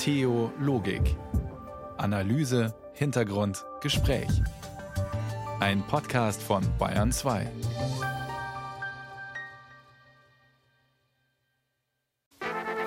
Theologik. 0.00 1.14
Analyse, 1.98 2.74
Hintergrund, 2.94 3.66
Gespräch. 3.82 4.30
Ein 5.60 5.86
Podcast 5.86 6.42
von 6.42 6.62
Bayern 6.78 7.12
2. 7.12 7.46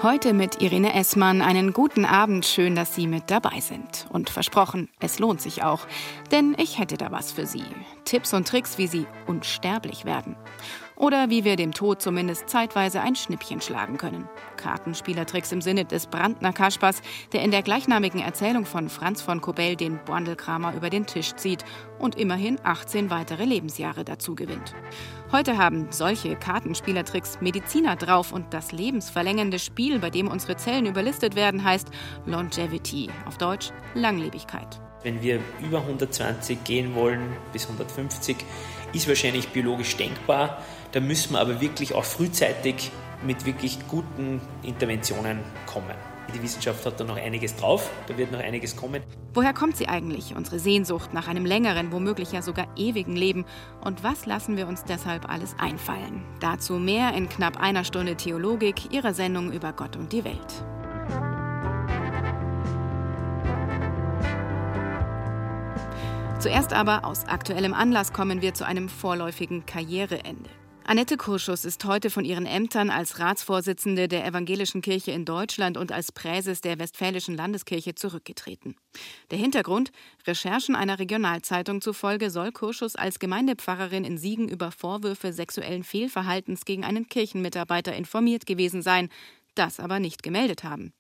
Heute 0.02 0.34
mit 0.34 0.62
Irene 0.62 0.96
Essmann 0.96 1.44
einen 1.44 1.72
guten 1.72 2.04
Abend. 2.04 2.48
Schön, 2.48 2.76
dass 2.76 2.96
Sie 2.96 3.06
mit 3.06 3.30
dabei 3.30 3.60
sind. 3.60 4.08
Und 4.10 4.32
versprochen, 4.32 4.90
es 5.00 5.20
lohnt 5.20 5.40
sich 5.40 5.64
auch. 5.64 5.86
Denn 6.32 6.56
ich 6.58 6.80
hätte 6.80 6.98
da 6.98 7.12
was 7.12 7.32
für 7.32 7.46
Sie. 7.46 7.64
Tipps 8.14 8.32
und 8.36 8.48
Tricks, 8.48 8.78
wie 8.78 8.86
Sie 8.86 9.08
unsterblich 9.26 10.06
werden. 10.06 10.36
Oder 10.96 11.32
wie 11.32 11.44
wir 11.46 11.56
dem 11.56 11.72
Tod 11.72 12.00
zumindest 12.00 12.48
zeitweise 12.48 13.02
ein 13.02 13.16
Schnippchen 13.16 13.60
schlagen 13.60 13.98
können. 13.98 14.30
Kartenspielertricks 14.56 15.52
im 15.52 15.62
Sinne 15.62 15.84
des 15.84 16.06
Brandner 16.06 16.54
Kaspers, 16.54 17.02
der 17.32 17.42
in 17.42 17.50
der 17.50 17.64
gleichnamigen 17.64 18.22
Erzählung 18.22 18.68
von 18.68 18.90
Franz 18.90 19.24
von 19.24 19.42
Kobell 19.42 19.76
den 19.76 19.98
Borndelkramer 20.06 20.76
über 20.76 20.92
den 20.92 21.08
Tisch 21.08 21.34
zieht 21.34 21.66
und 21.98 22.14
immerhin 22.14 22.60
18 22.62 23.10
weitere 23.10 23.46
Lebensjahre 23.46 24.06
dazu 24.06 24.36
gewinnt. 24.36 24.76
Heute 25.32 25.58
haben 25.58 25.88
solche 25.90 26.36
Kartenspielertricks 26.36 27.42
Mediziner 27.42 27.96
drauf 27.96 28.32
und 28.32 28.54
das 28.54 28.72
lebensverlängernde 28.72 29.58
Spiel, 29.58 29.98
bei 29.98 30.12
dem 30.12 30.28
unsere 30.28 30.56
Zellen 30.56 30.86
überlistet 30.86 31.36
werden, 31.36 31.64
heißt 31.64 31.88
Longevity, 32.28 33.10
auf 33.26 33.40
Deutsch 33.40 33.72
Langlebigkeit. 33.96 34.83
Wenn 35.04 35.22
wir 35.22 35.40
über 35.62 35.80
120 35.80 36.64
gehen 36.64 36.96
wollen, 36.96 37.34
bis 37.52 37.66
150, 37.66 38.38
ist 38.94 39.08
wahrscheinlich 39.08 39.50
biologisch 39.50 39.98
denkbar. 39.98 40.62
Da 40.94 41.02
müssen 41.02 41.34
wir 41.34 41.42
aber 41.42 41.60
wirklich 41.60 41.94
auch 41.94 42.06
frühzeitig 42.06 42.92
mit 43.26 43.46
wirklich 43.46 43.80
guten 43.88 44.42
Interventionen 44.64 45.40
kommen. 45.66 45.96
Die 46.34 46.42
Wissenschaft 46.42 46.86
hat 46.86 47.00
da 47.00 47.04
noch 47.04 47.18
einiges 47.18 47.56
drauf, 47.56 47.92
da 48.08 48.18
wird 48.18 48.32
noch 48.32 48.40
einiges 48.40 48.76
kommen. 48.76 49.04
Woher 49.34 49.54
kommt 49.54 49.76
sie 49.76 49.88
eigentlich, 49.88 50.36
unsere 50.36 50.58
Sehnsucht 50.58 51.14
nach 51.14 51.28
einem 51.28 51.46
längeren, 51.46 51.92
womöglich 51.92 52.32
ja 52.32 52.42
sogar 52.42 52.68
ewigen 52.78 53.16
Leben? 53.16 53.46
Und 53.84 54.04
was 54.04 54.26
lassen 54.26 54.56
wir 54.56 54.68
uns 54.68 54.84
deshalb 54.86 55.30
alles 55.30 55.56
einfallen? 55.60 56.24
Dazu 56.40 56.76
mehr 56.76 57.14
in 57.14 57.28
knapp 57.28 57.60
einer 57.60 57.84
Stunde 57.84 58.16
Theologik, 58.16 58.94
ihrer 58.94 59.14
Sendung 59.14 59.52
über 59.52 59.74
Gott 59.74 59.98
und 59.98 60.14
die 60.14 60.24
Welt. 60.24 61.33
Zuerst 66.44 66.74
aber 66.74 67.06
aus 67.06 67.24
aktuellem 67.24 67.74
Anlass 67.74 68.12
kommen 68.12 68.42
wir 68.42 68.54
zu 68.54 68.66
einem 68.66 68.90
vorläufigen 68.90 69.66
Karriereende. 69.66 70.50
Annette 70.84 71.16
Kurschus 71.16 71.64
ist 71.64 71.86
heute 71.86 72.10
von 72.10 72.26
ihren 72.26 72.46
Ämtern 72.46 72.90
als 72.90 73.18
Ratsvorsitzende 73.18 74.10
der 74.10 74.26
Evangelischen 74.26 74.82
Kirche 74.82 75.12
in 75.12 75.24
Deutschland 75.24 75.78
und 75.78 75.94
als 75.94 76.12
Präses 76.12 76.60
der 76.60 76.80
Westfälischen 76.80 77.38
Landeskirche 77.38 77.96
zurückgetreten. 77.96 78.76
Der 79.32 79.38
Hintergrund: 79.38 79.94
Recherchen 80.28 80.76
einer 80.76 81.00
Regionalzeitung 81.00 81.80
zufolge 81.80 82.30
soll 82.30 82.52
Kurschus 82.52 82.98
als 82.98 83.20
Gemeindepfarrerin 83.20 84.04
in 84.04 84.18
Siegen 84.18 84.50
über 84.50 84.74
Vorwürfe 84.74 85.32
sexuellen 85.32 85.86
Fehlverhaltens 85.86 86.66
gegen 86.66 86.84
einen 86.84 87.08
Kirchenmitarbeiter 87.08 87.96
informiert 87.96 88.46
gewesen 88.46 88.82
sein, 88.82 89.08
das 89.56 89.80
aber 89.80 90.02
nicht 90.02 90.24
gemeldet 90.24 90.66
haben. 90.66 90.92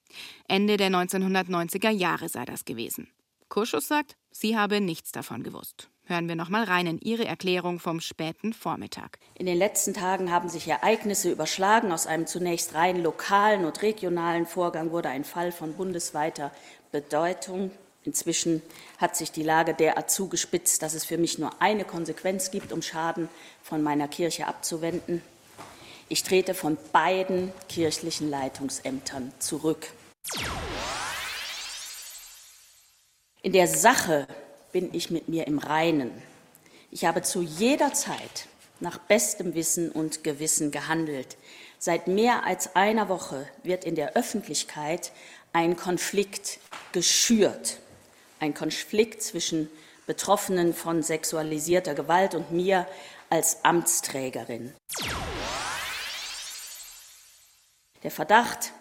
Ende 0.47 0.77
der 0.77 0.89
1990er 0.89 1.89
Jahre 1.89 2.29
sei 2.29 2.45
das 2.45 2.63
gewesen. 2.63 3.09
Kurschus 3.53 3.87
sagt, 3.87 4.15
sie 4.31 4.57
habe 4.57 4.81
nichts 4.81 5.11
davon 5.11 5.43
gewusst. 5.43 5.87
Hören 6.05 6.27
wir 6.27 6.35
noch 6.35 6.49
mal 6.49 6.63
rein 6.63 6.87
in 6.87 6.97
Ihre 6.97 7.25
Erklärung 7.25 7.79
vom 7.79 7.99
späten 7.99 8.51
Vormittag. 8.51 9.19
In 9.35 9.45
den 9.45 9.59
letzten 9.59 9.93
Tagen 9.93 10.31
haben 10.31 10.49
sich 10.49 10.67
Ereignisse 10.67 11.29
überschlagen. 11.29 11.91
Aus 11.91 12.07
einem 12.07 12.25
zunächst 12.25 12.73
rein 12.73 13.03
lokalen 13.03 13.65
und 13.65 13.79
regionalen 13.83 14.47
Vorgang 14.47 14.89
wurde 14.89 15.09
ein 15.09 15.23
Fall 15.23 15.51
von 15.51 15.73
bundesweiter 15.73 16.49
Bedeutung. 16.91 17.69
Inzwischen 18.03 18.63
hat 18.97 19.15
sich 19.15 19.31
die 19.31 19.43
Lage 19.43 19.75
derart 19.75 20.09
zugespitzt, 20.09 20.81
dass 20.81 20.95
es 20.95 21.05
für 21.05 21.19
mich 21.19 21.37
nur 21.37 21.61
eine 21.61 21.85
Konsequenz 21.85 22.49
gibt, 22.49 22.71
um 22.71 22.81
Schaden 22.81 23.29
von 23.61 23.83
meiner 23.83 24.07
Kirche 24.07 24.47
abzuwenden. 24.47 25.21
Ich 26.09 26.23
trete 26.23 26.55
von 26.55 26.75
beiden 26.91 27.53
kirchlichen 27.69 28.31
Leitungsämtern 28.31 29.31
zurück. 29.37 29.89
In 33.45 33.51
der 33.51 33.67
Sache 33.67 34.25
bin 34.71 34.93
ich 34.93 35.11
mit 35.11 35.27
mir 35.27 35.47
im 35.47 35.57
Reinen. 35.57 36.11
Ich 36.91 37.03
habe 37.03 37.23
zu 37.23 37.41
jeder 37.41 37.93
Zeit 37.93 38.47
nach 38.79 38.97
bestem 38.97 39.53
Wissen 39.53 39.91
und 39.91 40.23
Gewissen 40.23 40.71
gehandelt. 40.71 41.35
Seit 41.77 42.07
mehr 42.07 42.45
als 42.45 42.77
einer 42.77 43.09
Woche 43.09 43.45
wird 43.61 43.83
in 43.83 43.95
der 43.95 44.15
Öffentlichkeit 44.15 45.11
ein 45.51 45.75
Konflikt 45.75 46.59
geschürt. 46.93 47.79
Ein 48.39 48.53
Konflikt 48.53 49.21
zwischen 49.21 49.69
Betroffenen 50.07 50.73
von 50.73 51.03
sexualisierter 51.03 51.95
Gewalt 51.95 52.35
und 52.35 52.53
mir 52.53 52.87
als 53.29 53.65
Amtsträgerin. 53.65 54.73
Der 58.03 58.11
Verdacht, 58.11 58.71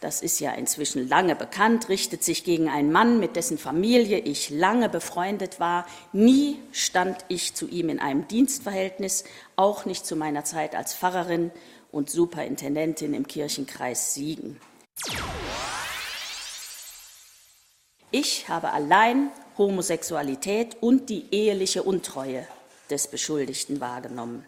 das 0.00 0.20
ist 0.20 0.40
ja 0.40 0.52
inzwischen 0.52 1.08
lange 1.08 1.34
bekannt, 1.34 1.88
richtet 1.88 2.22
sich 2.22 2.44
gegen 2.44 2.68
einen 2.68 2.92
Mann, 2.92 3.18
mit 3.18 3.34
dessen 3.34 3.56
Familie 3.56 4.18
ich 4.18 4.50
lange 4.50 4.88
befreundet 4.88 5.58
war. 5.58 5.86
Nie 6.12 6.58
stand 6.72 7.24
ich 7.28 7.54
zu 7.54 7.66
ihm 7.66 7.88
in 7.88 7.98
einem 7.98 8.28
Dienstverhältnis, 8.28 9.24
auch 9.56 9.86
nicht 9.86 10.04
zu 10.04 10.14
meiner 10.14 10.44
Zeit 10.44 10.74
als 10.74 10.94
Pfarrerin 10.94 11.50
und 11.90 12.10
Superintendentin 12.10 13.14
im 13.14 13.26
Kirchenkreis 13.26 14.14
Siegen. 14.14 14.60
Ich 18.10 18.48
habe 18.48 18.72
allein 18.72 19.30
Homosexualität 19.58 20.76
und 20.80 21.08
die 21.08 21.26
eheliche 21.30 21.82
Untreue 21.82 22.46
des 22.90 23.08
Beschuldigten 23.08 23.80
wahrgenommen. 23.80 24.46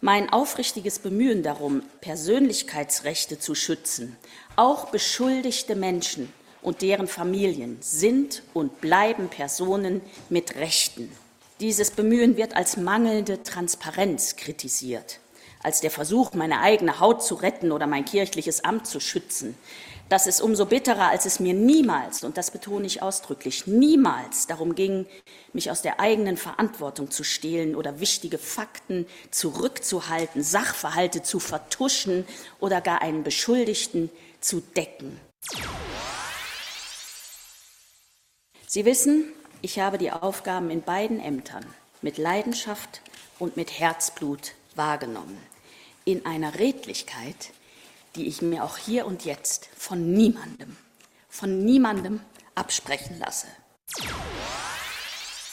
Mein 0.00 0.32
aufrichtiges 0.32 1.00
Bemühen 1.00 1.42
darum, 1.42 1.82
Persönlichkeitsrechte 2.00 3.40
zu 3.40 3.56
schützen, 3.56 4.16
auch 4.54 4.90
beschuldigte 4.90 5.74
Menschen 5.74 6.32
und 6.62 6.82
deren 6.82 7.08
Familien 7.08 7.78
sind 7.80 8.44
und 8.54 8.80
bleiben 8.80 9.28
Personen 9.28 10.00
mit 10.28 10.54
Rechten. 10.54 11.10
Dieses 11.58 11.90
Bemühen 11.90 12.36
wird 12.36 12.54
als 12.54 12.76
mangelnde 12.76 13.42
Transparenz 13.42 14.36
kritisiert, 14.36 15.18
als 15.64 15.80
der 15.80 15.90
Versuch, 15.90 16.32
meine 16.32 16.60
eigene 16.60 17.00
Haut 17.00 17.24
zu 17.24 17.34
retten 17.34 17.72
oder 17.72 17.88
mein 17.88 18.04
kirchliches 18.04 18.62
Amt 18.62 18.86
zu 18.86 19.00
schützen. 19.00 19.56
Das 20.08 20.26
ist 20.26 20.40
umso 20.40 20.64
bitterer, 20.64 21.10
als 21.10 21.26
es 21.26 21.38
mir 21.38 21.52
niemals, 21.52 22.24
und 22.24 22.38
das 22.38 22.50
betone 22.50 22.86
ich 22.86 23.02
ausdrücklich, 23.02 23.66
niemals 23.66 24.46
darum 24.46 24.74
ging, 24.74 25.04
mich 25.52 25.70
aus 25.70 25.82
der 25.82 26.00
eigenen 26.00 26.38
Verantwortung 26.38 27.10
zu 27.10 27.24
stehlen 27.24 27.76
oder 27.76 28.00
wichtige 28.00 28.38
Fakten 28.38 29.06
zurückzuhalten, 29.30 30.42
Sachverhalte 30.42 31.22
zu 31.22 31.40
vertuschen 31.40 32.26
oder 32.58 32.80
gar 32.80 33.02
einen 33.02 33.22
Beschuldigten 33.22 34.08
zu 34.40 34.60
decken. 34.60 35.20
Sie 38.66 38.86
wissen, 38.86 39.24
ich 39.60 39.78
habe 39.78 39.98
die 39.98 40.10
Aufgaben 40.10 40.70
in 40.70 40.80
beiden 40.80 41.20
Ämtern 41.20 41.66
mit 42.00 42.16
Leidenschaft 42.16 43.02
und 43.38 43.58
mit 43.58 43.78
Herzblut 43.78 44.52
wahrgenommen. 44.74 45.38
In 46.06 46.24
einer 46.24 46.58
Redlichkeit, 46.58 47.50
die 48.18 48.26
ich 48.26 48.42
mir 48.42 48.64
auch 48.64 48.76
hier 48.76 49.06
und 49.06 49.24
jetzt 49.24 49.68
von 49.76 50.12
niemandem, 50.12 50.76
von 51.28 51.64
niemandem 51.64 52.20
absprechen 52.54 53.18
lasse. 53.18 53.46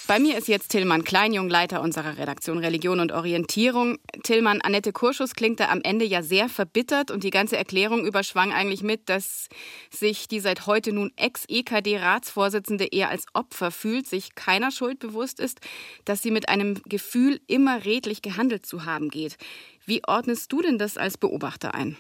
Bei 0.08 0.20
mir 0.20 0.38
ist 0.38 0.48
jetzt 0.48 0.70
Tillmann 0.70 1.04
Kleinjung, 1.04 1.50
Leiter 1.50 1.82
unserer 1.82 2.20
Redaktion 2.20 2.60
Religion 2.60 3.00
und 3.00 3.12
Orientierung. 3.12 3.98
Tillmann, 4.22 4.62
Annette 4.62 4.94
Kurschus 4.94 5.34
klingt 5.34 5.60
da 5.60 5.70
am 5.70 5.82
Ende 5.82 6.06
ja 6.06 6.22
sehr 6.22 6.48
verbittert 6.48 7.10
und 7.10 7.24
die 7.24 7.32
ganze 7.32 7.58
Erklärung 7.58 8.06
überschwang 8.06 8.54
eigentlich 8.54 8.84
mit, 8.84 9.10
dass 9.10 9.48
sich 9.90 10.28
die 10.28 10.40
seit 10.40 10.68
heute 10.68 10.92
nun 10.92 11.12
Ex-EKD-Ratsvorsitzende 11.16 12.86
eher 12.86 13.10
als 13.10 13.26
Opfer 13.34 13.72
fühlt, 13.72 14.08
sich 14.08 14.36
keiner 14.36 14.70
Schuld 14.70 15.00
bewusst 15.00 15.40
ist, 15.40 15.60
dass 16.06 16.22
sie 16.22 16.32
mit 16.32 16.50
einem 16.50 16.82
Gefühl, 16.86 17.42
immer 17.48 17.84
redlich 17.84 18.22
gehandelt 18.22 18.68
zu 18.68 18.86
haben 18.86 19.10
geht. 19.10 19.38
Wie 19.88 20.04
ordnest 20.08 20.52
du 20.52 20.62
denn 20.62 20.78
das 20.78 20.98
als 20.98 21.18
Beobachter 21.18 21.74
ein? 21.74 21.98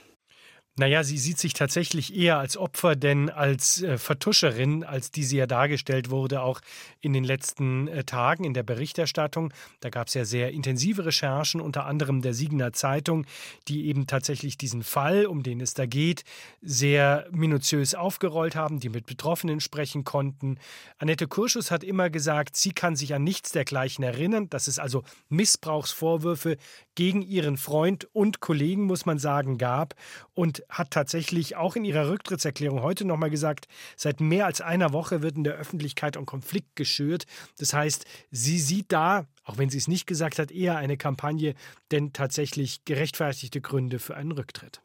Naja, 0.78 1.06
sie 1.06 1.18
sieht 1.18 1.40
sich 1.40 1.54
tatsächlich 1.54 2.14
eher 2.14 2.38
als 2.38 2.58
Opfer, 2.58 2.98
denn 2.98 3.30
als 3.30 3.82
äh, 3.82 3.98
Vertuscherin, 3.98 4.84
als 4.84 5.10
die 5.10 5.24
sie 5.24 5.38
ja 5.38 5.48
dargestellt 5.48 6.10
wurde, 6.10 6.42
auch 6.42 6.60
in 7.00 7.14
den 7.14 7.24
letzten 7.24 7.88
äh, 7.88 8.04
Tagen 8.04 8.44
in 8.44 8.54
der 8.54 8.64
Berichterstattung. 8.64 9.54
Da 9.80 9.90
gab 9.90 10.10
es 10.10 10.16
ja 10.16 10.26
sehr 10.26 10.52
intensive 10.52 11.06
Recherchen, 11.06 11.62
unter 11.62 11.86
anderem 11.86 12.22
der 12.22 12.34
Siegener 12.34 12.74
Zeitung, 12.74 13.26
die 13.70 13.86
eben 13.86 14.06
tatsächlich 14.06 14.58
diesen 14.58 14.84
Fall, 14.84 15.28
um 15.28 15.44
den 15.44 15.62
es 15.62 15.76
da 15.76 15.86
geht, 15.86 16.26
sehr 16.62 17.26
minutiös 17.32 17.96
aufgerollt 17.96 18.58
haben, 18.58 18.82
die 18.82 18.90
mit 18.90 19.06
Betroffenen 19.06 19.62
sprechen 19.62 20.04
konnten. 20.04 20.58
Annette 20.98 21.30
Kurschus 21.30 21.72
hat 21.72 21.86
immer 21.86 22.10
gesagt, 22.10 22.58
sie 22.58 22.74
kann 22.74 22.98
sich 22.98 23.14
an 23.14 23.24
nichts 23.24 23.54
dergleichen 23.54 24.04
erinnern, 24.04 24.50
dass 24.50 24.68
es 24.68 24.78
also 24.78 25.04
Missbrauchsvorwürfe 25.30 26.58
gegen 26.96 27.22
ihren 27.22 27.56
Freund 27.56 28.10
und 28.12 28.42
Kollegen, 28.42 28.84
muss 28.84 29.06
man 29.06 29.20
sagen, 29.20 29.58
gab. 29.58 29.96
Und 30.34 30.65
hat 30.70 30.92
tatsächlich 30.92 31.56
auch 31.56 31.76
in 31.76 31.86
ihrer 31.86 32.10
Rücktrittserklärung 32.10 32.82
heute 32.82 33.06
nochmal 33.06 33.30
gesagt, 33.30 33.68
seit 33.96 34.20
mehr 34.20 34.46
als 34.46 34.62
einer 34.62 34.94
Woche 34.94 35.22
wird 35.22 35.36
in 35.36 35.44
der 35.44 35.56
Öffentlichkeit 35.56 36.18
ein 36.18 36.26
Konflikt 36.26 36.76
geschürt. 36.76 37.26
Das 37.58 37.74
heißt, 37.74 38.06
sie 38.32 38.60
sieht 38.60 38.92
da, 38.92 39.28
auch 39.44 39.58
wenn 39.58 39.70
sie 39.70 39.78
es 39.78 39.88
nicht 39.88 40.08
gesagt 40.08 40.40
hat, 40.40 40.52
eher 40.52 40.78
eine 40.78 40.98
Kampagne, 40.98 41.56
denn 41.92 42.14
tatsächlich 42.14 42.86
gerechtfertigte 42.86 43.62
Gründe 43.62 44.00
für 44.00 44.16
einen 44.16 44.32
Rücktritt. 44.32 44.82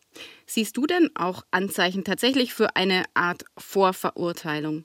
Siehst 0.47 0.77
du 0.77 0.87
denn 0.87 1.11
auch 1.15 1.45
Anzeichen 1.51 2.05
tatsächlich 2.05 2.53
für 2.53 2.77
eine 2.77 3.05
Art 3.15 3.45
Vorverurteilung? 3.57 4.85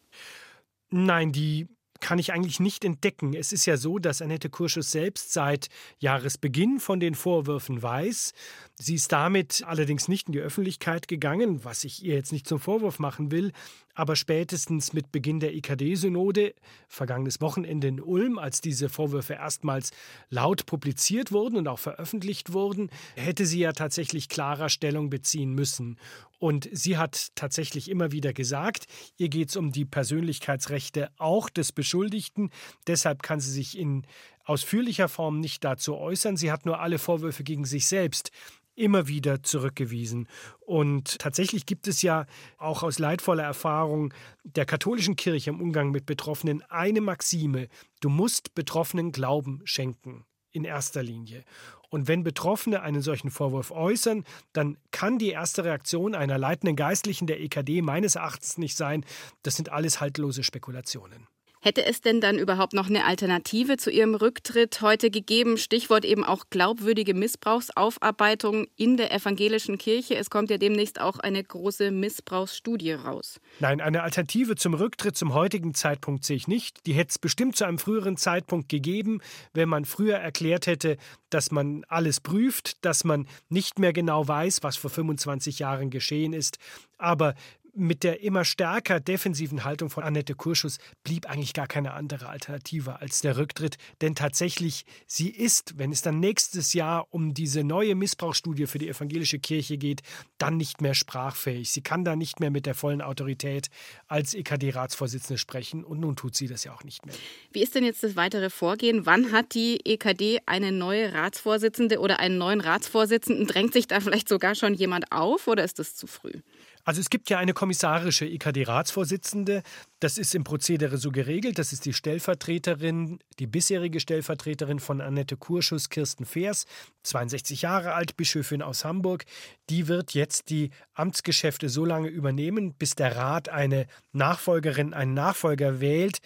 Nein, 0.90 1.32
die 1.32 1.68
kann 2.06 2.20
ich 2.20 2.32
eigentlich 2.32 2.60
nicht 2.60 2.86
entdecken. 2.86 3.34
Es 3.34 3.52
ist 3.52 3.66
ja 3.66 3.78
so, 3.78 3.98
dass 3.98 4.22
Annette 4.22 4.52
Kurschus 4.52 4.92
selbst 4.92 5.34
seit 5.34 5.70
Jahresbeginn 5.98 6.80
von 6.80 7.00
den 7.00 7.16
Vorwürfen 7.16 7.82
weiß. 7.82 8.34
Sie 8.76 8.94
ist 8.94 9.12
damit 9.12 9.64
allerdings 9.66 10.08
nicht 10.08 10.28
in 10.28 10.34
die 10.34 10.40
Öffentlichkeit 10.40 11.08
gegangen, 11.08 11.66
was 11.66 11.84
ich 11.84 12.06
ihr 12.06 12.14
jetzt 12.14 12.32
nicht 12.32 12.48
zum 12.48 12.60
Vorwurf 12.60 13.00
machen 13.00 13.32
will. 13.32 13.54
Aber 13.96 14.18
spätestens 14.18 14.92
mit 14.92 15.14
Beginn 15.14 15.40
der 15.40 15.56
IKD-Synode, 15.56 16.54
vergangenes 16.90 17.40
Wochenende 17.40 17.88
in 17.88 18.02
Ulm, 18.02 18.38
als 18.38 18.60
diese 18.60 18.90
Vorwürfe 18.90 19.34
erstmals 19.34 19.92
laut 20.30 20.66
publiziert 20.66 21.32
wurden 21.32 21.56
und 21.56 21.70
auch 21.70 21.80
veröffentlicht 21.80 22.52
wurden, 22.52 22.90
hätte 23.16 23.46
sie 23.46 23.60
ja 23.60 23.72
tatsächlich 23.72 24.28
klarer 24.28 24.68
Stellung 24.68 25.10
beziehen 25.10 25.54
müssen. 25.54 25.98
Und 26.40 26.68
sie 26.74 26.98
hat 26.98 27.30
tatsächlich 27.36 27.90
immer 27.90 28.12
wieder 28.12 28.34
gesagt, 28.34 28.86
ihr 29.18 29.30
geht 29.30 29.50
es 29.50 29.56
um 29.56 29.72
die 29.72 29.86
Persönlichkeitsrechte 29.86 31.10
auch 31.18 31.50
des 31.50 31.72
Beschuldigten. 31.72 32.52
Deshalb 32.88 33.24
kann 33.24 33.40
sie 33.40 33.52
sich 33.52 33.78
in 33.78 34.06
ausführlicher 34.44 35.08
Form 35.08 35.40
nicht 35.40 35.64
dazu 35.64 35.96
äußern. 35.96 36.36
Sie 36.36 36.52
hat 36.52 36.66
nur 36.66 36.82
alle 36.82 37.00
Vorwürfe 37.00 37.44
gegen 37.44 37.66
sich 37.66 37.88
selbst 37.88 38.32
immer 38.76 39.08
wieder 39.08 39.44
zurückgewiesen. 39.44 40.28
Und 40.60 41.20
tatsächlich 41.20 41.66
gibt 41.66 41.88
es 41.88 42.02
ja 42.02 42.26
auch 42.58 42.84
aus 42.84 43.00
leidvoller 43.00 43.44
Erfahrung 43.44 44.14
der 44.44 44.66
katholischen 44.66 45.16
Kirche 45.16 45.50
im 45.50 45.62
Umgang 45.62 45.92
mit 45.92 46.06
Betroffenen 46.06 46.62
eine 46.70 47.02
Maxime, 47.02 47.68
du 48.02 48.10
musst 48.10 48.54
Betroffenen 48.56 49.12
Glauben 49.12 49.62
schenken 49.66 50.26
in 50.52 50.64
erster 50.64 51.04
Linie. 51.04 51.44
Und 51.90 52.08
wenn 52.08 52.24
Betroffene 52.24 52.82
einen 52.82 53.02
solchen 53.02 53.30
Vorwurf 53.30 53.72
äußern, 53.72 54.24
dann 54.54 54.78
kann 54.92 55.18
die 55.18 55.30
erste 55.30 55.64
Reaktion 55.64 56.16
einer 56.16 56.38
leitenden 56.38 56.76
Geistlichen 56.76 57.28
der 57.28 57.40
EKD 57.42 57.82
meines 57.82 58.16
Erachtens 58.16 58.58
nicht 58.58 58.76
sein, 58.76 59.06
das 59.44 59.56
sind 59.56 59.70
alles 59.70 60.02
haltlose 60.02 60.44
Spekulationen. 60.44 61.28
Hätte 61.66 61.84
es 61.84 62.00
denn 62.00 62.22
dann 62.22 62.38
überhaupt 62.38 62.74
noch 62.74 62.90
eine 62.90 63.06
Alternative 63.06 63.78
zu 63.78 63.90
Ihrem 63.90 64.14
Rücktritt 64.14 64.82
heute 64.82 65.10
gegeben? 65.10 65.58
Stichwort 65.58 66.06
eben 66.06 66.24
auch 66.24 66.46
glaubwürdige 66.52 67.16
Missbrauchsaufarbeitung 67.16 68.68
in 68.76 68.98
der 68.98 69.12
evangelischen 69.12 69.80
Kirche. 69.80 70.16
Es 70.16 70.30
kommt 70.30 70.52
ja 70.52 70.60
demnächst 70.60 71.02
auch 71.02 71.18
eine 71.18 71.44
große 71.44 71.90
Missbrauchsstudie 71.90 72.92
raus. 72.92 73.40
Nein, 73.62 73.82
eine 73.82 74.04
Alternative 74.04 74.56
zum 74.56 74.76
Rücktritt 74.76 75.18
zum 75.18 75.34
heutigen 75.34 75.74
Zeitpunkt 75.74 76.24
sehe 76.24 76.36
ich 76.36 76.48
nicht. 76.48 76.86
Die 76.86 76.94
hätte 76.94 77.10
es 77.10 77.18
bestimmt 77.18 77.56
zu 77.56 77.66
einem 77.66 77.80
früheren 77.80 78.16
Zeitpunkt 78.16 78.70
gegeben, 78.70 79.20
wenn 79.56 79.68
man 79.68 79.86
früher 79.86 80.18
erklärt 80.18 80.68
hätte, 80.68 80.98
dass 81.32 81.50
man 81.50 81.84
alles 81.88 82.20
prüft, 82.20 82.86
dass 82.86 83.04
man 83.06 83.28
nicht 83.50 83.80
mehr 83.80 83.92
genau 83.92 84.28
weiß, 84.28 84.62
was 84.62 84.78
vor 84.78 84.92
25 84.92 85.58
Jahren 85.58 85.90
geschehen 85.90 86.34
ist. 86.34 86.60
Aber 87.00 87.34
mit 87.76 88.04
der 88.04 88.22
immer 88.22 88.46
stärker 88.46 89.00
defensiven 89.00 89.64
Haltung 89.64 89.90
von 89.90 90.04
Annette 90.04 90.34
Kurschus 90.34 90.78
blieb 91.04 91.30
eigentlich 91.30 91.54
gar 91.54 91.68
keine 91.68 91.94
andere 91.94 92.30
Alternative 92.30 93.00
als 93.02 93.22
der 93.22 93.38
Rücktritt. 93.38 93.78
Denn 94.02 94.16
tatsächlich, 94.16 94.86
sie 95.08 95.30
ist, 95.30 95.78
wenn 95.78 95.92
es 95.92 96.02
dann 96.02 96.20
nächstes 96.20 96.74
Jahr 96.74 97.08
um 97.12 97.34
diese 97.34 97.64
neue 97.64 97.96
Missbrauchsstudie 97.96 98.68
für 98.68 98.80
die 98.80 98.88
evangelische 98.88 99.40
Kirche 99.40 99.78
geht, 99.78 100.02
dann 100.38 100.58
nicht 100.58 100.82
mehr 100.82 100.94
sprachfähig. 100.94 101.72
Sie 101.72 101.82
kann 101.82 102.06
da 102.06 102.16
nicht 102.16 102.40
mehr 102.40 102.52
mit 102.52 102.66
der 102.66 102.76
vollen 102.76 103.02
Autorität 103.02 103.68
als 104.08 104.34
EKD-Ratsvorsitzende 104.34 105.38
sprechen 105.38 105.84
und 105.84 106.00
nun 106.00 106.16
tut 106.16 106.36
sie 106.36 106.48
das 106.48 106.64
ja 106.64 106.74
auch 106.74 106.84
nicht 106.84 107.06
mehr. 107.06 107.16
Wie 107.52 107.62
ist 107.62 107.76
denn 107.76 107.84
jetzt 107.84 108.04
das 108.04 108.16
weitere 108.16 108.50
Vorgehen? 108.50 109.06
Wann 109.06 109.32
hat 109.32 109.54
die 109.54 109.80
EKD 109.86 110.40
eine 110.46 110.72
neue 110.72 111.14
Ratsvorsitzende 111.14 112.00
oder 112.00 112.20
einen 112.20 112.38
neuen 112.38 112.62
Ratsvorsitzenden? 112.62 113.48
Drängt 113.48 113.74
sich 113.74 113.88
da 113.88 114.00
vielleicht 114.00 114.30
sogar 114.30 114.56
schon 114.56 114.74
jemand 114.74 115.12
auf 115.12 115.48
oder 115.48 115.64
ist 115.64 115.80
das 115.80 115.96
zu 115.96 116.08
früh? 116.08 116.42
Also 116.86 117.02
es 117.02 117.10
gibt 117.10 117.32
ja 117.32 117.40
eine 117.40 117.54
kommissarische 117.54 118.28
IKD-Ratsvorsitzende. 118.28 119.64
Das 120.00 120.20
ist 120.20 120.36
im 120.36 120.44
Prozedere 120.44 120.98
so 120.98 121.12
geregelt. 121.12 121.58
Das 121.58 121.74
ist 121.74 121.86
die 121.86 121.94
Stellvertreterin, 121.94 123.18
die 123.40 123.48
bisherige 123.48 124.00
Stellvertreterin 124.00 124.80
von 124.80 125.02
Annette 125.02 125.36
Kurschus, 125.36 125.90
Kirsten 125.90 126.26
Feers, 126.26 126.68
62 127.02 127.64
Jahre 127.64 127.94
alt, 127.94 128.16
Bischöfin 128.18 128.62
aus 128.62 128.86
Hamburg. 128.86 129.26
Die 129.72 129.88
wird 129.88 130.14
jetzt 130.14 130.52
die 130.52 130.70
Amtsgeschäfte 130.94 131.70
so 131.70 131.86
lange 131.86 132.10
übernehmen, 132.10 132.76
bis 132.76 132.94
der 132.94 133.16
Rat 133.16 133.50
eine 133.50 133.88
Nachfolgerin, 134.14 134.94
einen 134.94 135.16
Nachfolger 135.16 135.82
wählt. 135.82 136.20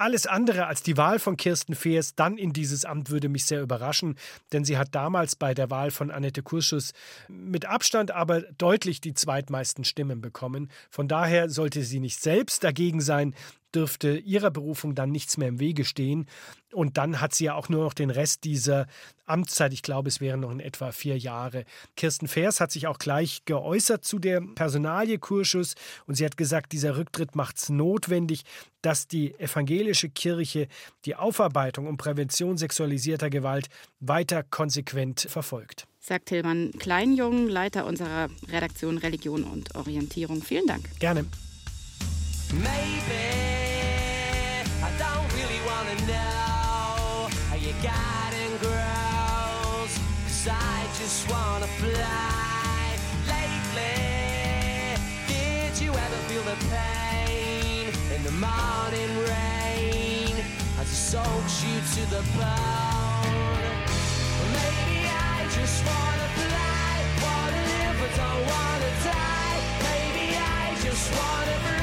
Alles 0.00 0.26
andere 0.26 0.66
als 0.66 0.82
die 0.82 0.96
Wahl 0.96 1.18
von 1.18 1.36
Kirsten 1.36 1.74
Feers 1.74 2.14
dann 2.14 2.38
in 2.38 2.54
dieses 2.54 2.86
Amt 2.86 3.10
würde 3.10 3.28
mich 3.28 3.44
sehr 3.44 3.60
überraschen, 3.60 4.16
denn 4.50 4.64
sie 4.64 4.78
hat 4.78 4.94
damals 4.94 5.36
bei 5.36 5.52
der 5.52 5.68
Wahl 5.68 5.90
von 5.90 6.10
Annette 6.10 6.42
Kurschus 6.42 6.94
mit 7.28 7.66
Abstand 7.66 8.10
aber 8.10 8.40
deutlich 8.40 9.02
die 9.02 9.12
zweitmeisten 9.12 9.84
Stimmen 9.84 10.22
bekommen. 10.22 10.70
Von 10.88 11.06
daher 11.06 11.50
sollte 11.50 11.82
sie 11.82 12.00
nicht 12.00 12.18
selbst 12.18 12.64
dagegen 12.64 13.02
sein, 13.02 13.34
dürfte 13.74 14.18
ihrer 14.18 14.50
Berufung 14.50 14.94
dann 14.94 15.10
nichts 15.10 15.36
mehr 15.36 15.48
im 15.48 15.60
Wege 15.60 15.84
stehen. 15.84 16.26
Und 16.72 16.98
dann 16.98 17.20
hat 17.20 17.34
sie 17.34 17.44
ja 17.44 17.54
auch 17.54 17.68
nur 17.68 17.82
noch 17.82 17.94
den 17.94 18.10
Rest 18.10 18.44
dieser 18.44 18.86
Amtszeit. 19.26 19.72
Ich 19.72 19.82
glaube, 19.82 20.08
es 20.08 20.20
wären 20.20 20.40
noch 20.40 20.50
in 20.50 20.60
etwa 20.60 20.92
vier 20.92 21.18
Jahre. 21.18 21.64
Kirsten 21.96 22.28
Fers 22.28 22.60
hat 22.60 22.70
sich 22.70 22.86
auch 22.86 22.98
gleich 22.98 23.44
geäußert 23.44 24.04
zu 24.04 24.18
der 24.18 24.40
Personalie 24.40 25.18
Kurschus 25.18 25.74
und 26.06 26.14
sie 26.14 26.24
hat 26.24 26.36
gesagt, 26.36 26.72
dieser 26.72 26.96
Rücktritt 26.96 27.34
macht 27.34 27.58
es 27.58 27.68
notwendig, 27.70 28.42
dass 28.82 29.08
die 29.08 29.34
evangelische 29.38 30.08
Kirche 30.08 30.68
die 31.04 31.16
Aufarbeitung 31.16 31.86
und 31.86 31.96
Prävention 31.96 32.56
sexualisierter 32.56 33.30
Gewalt 33.30 33.68
weiter 33.98 34.42
konsequent 34.44 35.26
verfolgt. 35.28 35.86
Sagt 35.98 36.26
Tilman 36.26 36.72
Kleinjung, 36.78 37.48
Leiter 37.48 37.84
unserer 37.84 38.28
Redaktion 38.48 38.96
Religion 38.96 39.44
und 39.44 39.74
Orientierung. 39.74 40.42
Vielen 40.42 40.66
Dank. 40.66 40.88
Gerne. 40.98 41.26
Maybe 42.52 43.59
fly. 52.00 52.96
Lately, 53.34 54.96
did 55.28 55.72
you 55.82 55.90
ever 55.90 56.18
feel 56.28 56.42
the 56.42 56.58
pain 56.72 57.92
in 58.14 58.22
the 58.22 58.34
morning 58.46 59.12
rain 59.28 60.34
as 60.80 60.88
it 60.94 61.02
soaks 61.12 61.56
you 61.64 61.76
to 61.94 62.02
the 62.14 62.22
bone? 62.38 63.60
Maybe 64.58 64.98
I 65.32 65.46
just 65.58 65.78
wanna 65.88 66.28
fly, 66.38 66.92
wanna 67.24 67.62
live 67.72 67.96
but 68.00 68.12
don't 68.22 68.42
wanna 68.52 68.90
die. 69.04 69.58
Maybe 69.88 70.26
I 70.36 70.74
just 70.84 71.06
wanna 71.16 71.56
breathe. 71.64 71.79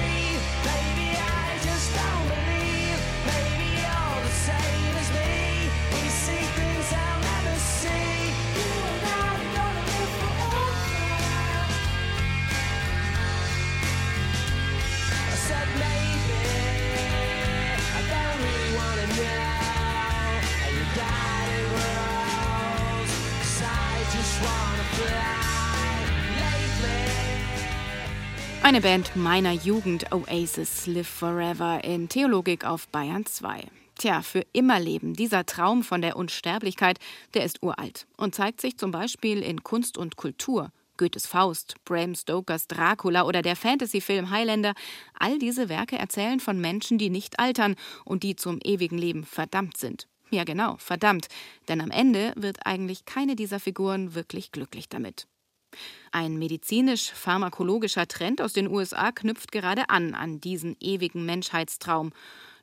Eine 28.68 28.82
Band 28.82 29.16
meiner 29.16 29.54
Jugend, 29.54 30.12
Oasis 30.12 30.88
Live 30.88 31.08
Forever 31.08 31.84
in 31.86 32.10
Theologik 32.10 32.66
auf 32.66 32.90
Bayern 32.90 33.26
2. 33.26 33.64
Tja, 33.98 34.22
für 34.22 34.46
immer 34.52 34.78
leben. 34.80 35.14
Dieser 35.14 35.46
Traum 35.46 35.84
von 35.84 36.02
der 36.02 36.18
Unsterblichkeit, 36.18 37.00
der 37.34 37.46
ist 37.46 37.64
uralt 37.64 38.08
und 38.18 38.36
zeigt 38.36 38.60
sich 38.60 38.78
zum 38.78 38.92
Beispiel 38.92 39.42
in 39.42 39.64
Kunst 39.64 39.98
und 39.98 40.18
Kultur. 40.18 40.72
Goethes 40.98 41.26
Faust, 41.28 41.76
Bram 41.86 42.14
Stokers 42.14 42.68
Dracula 42.68 43.24
oder 43.24 43.42
der 43.42 43.56
Fantasyfilm 43.56 44.32
Highlander. 44.32 44.74
All 45.18 45.40
diese 45.40 45.70
Werke 45.70 45.98
erzählen 45.98 46.42
von 46.42 46.60
Menschen, 46.60 46.98
die 46.98 47.10
nicht 47.10 47.40
altern 47.40 47.76
und 48.04 48.24
die 48.24 48.36
zum 48.36 48.60
ewigen 48.64 48.98
Leben 48.98 49.24
verdammt 49.24 49.78
sind. 49.78 50.08
Ja, 50.30 50.44
genau, 50.44 50.76
verdammt. 50.78 51.28
Denn 51.68 51.82
am 51.82 51.92
Ende 51.92 52.34
wird 52.36 52.66
eigentlich 52.66 53.06
keine 53.06 53.36
dieser 53.36 53.60
Figuren 53.60 54.14
wirklich 54.14 54.52
glücklich 54.52 54.90
damit. 54.90 55.28
Ein 56.12 56.38
medizinisch-pharmakologischer 56.38 58.08
Trend 58.08 58.42
aus 58.42 58.54
den 58.54 58.68
USA 58.68 59.12
knüpft 59.12 59.52
gerade 59.52 59.90
an 59.90 60.16
an 60.16 60.40
diesen 60.40 60.76
ewigen 60.80 61.26
Menschheitstraum. 61.26 62.12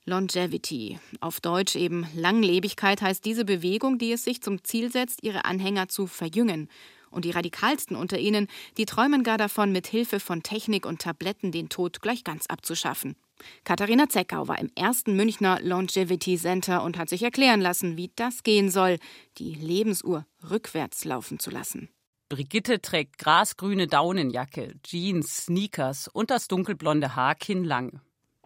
Longevity, 0.07 0.99
auf 1.21 1.41
Deutsch 1.41 1.77
eben 1.77 2.07
Langlebigkeit, 2.15 3.01
heißt 3.01 3.25
diese 3.25 3.47
Bewegung, 3.47 3.97
die 3.97 4.13
es 4.13 4.25
sich 4.25 4.43
zum 4.43 4.63
Ziel 4.63 4.93
setzt, 4.93 5.23
ihre 5.23 5.47
Anhänger 5.47 5.89
zu 5.89 6.07
verjüngen. 6.07 6.69
Und 7.11 7.25
die 7.25 7.31
radikalsten 7.31 7.97
unter 7.97 8.19
ihnen, 8.19 8.49
die 8.77 8.85
träumen 8.85 9.23
gar 9.23 9.39
davon, 9.39 9.73
mit 9.73 9.87
Hilfe 9.87 10.21
von 10.21 10.43
Technik 10.43 10.85
und 10.85 11.01
Tabletten 11.01 11.53
den 11.53 11.71
Tod 11.71 12.03
gleich 12.03 12.25
ganz 12.25 12.47
abzuschaffen. 12.47 13.17
Katharina 13.65 14.09
Zeckau 14.09 14.49
war 14.49 14.59
im 14.59 14.71
ersten 14.75 15.17
Münchner 15.17 15.61
Longevity 15.61 16.37
Center 16.37 16.83
und 16.83 16.99
hat 16.99 17.09
sich 17.09 17.23
erklären 17.23 17.61
lassen, 17.61 17.97
wie 17.97 18.11
das 18.17 18.43
gehen 18.43 18.71
soll, 18.71 18.99
die 19.39 19.55
Lebensuhr 19.55 20.27
rückwärts 20.51 21.05
laufen 21.05 21.39
zu 21.39 21.51
lassen. 21.51 21.89
Brigitte 22.29 22.81
trägt 22.81 23.19
grasgrüne 23.19 23.87
Daunenjacke, 23.87 24.75
Jeans, 24.83 25.45
Sneakers 25.45 26.09
und 26.09 26.31
das 26.31 26.49
dunkelblonde 26.49 27.15
Haar 27.17 27.35
kinnlang. 27.35 28.01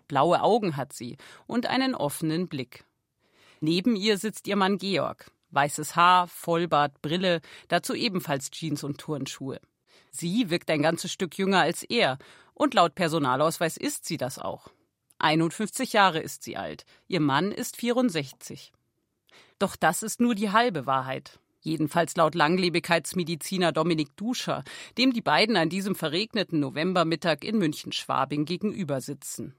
Blaue 0.09 0.43
Augen 0.43 0.77
hat 0.77 0.93
sie 0.93 1.17
und 1.47 1.67
einen 1.67 1.95
offenen 1.95 2.49
Blick. 2.49 2.85
Neben 3.61 3.97
ihr 3.97 4.19
sitzt 4.19 4.47
ihr 4.47 4.57
Mann 4.57 4.79
Georg. 4.79 5.31
Weißes 5.51 5.97
Haar, 5.97 6.29
Vollbart, 6.29 7.01
Brille, 7.01 7.41
dazu 7.69 7.95
ebenfalls 7.95 8.51
Jeans 8.51 8.85
und 8.85 8.99
Turnschuhe. 8.99 9.61
Sie 10.11 10.51
wirkt 10.51 10.71
ein 10.71 10.83
ganzes 10.83 11.13
Stück 11.13 11.39
jünger 11.39 11.61
als 11.61 11.83
er 11.83 12.19
und 12.55 12.75
laut 12.75 12.95
Personalausweis 12.95 13.77
ist 13.77 14.05
sie 14.05 14.17
das 14.17 14.39
auch. 14.39 14.71
51 15.19 15.93
Jahre 15.93 16.21
ist 16.21 16.43
sie 16.45 16.57
alt, 16.57 16.85
ihr 17.09 17.21
Mann 17.21 17.51
ist 17.51 17.77
64. 17.77 18.73
Doch 19.59 19.75
das 19.75 20.03
ist 20.03 20.21
nur 20.21 20.35
die 20.35 20.51
halbe 20.51 20.87
Wahrheit. 20.87 21.41
Jedenfalls 21.61 22.17
laut 22.17 22.37
Langlebigkeitsmediziner 22.37 23.73
Dominik 23.73 24.17
Duscher, 24.17 24.63
dem 24.97 25.13
die 25.13 25.21
beiden 25.21 25.57
an 25.57 25.69
diesem 25.69 25.97
verregneten 25.97 26.61
Novembermittag 26.61 27.43
in 27.43 27.59
München-Schwabing 27.59 28.45
gegenüber 28.45 29.01
sitzen. 29.01 29.55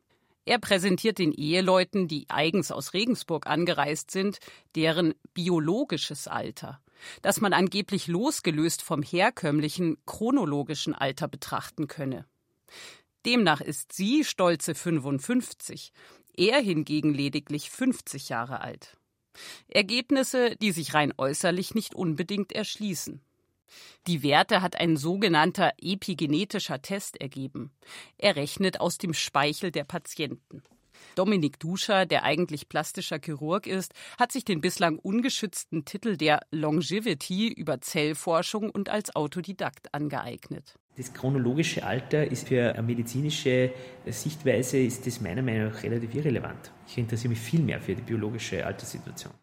Er 0.46 0.60
präsentiert 0.60 1.20
den 1.20 1.34
Eheleuten, 1.34 2.08
die 2.08 2.26
eigens 2.30 2.72
aus 2.72 2.94
Regensburg 2.94 3.46
angereist 3.46 4.12
sind, 4.12 4.40
deren 4.76 5.14
biologisches 5.34 6.28
Alter, 6.28 6.82
das 7.22 7.42
man 7.42 7.54
angeblich 7.54 8.08
losgelöst 8.08 8.82
vom 8.82 9.04
herkömmlichen 9.04 9.98
chronologischen 10.06 10.96
Alter 10.96 11.28
betrachten 11.28 11.88
könne. 11.88 12.26
Demnach 13.30 13.62
ist 13.62 13.94
sie 13.94 14.24
stolze 14.24 14.74
55, 14.74 15.94
er 16.36 16.60
hingegen 16.62 17.14
lediglich 17.14 17.70
50 17.70 18.30
Jahre 18.30 18.62
alt. 18.62 18.98
Ergebnisse, 19.68 20.56
die 20.56 20.72
sich 20.72 20.96
rein 20.96 21.14
äußerlich 21.16 21.76
nicht 21.76 21.94
unbedingt 21.94 22.52
erschließen. 22.52 23.22
Die 24.08 24.24
Werte 24.24 24.64
hat 24.64 24.80
ein 24.80 24.98
sogenannter 24.98 25.74
epigenetischer 25.80 26.82
Test 26.82 27.22
ergeben. 27.22 27.70
Er 28.18 28.36
rechnet 28.36 28.80
aus 28.82 28.98
dem 28.98 29.14
Speichel 29.14 29.70
der 29.70 29.84
Patienten. 29.84 30.64
Dominik 31.14 31.60
Duscher, 31.60 32.08
der 32.08 32.24
eigentlich 32.24 32.68
plastischer 32.68 33.20
Chirurg 33.24 33.68
ist, 33.68 33.94
hat 34.18 34.32
sich 34.32 34.44
den 34.44 34.60
bislang 34.60 34.98
ungeschützten 34.98 35.86
Titel 35.86 36.18
der 36.18 36.40
Longevity 36.50 37.50
über 37.50 37.80
Zellforschung 37.80 38.72
und 38.72 38.90
als 38.90 39.16
Autodidakt 39.16 39.94
angeeignet. 39.94 40.80
Das 41.00 41.14
chronologische 41.14 41.86
Alter 41.86 42.30
ist 42.30 42.50
für 42.50 42.74
eine 42.74 42.84
medizinische 42.84 43.72
Sichtweise 44.06 44.80
ist 44.80 45.08
das 45.08 45.22
meiner 45.22 45.42
Meinung 45.42 45.72
nach 45.72 45.82
relativ 45.82 46.14
irrelevant. 46.14 46.74
Ich 46.88 46.98
interessiere 46.98 47.30
mich 47.30 47.40
viel 47.40 47.62
mehr 47.62 47.80
für 47.80 47.96
die 47.96 48.02
biologische 48.02 48.66
Alterssituation. 48.66 49.34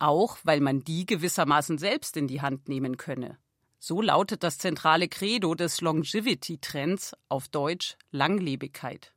Auch 0.00 0.38
weil 0.42 0.58
man 0.58 0.82
die 0.82 1.06
gewissermaßen 1.06 1.78
selbst 1.78 2.16
in 2.16 2.26
die 2.26 2.42
Hand 2.42 2.68
nehmen 2.68 2.96
könne. 2.96 3.38
So 3.78 4.02
lautet 4.02 4.42
das 4.42 4.58
zentrale 4.58 5.06
Credo 5.06 5.54
des 5.54 5.80
Longevity-Trends 5.82 7.14
auf 7.28 7.46
Deutsch 7.46 7.96
Langlebigkeit. 8.10 9.13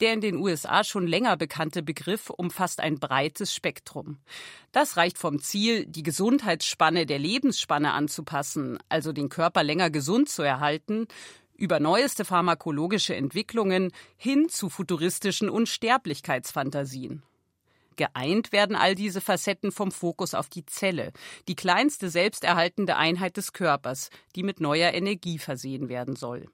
Der 0.00 0.12
in 0.12 0.20
den 0.20 0.36
USA 0.36 0.84
schon 0.84 1.06
länger 1.06 1.36
bekannte 1.36 1.82
Begriff 1.82 2.30
umfasst 2.30 2.80
ein 2.80 2.98
breites 2.98 3.54
Spektrum. 3.54 4.18
Das 4.72 4.96
reicht 4.96 5.18
vom 5.18 5.40
Ziel, 5.40 5.86
die 5.86 6.02
Gesundheitsspanne 6.02 7.06
der 7.06 7.18
Lebensspanne 7.18 7.92
anzupassen, 7.92 8.78
also 8.88 9.12
den 9.12 9.28
Körper 9.28 9.62
länger 9.62 9.90
gesund 9.90 10.28
zu 10.28 10.42
erhalten, 10.42 11.06
über 11.54 11.80
neueste 11.80 12.24
pharmakologische 12.24 13.16
Entwicklungen 13.16 13.90
hin 14.16 14.48
zu 14.48 14.70
futuristischen 14.70 15.50
Unsterblichkeitsfantasien. 15.50 17.22
Geeint 17.96 18.52
werden 18.52 18.76
all 18.76 18.94
diese 18.94 19.20
Facetten 19.20 19.72
vom 19.72 19.90
Fokus 19.90 20.32
auf 20.32 20.48
die 20.48 20.64
Zelle, 20.64 21.12
die 21.48 21.56
kleinste 21.56 22.10
selbsterhaltende 22.10 22.96
Einheit 22.96 23.36
des 23.36 23.52
Körpers, 23.52 24.10
die 24.36 24.44
mit 24.44 24.60
neuer 24.60 24.94
Energie 24.94 25.38
versehen 25.38 25.88
werden 25.88 26.14
soll. 26.14 26.46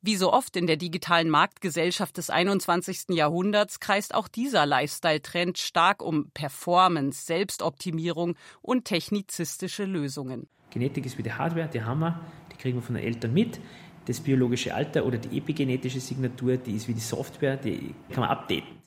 Wie 0.00 0.14
so 0.14 0.32
oft 0.32 0.54
in 0.56 0.68
der 0.68 0.76
digitalen 0.76 1.28
Marktgesellschaft 1.28 2.18
des 2.18 2.30
21. 2.30 3.16
Jahrhunderts 3.16 3.80
kreist 3.80 4.14
auch 4.14 4.28
dieser 4.28 4.64
Lifestyle-Trend 4.64 5.58
stark 5.58 6.02
um 6.02 6.30
Performance, 6.30 7.24
Selbstoptimierung 7.26 8.36
und 8.62 8.84
technizistische 8.84 9.84
Lösungen. 9.84 10.48
Genetik 10.70 11.04
ist 11.04 11.18
wie 11.18 11.24
die 11.24 11.32
Hardware, 11.32 11.68
die 11.68 11.82
haben 11.82 11.98
wir, 11.98 12.20
die 12.52 12.56
kriegen 12.56 12.78
wir 12.78 12.82
von 12.82 12.94
den 12.94 13.04
Eltern 13.04 13.34
mit. 13.34 13.58
Das 14.04 14.20
biologische 14.20 14.72
Alter 14.72 15.04
oder 15.04 15.18
die 15.18 15.36
epigenetische 15.36 15.98
Signatur, 15.98 16.58
die 16.58 16.76
ist 16.76 16.86
wie 16.86 16.94
die 16.94 17.00
Software, 17.00 17.56
die 17.56 17.92
kann 18.10 18.20
man 18.20 18.30
updaten. 18.30 18.78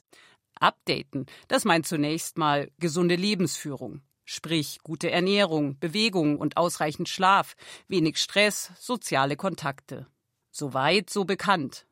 Updaten, 0.62 1.26
das 1.50 1.66
meint 1.66 1.88
zunächst 1.88 2.38
mal 2.38 2.72
gesunde 2.80 3.16
Lebensführung. 3.16 4.02
Sprich 4.24 4.80
gute 4.82 5.12
Ernährung, 5.12 5.78
Bewegung 5.78 6.38
und 6.38 6.56
ausreichend 6.56 7.10
Schlaf, 7.10 7.56
wenig 7.90 8.18
Stress, 8.18 8.72
soziale 8.80 9.36
Kontakte. 9.36 10.08
Soweit, 10.52 11.10
so 11.10 11.26
bekannt. 11.26 11.86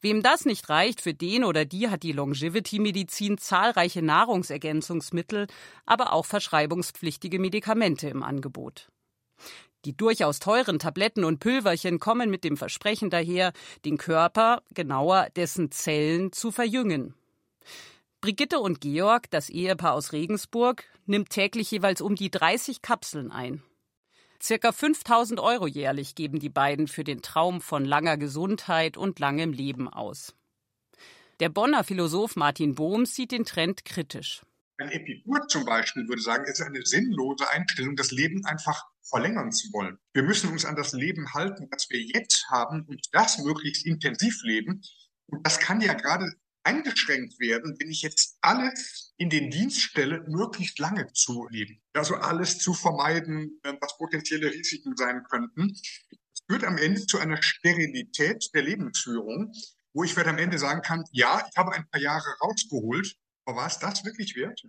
Wem 0.00 0.22
das 0.22 0.46
nicht 0.46 0.68
reicht, 0.68 1.00
für 1.00 1.14
den 1.14 1.44
oder 1.44 1.64
die 1.64 1.88
hat 1.88 2.02
die 2.02 2.12
Longevity-Medizin 2.12 3.38
zahlreiche 3.38 4.02
Nahrungsergänzungsmittel, 4.02 5.46
aber 5.84 6.12
auch 6.12 6.24
verschreibungspflichtige 6.24 7.38
Medikamente 7.38 8.08
im 8.08 8.22
Angebot. 8.22 8.88
Die 9.84 9.96
durchaus 9.96 10.38
teuren 10.38 10.78
Tabletten 10.78 11.24
und 11.24 11.40
Pülverchen 11.40 11.98
kommen 11.98 12.30
mit 12.30 12.44
dem 12.44 12.56
Versprechen 12.56 13.10
daher, 13.10 13.52
den 13.84 13.96
Körper, 13.96 14.62
genauer 14.74 15.28
dessen 15.36 15.70
Zellen, 15.70 16.32
zu 16.32 16.50
verjüngen. 16.50 17.14
Brigitte 18.20 18.60
und 18.60 18.82
Georg, 18.82 19.30
das 19.30 19.48
Ehepaar 19.48 19.94
aus 19.94 20.12
Regensburg, 20.12 20.84
nimmt 21.06 21.30
täglich 21.30 21.70
jeweils 21.70 22.02
um 22.02 22.14
die 22.14 22.30
30 22.30 22.82
Kapseln 22.82 23.32
ein. 23.32 23.62
Circa 24.42 24.72
5000 24.72 25.38
Euro 25.38 25.66
jährlich 25.66 26.14
geben 26.14 26.38
die 26.38 26.48
beiden 26.48 26.88
für 26.88 27.04
den 27.04 27.20
Traum 27.20 27.60
von 27.60 27.84
langer 27.84 28.16
Gesundheit 28.16 28.96
und 28.96 29.18
langem 29.18 29.52
Leben 29.52 29.86
aus. 29.86 30.34
Der 31.40 31.50
Bonner 31.50 31.84
Philosoph 31.84 32.36
Martin 32.36 32.74
Bohms 32.74 33.14
sieht 33.14 33.32
den 33.32 33.44
Trend 33.44 33.84
kritisch. 33.84 34.42
Ein 34.78 34.90
Epikur 34.90 35.46
zum 35.48 35.66
Beispiel 35.66 36.08
würde 36.08 36.22
sagen, 36.22 36.44
es 36.44 36.58
ist 36.58 36.66
eine 36.66 36.84
sinnlose 36.86 37.50
Einstellung, 37.50 37.96
das 37.96 38.12
Leben 38.12 38.46
einfach 38.46 38.82
verlängern 39.02 39.52
zu 39.52 39.70
wollen. 39.74 39.98
Wir 40.14 40.22
müssen 40.22 40.50
uns 40.50 40.64
an 40.64 40.74
das 40.74 40.92
Leben 40.92 41.34
halten, 41.34 41.68
das 41.70 41.90
wir 41.90 42.00
jetzt 42.00 42.46
haben 42.48 42.86
und 42.86 43.08
das 43.12 43.38
möglichst 43.38 43.84
intensiv 43.84 44.42
leben. 44.42 44.80
Und 45.26 45.46
das 45.46 45.58
kann 45.58 45.82
ja 45.82 45.92
gerade 45.92 46.32
eingeschränkt 46.62 47.38
werden, 47.40 47.76
wenn 47.78 47.90
ich 47.90 48.02
jetzt 48.02 48.36
alles 48.40 49.12
in 49.16 49.30
den 49.30 49.50
Dienst 49.50 49.80
stelle, 49.80 50.24
möglichst 50.28 50.78
lange 50.78 51.12
zu 51.12 51.46
leben. 51.50 51.80
Also 51.92 52.14
alles 52.16 52.58
zu 52.58 52.74
vermeiden, 52.74 53.60
äh, 53.62 53.74
was 53.80 53.96
potenzielle 53.98 54.50
Risiken 54.50 54.96
sein 54.96 55.22
könnten. 55.24 55.72
Es 55.72 56.40
führt 56.48 56.64
am 56.64 56.78
Ende 56.78 57.06
zu 57.06 57.18
einer 57.18 57.42
Sterilität 57.42 58.50
der 58.54 58.62
Lebensführung, 58.62 59.52
wo 59.92 60.04
ich 60.04 60.16
werde 60.16 60.30
am 60.30 60.38
Ende 60.38 60.58
sagen 60.58 60.82
kann, 60.82 61.04
ja, 61.12 61.44
ich 61.50 61.56
habe 61.56 61.72
ein 61.72 61.88
paar 61.90 62.00
Jahre 62.00 62.36
rausgeholt, 62.42 63.16
aber 63.44 63.58
war 63.58 63.66
es 63.66 63.78
das 63.78 64.04
wirklich 64.04 64.36
wert? 64.36 64.62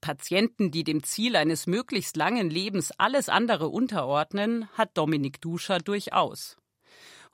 Patienten, 0.00 0.70
die 0.70 0.84
dem 0.84 1.02
Ziel 1.02 1.36
eines 1.36 1.66
möglichst 1.66 2.16
langen 2.16 2.48
Lebens 2.48 2.90
alles 2.96 3.28
andere 3.28 3.68
unterordnen, 3.68 4.68
hat 4.72 4.96
Dominik 4.96 5.40
Duscher 5.40 5.78
durchaus. 5.78 6.56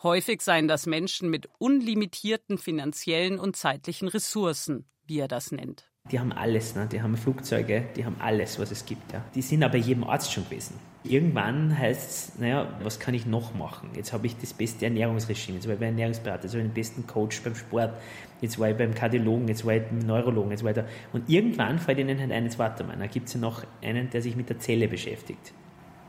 Häufig 0.03 0.43
seien 0.43 0.69
das 0.69 0.87
Menschen 0.87 1.31
mit 1.31 1.49
unlimitierten 1.59 2.59
finanziellen 2.59 3.39
und 3.39 3.57
zeitlichen 3.57 4.09
Ressourcen, 4.09 4.85
wie 5.07 5.21
er 5.21 5.29
das 5.29 5.53
nennt. 5.53 5.91
Die 6.13 6.21
haben 6.21 6.33
alles, 6.33 6.77
ne? 6.77 6.87
die 6.87 7.03
haben 7.03 7.17
Flugzeuge, 7.17 7.85
die 7.97 8.05
haben 8.05 8.17
alles, 8.21 8.61
was 8.61 8.71
es 8.71 8.85
gibt. 8.85 9.13
Ja. 9.13 9.25
Die 9.35 9.43
sind 9.43 9.65
aber 9.65 9.77
jedem 9.77 10.05
Arzt 10.05 10.33
schon 10.33 10.45
gewesen. 10.45 10.79
Irgendwann 11.03 11.77
heißt 11.77 12.11
es, 12.11 12.39
naja, 12.39 12.69
was 12.83 13.01
kann 13.01 13.15
ich 13.15 13.27
noch 13.27 13.55
machen? 13.55 13.91
Jetzt 13.97 14.13
habe 14.13 14.27
ich 14.27 14.37
das 14.37 14.53
beste 14.53 14.85
Ernährungsregime, 14.85 15.57
jetzt 15.57 15.67
war 15.67 15.75
ich 15.75 15.81
beim 15.81 15.89
Ernährungsberater, 15.91 16.45
jetzt 16.45 16.53
habe 16.53 16.63
ich 16.63 16.69
den 16.69 16.75
besten 16.75 17.07
Coach 17.07 17.43
beim 17.43 17.55
Sport, 17.55 17.95
jetzt 18.41 18.59
war 18.59 18.71
ich 18.71 18.77
beim 18.77 18.95
Kardiologen, 18.95 19.49
jetzt 19.49 19.65
war 19.65 19.75
ich 19.75 19.83
beim 19.83 20.01
Neurologen, 20.01 20.51
jetzt 20.51 20.63
war 20.63 20.71
ich 20.71 20.77
da. 20.77 20.85
Und 21.13 21.29
irgendwann 21.29 21.79
fällt 21.79 21.99
ihnen 21.99 22.21
halt 22.21 22.33
ein, 22.33 22.45
jetzt 22.45 22.59
warte 22.59 22.85
mal, 22.85 22.97
da 22.97 23.07
gibt 23.07 23.29
es 23.29 23.35
ja 23.35 23.41
noch 23.41 23.65
einen, 23.83 24.11
der 24.11 24.21
sich 24.21 24.37
mit 24.37 24.49
der 24.49 24.59
Zelle 24.59 24.89
beschäftigt. 24.89 25.53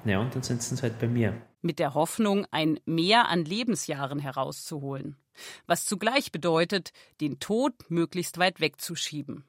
Ja, 0.05 0.19
und 0.19 0.35
dann 0.35 0.43
sind 0.43 0.61
sie 0.61 0.81
halt 0.81 0.99
bei 0.99 1.07
mir. 1.07 1.33
Mit 1.67 1.79
der 1.79 1.95
Hoffnung, 1.95 2.47
ein 2.49 2.79
Mehr 2.85 3.27
an 3.27 3.43
Lebensjahren 3.43 4.19
herauszuholen. 4.19 5.17
Was 5.65 5.85
zugleich 5.85 6.31
bedeutet, 6.31 6.93
den 7.19 7.41
Tod 7.41 7.73
möglichst 7.89 8.37
weit 8.37 8.61
wegzuschieben. 8.61 9.43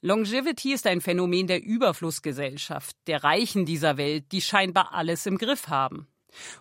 Longevity 0.00 0.72
ist 0.72 0.88
ein 0.88 1.00
Phänomen 1.00 1.46
der 1.46 1.62
Überflussgesellschaft, 1.62 2.96
der 3.06 3.22
Reichen 3.22 3.66
dieser 3.66 3.96
Welt, 3.96 4.32
die 4.32 4.40
scheinbar 4.42 4.92
alles 4.94 5.26
im 5.26 5.38
Griff 5.38 5.68
haben. 5.68 6.08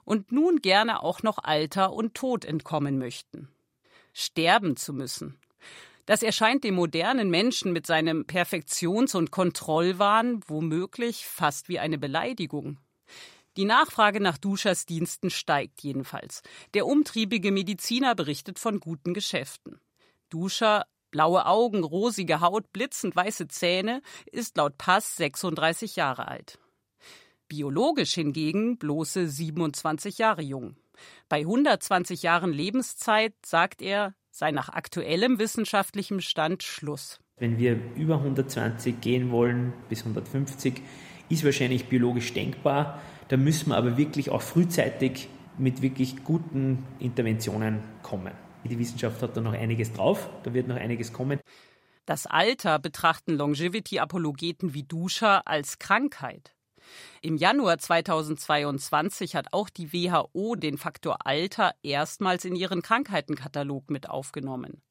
Und 0.06 0.32
nun 0.32 0.62
gerne 0.62 1.02
auch 1.02 1.24
noch 1.24 1.40
Alter 1.40 1.92
und 1.92 2.14
Tod 2.14 2.46
entkommen 2.46 3.00
möchten. 3.00 3.50
Sterben 4.14 4.78
zu 4.78 4.94
müssen. 4.94 5.40
Das 6.06 6.22
erscheint 6.22 6.64
dem 6.64 6.76
modernen 6.76 7.32
Menschen 7.32 7.74
mit 7.74 7.88
seinem 7.88 8.28
Perfektions- 8.28 9.16
und 9.16 9.32
Kontrollwahn 9.32 10.42
womöglich 10.46 11.26
fast 11.26 11.68
wie 11.68 11.80
eine 11.80 11.98
Beleidigung. 11.98 12.78
Die 13.58 13.66
Nachfrage 13.66 14.22
nach 14.22 14.38
Duschers 14.38 14.86
Diensten 14.86 15.32
steigt 15.32 15.82
jedenfalls. 15.82 16.44
Der 16.76 16.86
umtriebige 16.86 17.52
Mediziner 17.52 18.14
berichtet 18.14 18.60
von 18.60 18.80
guten 18.80 19.16
Geschäften. 19.16 19.82
Duscher, 20.30 20.86
blaue 21.10 21.48
Augen, 21.48 21.84
rosige 21.84 22.40
Haut, 22.40 22.72
blitzend 22.72 23.16
weiße 23.16 23.48
Zähne, 23.48 24.04
ist 24.32 24.58
laut 24.58 24.78
Pass 24.78 25.16
36 25.18 25.96
Jahre 25.96 26.28
alt. 26.28 26.60
Biologisch 27.48 28.14
hingegen 28.14 28.78
bloße 28.78 29.28
27 29.28 30.20
Jahre 30.20 30.44
jung. 30.44 30.76
Bei 31.28 31.40
120 31.40 32.22
Jahren 32.22 32.54
Lebenszeit, 32.54 33.34
sagt 33.44 33.82
er, 33.82 34.14
sei 34.30 34.52
nach 34.52 34.70
aktuellem 34.70 35.40
wissenschaftlichem 35.40 36.22
Stand 36.22 36.62
Schluss. 36.62 37.20
Wenn 37.38 37.58
wir 37.58 37.80
über 37.96 38.16
120 38.16 39.02
gehen 39.02 39.32
wollen, 39.32 39.74
bis 39.90 40.02
150, 40.02 40.82
ist 41.30 41.44
wahrscheinlich 41.44 41.86
biologisch 41.86 42.34
denkbar. 42.34 43.02
Da 43.30 43.38
müssen 43.38 43.70
wir 43.70 43.78
aber 43.78 43.98
wirklich 43.98 44.30
auch 44.30 44.42
frühzeitig 44.42 45.28
mit 45.58 45.82
wirklich 45.82 46.24
guten 46.24 46.86
Interventionen 47.00 47.80
kommen. 48.04 48.32
Die 48.64 48.80
Wissenschaft 48.80 49.22
hat 49.22 49.36
da 49.36 49.42
noch 49.42 49.54
einiges 49.54 49.94
drauf, 49.94 50.30
da 50.44 50.54
wird 50.54 50.68
noch 50.68 50.76
einiges 50.76 51.14
kommen. 51.14 51.40
Das 52.06 52.26
Alter 52.26 52.80
betrachten 52.80 53.34
Longevity-Apologeten 53.34 54.74
wie 54.74 54.84
Duscher 54.84 55.48
als 55.48 55.80
Krankheit. 55.80 56.54
Im 57.22 57.36
Januar 57.36 57.78
2022 57.80 59.36
hat 59.36 59.48
auch 59.52 59.70
die 59.70 59.92
WHO 59.92 60.56
den 60.56 60.78
Faktor 60.78 61.26
Alter 61.26 61.74
erstmals 61.84 62.46
in 62.46 62.56
ihren 62.56 62.82
Krankheitenkatalog 62.82 63.90
mit 63.90 64.10
aufgenommen. 64.10 64.82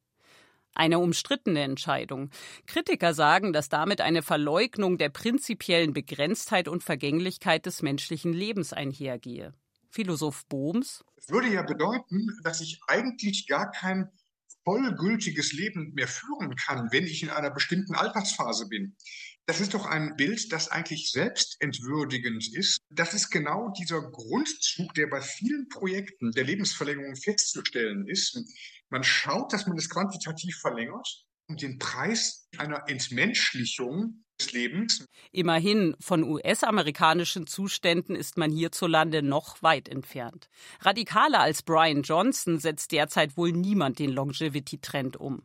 Eine 0.76 0.98
umstrittene 0.98 1.62
Entscheidung. 1.62 2.28
Kritiker 2.66 3.14
sagen, 3.14 3.54
dass 3.54 3.70
damit 3.70 4.02
eine 4.02 4.20
Verleugnung 4.20 4.98
der 4.98 5.08
prinzipiellen 5.08 5.94
Begrenztheit 5.94 6.68
und 6.68 6.84
Vergänglichkeit 6.84 7.64
des 7.64 7.80
menschlichen 7.80 8.34
Lebens 8.34 8.74
einhergehe. 8.74 9.54
Philosoph 9.88 10.44
Bohms. 10.48 11.02
Es 11.16 11.30
würde 11.30 11.48
ja 11.48 11.62
bedeuten, 11.62 12.28
dass 12.44 12.60
ich 12.60 12.78
eigentlich 12.88 13.46
gar 13.46 13.70
kein 13.70 14.10
vollgültiges 14.64 15.54
Leben 15.54 15.94
mehr 15.94 16.08
führen 16.08 16.54
kann, 16.56 16.88
wenn 16.92 17.06
ich 17.06 17.22
in 17.22 17.30
einer 17.30 17.50
bestimmten 17.50 17.94
Altersphase 17.94 18.68
bin. 18.68 18.96
Das 19.46 19.60
ist 19.60 19.74
doch 19.74 19.86
ein 19.86 20.16
Bild, 20.16 20.52
das 20.52 20.68
eigentlich 20.68 21.10
selbstentwürdigend 21.12 22.52
ist. 22.54 22.80
Das 22.90 23.14
ist 23.14 23.30
genau 23.30 23.72
dieser 23.78 24.02
Grundzug, 24.02 24.92
der 24.94 25.06
bei 25.06 25.22
vielen 25.22 25.68
Projekten 25.68 26.32
der 26.32 26.44
Lebensverlängerung 26.44 27.14
festzustellen 27.14 28.08
ist. 28.08 28.36
Man 28.90 29.02
schaut, 29.02 29.52
dass 29.52 29.66
man 29.66 29.76
es 29.76 29.88
quantitativ 29.90 30.58
verlängert, 30.60 31.24
um 31.48 31.56
den 31.56 31.78
Preis 31.78 32.48
einer 32.58 32.88
Entmenschlichung 32.88 34.24
des 34.40 34.52
Lebens. 34.52 35.06
Immerhin, 35.32 35.96
von 36.00 36.22
US-amerikanischen 36.22 37.46
Zuständen 37.46 38.14
ist 38.14 38.36
man 38.36 38.50
hierzulande 38.50 39.22
noch 39.22 39.62
weit 39.62 39.88
entfernt. 39.88 40.48
Radikaler 40.80 41.40
als 41.40 41.62
Brian 41.62 42.02
Johnson 42.02 42.58
setzt 42.58 42.92
derzeit 42.92 43.36
wohl 43.36 43.52
niemand 43.52 43.98
den 43.98 44.10
Longevity-Trend 44.10 45.16
um. 45.16 45.42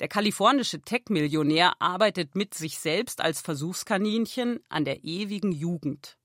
Der 0.00 0.08
kalifornische 0.08 0.80
Tech-Millionär 0.80 1.80
arbeitet 1.80 2.34
mit 2.34 2.52
sich 2.54 2.78
selbst 2.78 3.20
als 3.20 3.40
Versuchskaninchen 3.40 4.60
an 4.68 4.84
der 4.84 5.04
ewigen 5.04 5.52
Jugend. 5.52 6.18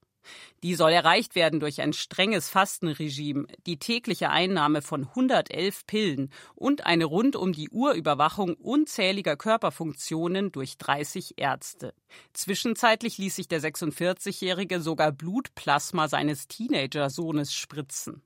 Die 0.63 0.75
soll 0.75 0.91
erreicht 0.91 1.35
werden 1.35 1.59
durch 1.59 1.81
ein 1.81 1.93
strenges 1.93 2.49
Fastenregime, 2.49 3.47
die 3.65 3.79
tägliche 3.79 4.29
Einnahme 4.29 4.81
von 4.81 5.07
111 5.07 5.87
Pillen 5.87 6.29
und 6.55 6.85
eine 6.85 7.05
rund 7.05 7.35
um 7.35 7.53
die 7.53 7.69
Uhr 7.69 7.93
Überwachung 7.93 8.53
unzähliger 8.55 9.35
Körperfunktionen 9.35 10.51
durch 10.51 10.77
30 10.77 11.37
Ärzte. 11.37 11.93
Zwischenzeitlich 12.33 13.17
ließ 13.17 13.35
sich 13.35 13.47
der 13.47 13.61
46-Jährige 13.61 14.81
sogar 14.81 15.11
Blutplasma 15.11 16.07
seines 16.07 16.47
Teenagersohnes 16.47 17.53
spritzen. 17.53 18.21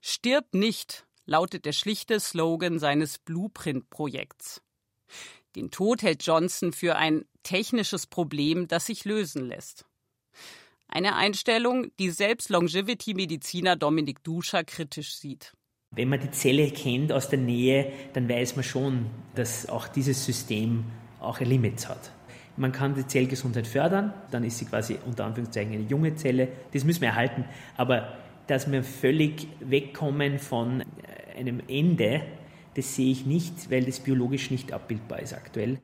Stirb 0.00 0.54
nicht, 0.54 1.06
lautet 1.26 1.64
der 1.64 1.72
schlichte 1.72 2.20
Slogan 2.20 2.78
seines 2.78 3.18
Blueprint-Projekts. 3.18 4.62
Den 5.56 5.70
Tod 5.70 6.02
hält 6.02 6.24
Johnson 6.24 6.72
für 6.72 6.96
ein 6.96 7.24
technisches 7.42 8.06
Problem, 8.06 8.68
das 8.68 8.86
sich 8.86 9.04
lösen 9.04 9.46
lässt. 9.46 9.86
Eine 10.92 11.14
Einstellung, 11.14 11.92
die 12.00 12.10
selbst 12.10 12.50
Longevity-Mediziner 12.50 13.76
Dominik 13.76 14.24
Duscher 14.24 14.64
kritisch 14.64 15.14
sieht. 15.14 15.52
Wenn 15.92 16.08
man 16.08 16.18
die 16.18 16.32
Zelle 16.32 16.68
kennt 16.72 17.12
aus 17.12 17.28
der 17.28 17.38
Nähe, 17.38 17.92
dann 18.12 18.28
weiß 18.28 18.56
man 18.56 18.64
schon, 18.64 19.06
dass 19.36 19.68
auch 19.68 19.86
dieses 19.86 20.24
System 20.24 20.84
auch 21.20 21.38
Limits 21.38 21.88
hat. 21.88 22.10
Man 22.56 22.72
kann 22.72 22.96
die 22.96 23.06
Zellgesundheit 23.06 23.68
fördern, 23.68 24.12
dann 24.32 24.42
ist 24.42 24.58
sie 24.58 24.64
quasi 24.64 24.98
unter 25.06 25.26
Anführungszeichen 25.26 25.72
eine 25.72 25.84
junge 25.84 26.16
Zelle. 26.16 26.48
Das 26.72 26.82
müssen 26.82 27.02
wir 27.02 27.08
erhalten. 27.08 27.44
Aber 27.76 28.18
dass 28.48 28.70
wir 28.70 28.82
völlig 28.82 29.46
wegkommen 29.60 30.40
von 30.40 30.82
einem 31.38 31.62
Ende, 31.68 32.22
das 32.74 32.96
sehe 32.96 33.12
ich 33.12 33.26
nicht, 33.26 33.70
weil 33.70 33.84
das 33.84 34.00
biologisch 34.00 34.50
nicht 34.50 34.72
abbildbar 34.72 35.20
ist 35.20 35.34
aktuell. 35.34 35.78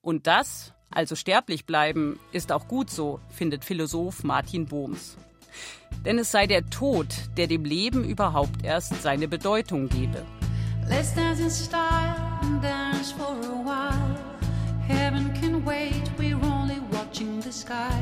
Und 0.00 0.28
das, 0.28 0.72
also 0.94 1.14
sterblich 1.14 1.66
bleiben, 1.66 2.18
ist 2.32 2.52
auch 2.52 2.68
gut 2.68 2.90
so, 2.90 3.20
findet 3.28 3.64
Philosoph 3.64 4.24
Martin 4.24 4.66
Bohms. 4.66 5.16
Denn 6.04 6.18
es 6.18 6.30
sei 6.30 6.46
der 6.46 6.68
Tod, 6.70 7.06
der 7.36 7.46
dem 7.46 7.64
Leben 7.64 8.04
überhaupt 8.04 8.64
erst 8.64 9.02
seine 9.02 9.28
Bedeutung 9.28 9.88
gebe. 9.88 10.24
Let's 10.88 11.14
dance 11.14 11.40
in 11.40 11.50
style 11.50 12.16
and 12.42 12.62
dance 12.62 13.12
for 13.12 13.36
a 13.36 13.64
while. 13.64 14.16
Heaven 14.88 15.32
can 15.40 15.64
wait, 15.64 16.10
we're 16.18 16.40
only 16.42 16.80
watching 16.90 17.40
the 17.40 17.52
skies. 17.52 17.92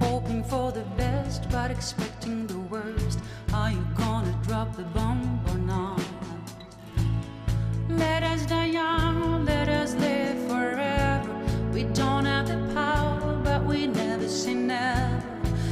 Hoping 0.00 0.42
for 0.42 0.72
the 0.72 0.84
best, 0.96 1.48
but 1.50 1.70
expecting 1.70 2.46
the 2.46 2.58
worst. 2.70 3.20
Are 3.52 3.70
you 3.70 3.84
gonna 3.94 4.34
drop 4.46 4.74
the 4.76 4.84
bomb 4.94 5.40
or 5.48 5.58
not? 5.58 6.00
Let 7.88 8.22
us 8.22 8.46
die 8.46 8.72
young, 8.72 9.44
let 9.44 9.68
us 9.68 9.94
live 9.94 10.48
forever. 10.48 10.91
We 11.82 11.88
don't 11.94 12.26
have 12.26 12.46
the 12.46 12.72
power, 12.74 13.40
but 13.42 13.64
we 13.64 13.88
never 13.88 14.28
say 14.28 14.54
never. 14.54 15.20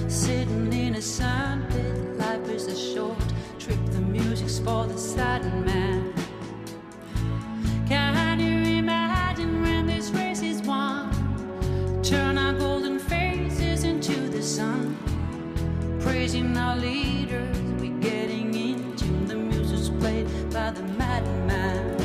Sitting 0.09 0.73
in 0.73 0.97
a 0.97 1.01
sandpit, 1.01 2.19
life 2.19 2.49
is 2.49 2.67
a 2.67 2.77
short 2.77 3.17
trip. 3.61 3.79
The 3.93 4.01
music's 4.01 4.59
for 4.59 4.89
the 4.89 4.99
sad 4.99 5.45
man. 5.65 6.13
Can 7.87 8.41
you 8.41 8.79
imagine 8.79 9.63
when 9.63 9.87
this 9.87 10.11
race 10.11 10.43
is 10.43 10.61
won? 10.63 11.13
Turn 12.03 12.37
our 12.39 12.55
golden 12.55 12.99
faces 12.99 13.85
into 13.85 14.29
the 14.31 14.43
sun, 14.43 14.97
praising 16.01 16.57
our 16.57 16.77
leaders. 16.77 17.57
We're 17.81 18.01
getting 18.01 18.53
into 18.53 19.07
the 19.29 19.37
music's 19.37 19.91
played 20.01 20.27
by 20.51 20.73
the 20.73 20.83
madman. 20.83 22.00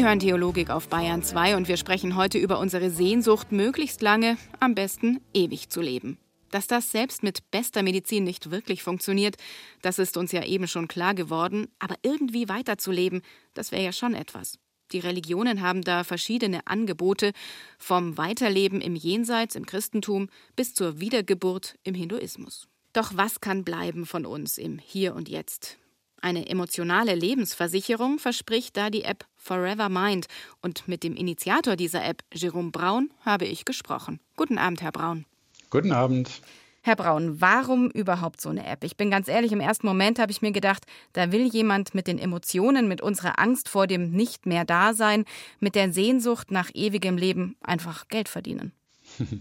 Sie 0.00 0.06
hören 0.06 0.18
Theologik 0.18 0.70
auf 0.70 0.88
Bayern 0.88 1.22
2 1.22 1.56
und 1.58 1.68
wir 1.68 1.76
sprechen 1.76 2.16
heute 2.16 2.38
über 2.38 2.58
unsere 2.58 2.88
Sehnsucht, 2.88 3.52
möglichst 3.52 4.00
lange, 4.00 4.38
am 4.58 4.74
besten 4.74 5.20
ewig 5.34 5.68
zu 5.68 5.82
leben. 5.82 6.16
Dass 6.50 6.66
das 6.66 6.90
selbst 6.90 7.22
mit 7.22 7.50
bester 7.50 7.82
Medizin 7.82 8.24
nicht 8.24 8.50
wirklich 8.50 8.82
funktioniert, 8.82 9.36
das 9.82 9.98
ist 9.98 10.16
uns 10.16 10.32
ja 10.32 10.42
eben 10.42 10.66
schon 10.68 10.88
klar 10.88 11.14
geworden, 11.14 11.68
aber 11.78 11.96
irgendwie 12.00 12.48
weiterzuleben, 12.48 13.20
das 13.52 13.72
wäre 13.72 13.84
ja 13.84 13.92
schon 13.92 14.14
etwas. 14.14 14.58
Die 14.92 15.00
Religionen 15.00 15.60
haben 15.60 15.82
da 15.82 16.02
verschiedene 16.02 16.66
Angebote, 16.66 17.32
vom 17.76 18.16
Weiterleben 18.16 18.80
im 18.80 18.96
Jenseits 18.96 19.54
im 19.54 19.66
Christentum 19.66 20.30
bis 20.56 20.72
zur 20.72 20.98
Wiedergeburt 20.98 21.76
im 21.82 21.94
Hinduismus. 21.94 22.68
Doch 22.94 23.12
was 23.16 23.42
kann 23.42 23.64
bleiben 23.64 24.06
von 24.06 24.24
uns 24.24 24.56
im 24.56 24.78
Hier 24.78 25.14
und 25.14 25.28
Jetzt? 25.28 25.76
Eine 26.22 26.48
emotionale 26.48 27.14
Lebensversicherung 27.14 28.18
verspricht 28.18 28.78
da 28.78 28.88
die 28.88 29.04
App 29.04 29.26
Forever 29.40 29.88
Mind. 29.88 30.26
Und 30.60 30.86
mit 30.86 31.02
dem 31.02 31.16
Initiator 31.16 31.74
dieser 31.74 32.04
App, 32.04 32.22
Jerome 32.32 32.70
Braun, 32.70 33.10
habe 33.24 33.46
ich 33.46 33.64
gesprochen. 33.64 34.20
Guten 34.36 34.58
Abend, 34.58 34.82
Herr 34.82 34.92
Braun. 34.92 35.24
Guten 35.70 35.92
Abend. 35.92 36.42
Herr 36.82 36.96
Braun, 36.96 37.40
warum 37.40 37.90
überhaupt 37.90 38.40
so 38.40 38.48
eine 38.48 38.66
App? 38.66 38.84
Ich 38.84 38.96
bin 38.96 39.10
ganz 39.10 39.28
ehrlich, 39.28 39.52
im 39.52 39.60
ersten 39.60 39.86
Moment 39.86 40.18
habe 40.18 40.32
ich 40.32 40.40
mir 40.40 40.52
gedacht, 40.52 40.84
da 41.12 41.30
will 41.30 41.46
jemand 41.46 41.94
mit 41.94 42.06
den 42.06 42.18
Emotionen, 42.18 42.88
mit 42.88 43.02
unserer 43.02 43.38
Angst 43.38 43.68
vor 43.68 43.86
dem 43.86 44.12
Nicht 44.12 44.46
mehr 44.46 44.64
Dasein, 44.64 45.26
mit 45.58 45.74
der 45.74 45.92
Sehnsucht 45.92 46.50
nach 46.50 46.70
ewigem 46.72 47.18
Leben 47.18 47.56
einfach 47.60 48.08
Geld 48.08 48.28
verdienen. 48.28 48.72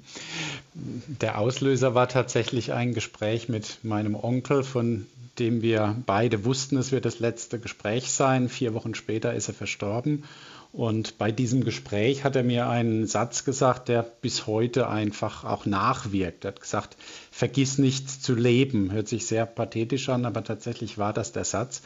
Der 0.74 1.38
Auslöser 1.38 1.96
war 1.96 2.10
tatsächlich 2.10 2.74
ein 2.74 2.94
Gespräch 2.94 3.50
mit 3.50 3.80
meinem 3.84 4.16
Onkel, 4.16 4.64
von 4.64 5.06
dem 5.38 5.62
wir 5.62 5.96
beide 6.06 6.46
wussten, 6.46 6.78
es 6.78 6.92
wird 6.92 7.06
das 7.06 7.20
letzte 7.20 7.60
Gespräch 7.60 8.12
sein. 8.12 8.50
Vier 8.50 8.74
Wochen 8.74 8.96
später 8.96 9.34
ist 9.34 9.48
er 9.48 9.54
verstorben. 9.54 10.24
Und 10.72 11.18
bei 11.18 11.32
diesem 11.32 11.64
Gespräch 11.64 12.24
hat 12.24 12.36
er 12.36 12.44
mir 12.44 12.70
einen 12.70 13.08
Satz 13.08 13.44
gesagt, 13.44 13.90
der 13.90 14.04
bis 14.04 14.46
heute 14.46 14.88
einfach 14.88 15.44
auch 15.44 15.66
nachwirkt. 15.66 16.46
Er 16.46 16.52
hat 16.52 16.62
gesagt, 16.62 16.96
vergiss 17.32 17.80
nicht 17.80 18.10
zu 18.10 18.36
leben. 18.36 18.92
Hört 18.92 19.08
sich 19.08 19.26
sehr 19.26 19.46
pathetisch 19.46 20.10
an, 20.10 20.26
aber 20.26 20.44
tatsächlich 20.44 20.98
war 20.98 21.12
das 21.12 21.32
der 21.32 21.46
Satz. 21.46 21.82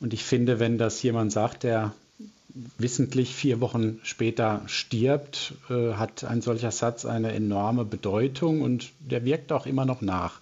Und 0.00 0.12
ich 0.12 0.24
finde, 0.24 0.60
wenn 0.60 0.76
das 0.76 1.02
jemand 1.02 1.32
sagt, 1.32 1.62
der 1.62 1.94
wissentlich 2.78 3.34
vier 3.34 3.60
Wochen 3.60 4.00
später 4.02 4.62
stirbt, 4.66 5.54
äh, 5.70 5.94
hat 5.94 6.24
ein 6.24 6.42
solcher 6.42 6.72
Satz 6.72 7.04
eine 7.04 7.32
enorme 7.32 7.84
Bedeutung 7.84 8.60
und 8.62 8.90
der 8.98 9.24
wirkt 9.24 9.52
auch 9.52 9.66
immer 9.66 9.84
noch 9.84 10.00
nach. 10.00 10.40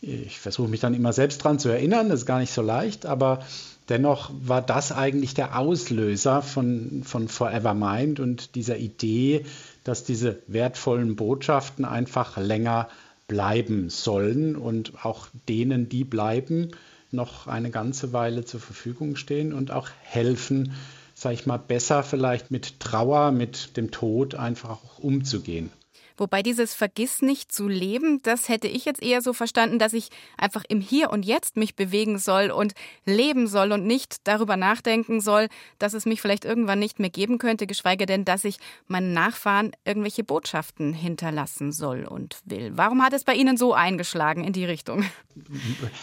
Ich 0.00 0.38
versuche 0.38 0.68
mich 0.68 0.80
dann 0.80 0.94
immer 0.94 1.12
selbst 1.12 1.44
daran 1.44 1.58
zu 1.58 1.68
erinnern, 1.68 2.08
das 2.08 2.20
ist 2.20 2.26
gar 2.26 2.38
nicht 2.38 2.52
so 2.52 2.62
leicht, 2.62 3.06
aber 3.06 3.40
dennoch 3.88 4.30
war 4.40 4.62
das 4.62 4.92
eigentlich 4.92 5.34
der 5.34 5.58
Auslöser 5.58 6.42
von, 6.42 7.02
von 7.02 7.28
Forever 7.28 7.74
Mind 7.74 8.20
und 8.20 8.54
dieser 8.54 8.76
Idee, 8.76 9.44
dass 9.84 10.04
diese 10.04 10.42
wertvollen 10.46 11.16
Botschaften 11.16 11.84
einfach 11.84 12.36
länger 12.36 12.88
bleiben 13.26 13.90
sollen 13.90 14.54
und 14.54 15.04
auch 15.04 15.28
denen, 15.48 15.88
die 15.88 16.04
bleiben, 16.04 16.72
noch 17.10 17.46
eine 17.46 17.70
ganze 17.70 18.12
Weile 18.12 18.44
zur 18.44 18.60
Verfügung 18.60 19.16
stehen 19.16 19.52
und 19.52 19.70
auch 19.70 19.88
helfen, 20.02 20.74
sage 21.14 21.34
ich 21.34 21.46
mal, 21.46 21.56
besser 21.56 22.02
vielleicht 22.02 22.50
mit 22.50 22.80
Trauer, 22.80 23.32
mit 23.32 23.76
dem 23.76 23.90
Tod 23.90 24.34
einfach 24.34 24.70
auch 24.70 24.98
umzugehen. 24.98 25.70
Wobei 26.16 26.42
dieses 26.42 26.74
Vergiss 26.74 27.22
nicht 27.22 27.52
zu 27.52 27.68
leben, 27.68 28.20
das 28.22 28.48
hätte 28.48 28.68
ich 28.68 28.84
jetzt 28.84 29.02
eher 29.02 29.22
so 29.22 29.32
verstanden, 29.32 29.78
dass 29.78 29.92
ich 29.92 30.08
einfach 30.36 30.64
im 30.68 30.80
Hier 30.80 31.10
und 31.10 31.24
Jetzt 31.24 31.56
mich 31.56 31.76
bewegen 31.76 32.18
soll 32.18 32.50
und 32.50 32.74
leben 33.04 33.46
soll 33.46 33.72
und 33.72 33.86
nicht 33.86 34.16
darüber 34.24 34.56
nachdenken 34.56 35.20
soll, 35.20 35.48
dass 35.78 35.94
es 35.94 36.06
mich 36.06 36.20
vielleicht 36.20 36.44
irgendwann 36.44 36.78
nicht 36.78 36.98
mehr 36.98 37.10
geben 37.10 37.38
könnte, 37.38 37.66
geschweige 37.66 38.06
denn, 38.06 38.24
dass 38.24 38.44
ich 38.44 38.58
meinen 38.86 39.12
Nachfahren 39.12 39.72
irgendwelche 39.84 40.24
Botschaften 40.24 40.92
hinterlassen 40.92 41.72
soll 41.72 42.04
und 42.04 42.40
will. 42.44 42.72
Warum 42.74 43.02
hat 43.02 43.12
es 43.12 43.24
bei 43.24 43.34
Ihnen 43.34 43.56
so 43.56 43.74
eingeschlagen 43.74 44.44
in 44.44 44.52
die 44.52 44.64
Richtung? 44.64 45.04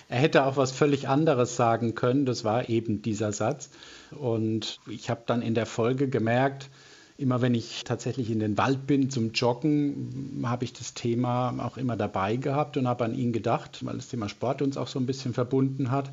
Er 0.09 0.19
hätte 0.19 0.45
auch 0.45 0.57
was 0.57 0.71
völlig 0.71 1.07
anderes 1.07 1.55
sagen 1.55 1.95
können, 1.95 2.25
das 2.25 2.43
war 2.43 2.69
eben 2.69 3.01
dieser 3.01 3.31
Satz. 3.31 3.69
Und 4.11 4.79
ich 4.87 5.09
habe 5.09 5.23
dann 5.25 5.41
in 5.41 5.55
der 5.55 5.65
Folge 5.65 6.07
gemerkt, 6.07 6.69
Immer 7.17 7.41
wenn 7.41 7.53
ich 7.53 7.83
tatsächlich 7.83 8.31
in 8.31 8.39
den 8.39 8.57
Wald 8.57 8.87
bin 8.87 9.09
zum 9.09 9.31
Joggen, 9.33 10.43
habe 10.45 10.65
ich 10.65 10.73
das 10.73 10.93
Thema 10.93 11.53
auch 11.63 11.77
immer 11.77 11.95
dabei 11.95 12.37
gehabt 12.37 12.75
und 12.77 12.87
habe 12.87 13.05
an 13.05 13.13
ihn 13.13 13.33
gedacht, 13.33 13.85
weil 13.85 13.95
das 13.95 14.07
Thema 14.07 14.29
Sport 14.29 14.61
uns 14.61 14.77
auch 14.77 14.87
so 14.87 14.99
ein 14.99 15.05
bisschen 15.05 15.33
verbunden 15.33 15.91
hat. 15.91 16.11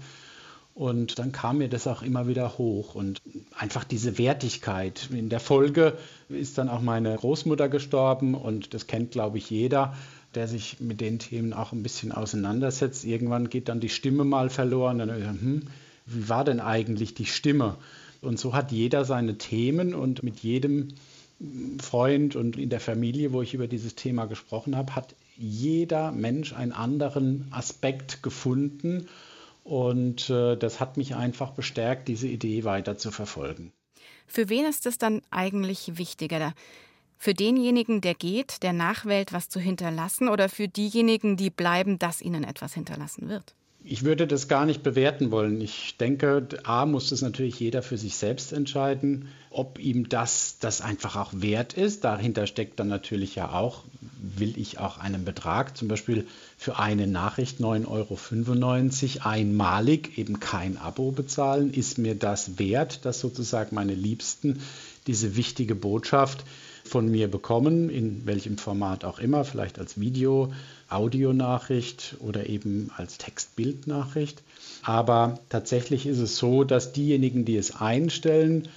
Und 0.75 1.19
dann 1.19 1.33
kam 1.33 1.59
mir 1.59 1.69
das 1.69 1.87
auch 1.87 2.03
immer 2.03 2.29
wieder 2.29 2.57
hoch 2.57 2.95
und 2.95 3.21
einfach 3.57 3.85
diese 3.85 4.19
Wertigkeit. 4.19 5.09
In 5.11 5.29
der 5.29 5.41
Folge 5.41 5.95
ist 6.29 6.59
dann 6.59 6.69
auch 6.69 6.81
meine 6.81 7.17
Großmutter 7.17 7.69
gestorben 7.69 8.35
und 8.35 8.73
das 8.73 8.87
kennt, 8.87 9.11
glaube 9.11 9.39
ich, 9.39 9.51
jeder, 9.51 9.95
der 10.35 10.49
sich 10.49 10.81
mit 10.81 11.01
den 11.01 11.19
Themen 11.19 11.53
auch 11.53 11.73
ein 11.73 11.83
bisschen 11.83 12.13
auseinandersetzt. 12.13 13.05
Irgendwann 13.05 13.49
geht 13.49 13.69
dann 13.69 13.81
die 13.81 13.89
Stimme 13.89 14.25
mal 14.25 14.49
verloren. 14.49 14.99
Dann, 14.99 15.11
hm, 15.11 15.63
wie 16.07 16.29
war 16.29 16.45
denn 16.45 16.61
eigentlich 16.61 17.15
die 17.15 17.27
Stimme? 17.27 17.77
Und 18.21 18.39
so 18.39 18.55
hat 18.55 18.73
jeder 18.73 19.05
seine 19.05 19.39
Themen 19.39 19.95
und 19.95 20.23
mit 20.23 20.41
jedem 20.41 20.89
Freund 21.81 22.37
und 22.37 22.59
in 22.59 22.69
der 22.69 22.81
Familie, 22.81 23.33
wo 23.33 23.41
ich 23.41 23.55
über 23.55 23.67
dieses 23.67 23.95
Thema 23.95 24.27
gesprochen 24.27 24.77
habe, 24.77 24.95
hat 24.95 25.15
jeder 25.37 26.13
Mensch 26.13 26.53
einen 26.53 26.73
anderen 26.73 27.49
Aspekt 27.51 28.23
gefunden. 28.23 29.09
Und 29.65 30.29
äh, 30.29 30.57
das 30.57 30.81
hat 30.81 30.97
mich 30.97 31.15
einfach 31.15 31.53
bestärkt, 31.53 32.09
diese 32.09 32.29
Idee 32.29 32.65
weiter 32.65 32.99
zu 32.99 33.11
verfolgen. 33.11 33.73
Für 34.27 34.49
wen 34.49 34.67
ist 34.67 34.87
es 34.87 34.99
dann 34.99 35.23
eigentlich 35.31 35.97
wichtiger? 35.97 36.53
Für 37.17 37.35
denjenigen, 37.35 38.01
der 38.01 38.15
geht, 38.15 38.63
der 38.63 38.73
Nachwelt 38.73 39.33
was 39.33 39.49
zu 39.49 39.61
hinterlassen 39.61 40.29
oder 40.29 40.49
für 40.49 40.69
diejenigen, 40.69 41.37
die 41.37 41.51
bleiben, 41.51 41.99
dass 41.99 42.23
ihnen 42.23 42.45
etwas 42.45 42.75
hinterlassen 42.75 43.29
wird? 43.29 43.55
Ich 43.83 44.05
würde 44.05 44.27
das 44.27 44.47
gar 44.47 44.67
nicht 44.67 44.83
bewerten 44.83 45.31
wollen. 45.31 45.61
Ich 45.63 45.97
denke, 45.99 46.47
A 46.65 46.85
muss 46.85 47.09
das 47.09 47.23
natürlich 47.23 47.59
jeder 47.59 47.83
für 47.83 47.97
sich 47.97 48.17
selbst 48.17 48.53
entscheiden, 48.53 49.29
ob 49.49 49.79
ihm 49.79 50.09
das, 50.11 50.59
das 50.61 50.83
einfach 50.83 51.17
auch 51.17 51.33
wert 51.35 51.73
ist. 51.73 52.05
Dahinter 52.05 52.47
steckt 52.47 52.79
dann 52.79 52.89
natürlich 52.89 53.37
ja 53.37 53.53
auch, 53.53 53.85
will 54.21 54.59
ich 54.59 54.79
auch 54.79 54.99
einen 54.99 55.25
Betrag, 55.25 55.79
zum 55.79 55.89
Beispiel 55.89 56.27
für 56.59 56.79
eine 56.79 57.07
Nachricht 57.07 57.59
9,95 57.61 59.17
Euro 59.17 59.29
einmalig, 59.29 60.19
eben 60.19 60.41
kein 60.41 60.77
Abo 60.77 61.11
bezahlen. 61.11 61.73
Ist 61.73 61.97
mir 61.97 62.15
das 62.15 62.59
wert, 62.59 63.07
dass 63.07 63.21
sozusagen 63.21 63.75
meine 63.75 63.95
Liebsten 63.95 64.61
diese 65.07 65.37
wichtige 65.37 65.75
Botschaft 65.75 66.45
von 66.91 67.09
mir 67.09 67.31
bekommen, 67.31 67.89
in 67.89 68.27
welchem 68.27 68.59
Format 68.59 69.05
auch 69.05 69.21
immer, 69.21 69.45
vielleicht 69.45 69.79
als 69.79 70.01
Video, 70.01 70.53
Audionachricht 70.89 72.17
oder 72.19 72.49
eben 72.49 72.91
als 72.97 73.17
Text-Bild-Nachricht. 73.17 74.43
Aber 74.83 75.39
tatsächlich 75.49 76.05
ist 76.07 76.19
es 76.19 76.37
so, 76.37 76.65
dass 76.65 76.93
diejenigen, 76.93 77.45
die 77.45 77.57
es 77.57 77.81
einstellen, 77.81 78.69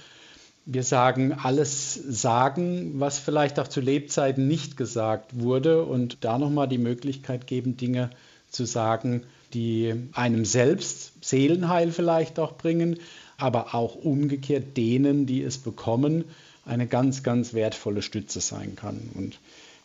wir 0.64 0.84
sagen, 0.84 1.32
alles 1.32 1.94
sagen, 1.94 3.00
was 3.00 3.18
vielleicht 3.18 3.58
auch 3.58 3.68
zu 3.68 3.80
Lebzeiten 3.80 4.46
nicht 4.46 4.76
gesagt 4.76 5.38
wurde 5.40 5.84
und 5.84 6.18
da 6.20 6.38
nochmal 6.38 6.68
die 6.68 6.78
Möglichkeit 6.78 7.46
geben, 7.46 7.76
Dinge 7.76 8.10
zu 8.48 8.64
sagen, 8.64 9.24
die 9.52 9.92
einem 10.12 10.44
selbst 10.44 11.12
Seelenheil 11.20 11.90
vielleicht 11.90 12.38
auch 12.38 12.56
bringen, 12.56 12.98
aber 13.36 13.74
auch 13.74 13.96
umgekehrt 13.96 14.76
denen, 14.76 15.26
die 15.26 15.42
es 15.42 15.58
bekommen, 15.58 16.24
eine 16.64 16.86
ganz, 16.86 17.22
ganz 17.22 17.54
wertvolle 17.54 18.02
Stütze 18.02 18.40
sein 18.40 18.76
kann. 18.76 19.10
Und 19.14 19.38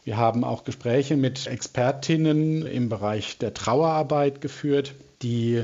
wir 0.03 0.17
haben 0.17 0.43
auch 0.43 0.63
Gespräche 0.63 1.17
mit 1.17 1.47
Expertinnen 1.47 2.65
im 2.65 2.89
Bereich 2.89 3.37
der 3.37 3.53
Trauerarbeit 3.53 4.41
geführt, 4.41 4.95
die 5.21 5.63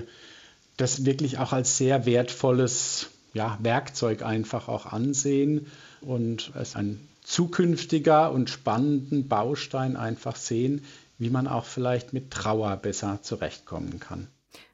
das 0.78 1.06
wirklich 1.06 1.38
auch 1.40 1.54
als 1.54 1.78
sehr 1.78 2.06
wertvolles 2.06 3.10
ja, 3.34 3.58
Werkzeug 3.62 4.24
einfach 4.24 4.68
auch 4.68 4.86
ansehen 4.86 5.68
und 6.02 6.52
als 6.54 6.76
ein 6.76 7.08
zukünftiger 7.24 8.32
und 8.32 8.50
spannenden 8.50 9.28
Baustein 9.28 9.96
einfach 9.96 10.36
sehen, 10.36 10.86
wie 11.18 11.30
man 11.30 11.48
auch 11.48 11.66
vielleicht 11.66 12.14
mit 12.14 12.32
Trauer 12.32 12.76
besser 12.78 13.20
zurechtkommen 13.22 14.00
kann. 14.00 14.28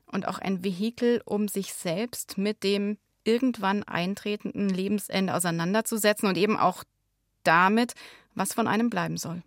Und 0.06 0.27
auch 0.27 0.39
ein 0.39 0.63
Vehikel, 0.63 1.21
um 1.23 1.47
sich 1.47 1.73
selbst 1.73 2.38
mit 2.38 2.63
dem 2.63 2.97
irgendwann 3.24 3.84
eintretenden 3.84 4.70
Lebensende 4.70 5.34
auseinanderzusetzen 5.34 6.28
und 6.28 6.38
eben 6.38 6.58
auch 6.58 6.84
damit, 7.44 7.94
was 8.36 8.54
von 8.54 8.68
einem 8.68 8.90
bleiben 8.90 9.18
soll. 9.18 9.44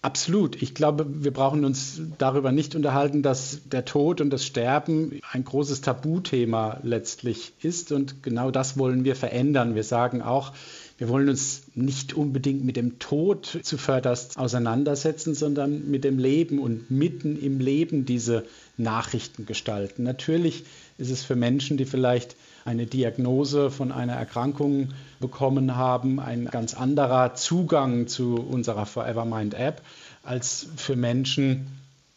Absolut. 0.00 0.62
Ich 0.62 0.74
glaube, 0.74 1.24
wir 1.24 1.32
brauchen 1.32 1.64
uns 1.64 2.00
darüber 2.18 2.52
nicht 2.52 2.76
unterhalten, 2.76 3.22
dass 3.22 3.62
der 3.64 3.84
Tod 3.84 4.20
und 4.20 4.30
das 4.30 4.46
Sterben 4.46 5.20
ein 5.32 5.42
großes 5.42 5.80
Tabuthema 5.80 6.78
letztlich 6.84 7.52
ist. 7.62 7.90
Und 7.90 8.22
genau 8.22 8.52
das 8.52 8.78
wollen 8.78 9.02
wir 9.02 9.16
verändern. 9.16 9.74
Wir 9.74 9.82
sagen 9.82 10.22
auch, 10.22 10.52
wir 10.98 11.08
wollen 11.08 11.28
uns 11.28 11.62
nicht 11.74 12.14
unbedingt 12.14 12.64
mit 12.64 12.76
dem 12.76 13.00
Tod 13.00 13.58
zuvörderst 13.62 14.38
auseinandersetzen, 14.38 15.34
sondern 15.34 15.90
mit 15.90 16.04
dem 16.04 16.18
Leben 16.18 16.60
und 16.60 16.92
mitten 16.92 17.36
im 17.36 17.58
Leben 17.58 18.04
diese 18.04 18.44
Nachrichten 18.76 19.46
gestalten. 19.46 20.04
Natürlich 20.04 20.64
ist 20.96 21.10
es 21.10 21.24
für 21.24 21.36
Menschen, 21.36 21.76
die 21.76 21.86
vielleicht 21.86 22.36
eine 22.64 22.86
Diagnose 22.86 23.70
von 23.70 23.92
einer 23.92 24.14
Erkrankung 24.14 24.90
bekommen 25.20 25.76
haben, 25.76 26.20
ein 26.20 26.46
ganz 26.46 26.74
anderer 26.74 27.34
Zugang 27.34 28.06
zu 28.06 28.34
unserer 28.36 28.86
Forevermind 28.86 29.54
App 29.54 29.82
als 30.22 30.66
für 30.76 30.96
Menschen, 30.96 31.68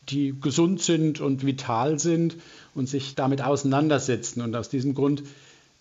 die 0.10 0.36
gesund 0.40 0.82
sind 0.82 1.22
und 1.22 1.46
vital 1.46 2.00
sind 2.00 2.36
und 2.76 2.90
sich 2.90 3.16
damit 3.16 3.42
auseinandersetzen. 3.42 4.42
Und 4.42 4.56
aus 4.56 4.70
diesem 4.70 4.94
Grund 4.94 5.24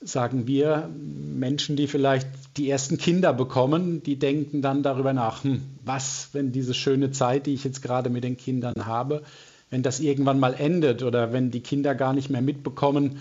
sagen 0.02 0.46
wir, 0.46 0.88
Menschen, 0.94 1.76
die 1.76 1.86
vielleicht 1.86 2.28
die 2.56 2.70
ersten 2.70 2.96
Kinder 2.96 3.32
bekommen, 3.32 4.02
die 4.02 4.16
denken 4.16 4.62
dann 4.62 4.82
darüber 4.82 5.12
nach, 5.12 5.44
hm, 5.44 5.62
was, 5.84 6.30
wenn 6.32 6.52
diese 6.52 6.74
schöne 6.74 7.10
Zeit, 7.10 7.46
die 7.46 7.54
ich 7.54 7.64
jetzt 7.64 7.82
gerade 7.82 8.08
mit 8.08 8.24
den 8.24 8.36
Kindern 8.36 8.86
habe, 8.86 9.22
wenn 9.68 9.82
das 9.82 10.00
irgendwann 10.00 10.40
mal 10.40 10.54
endet 10.54 11.02
oder 11.02 11.32
wenn 11.32 11.50
die 11.50 11.60
Kinder 11.60 11.94
gar 11.94 12.12
nicht 12.12 12.30
mehr 12.30 12.42
mitbekommen, 12.42 13.18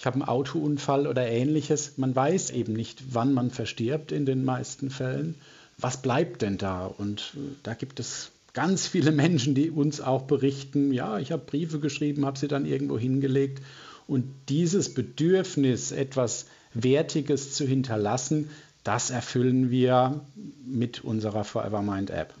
ich 0.00 0.06
habe 0.06 0.14
einen 0.14 0.28
Autounfall 0.28 1.06
oder 1.06 1.28
ähnliches. 1.28 1.98
Man 1.98 2.16
weiß 2.16 2.52
eben 2.52 2.72
nicht, 2.72 3.12
wann 3.12 3.34
man 3.34 3.50
verstirbt 3.50 4.12
in 4.12 4.24
den 4.24 4.46
meisten 4.46 4.88
Fällen. 4.88 5.34
Was 5.76 6.00
bleibt 6.00 6.40
denn 6.40 6.56
da? 6.56 6.86
Und 6.86 7.34
äh, 7.36 7.40
da 7.62 7.74
gibt 7.74 8.00
es 8.00 8.32
ganz 8.54 8.86
viele 8.86 9.12
Menschen, 9.12 9.54
die 9.54 9.70
uns 9.70 10.00
auch 10.00 10.22
berichten, 10.22 10.94
ja, 10.94 11.18
ich 11.18 11.32
habe 11.32 11.44
Briefe 11.44 11.80
geschrieben, 11.80 12.24
habe 12.24 12.38
sie 12.38 12.48
dann 12.48 12.64
irgendwo 12.64 12.98
hingelegt. 12.98 13.62
Und 14.06 14.24
dieses 14.48 14.94
Bedürfnis, 14.94 15.92
etwas 15.92 16.46
Wertiges 16.72 17.52
zu 17.52 17.66
hinterlassen, 17.66 18.48
das 18.84 19.10
erfüllen 19.10 19.70
wir 19.70 20.24
mit 20.64 21.04
unserer 21.04 21.44
Forevermind 21.44 22.08
App. 22.08 22.32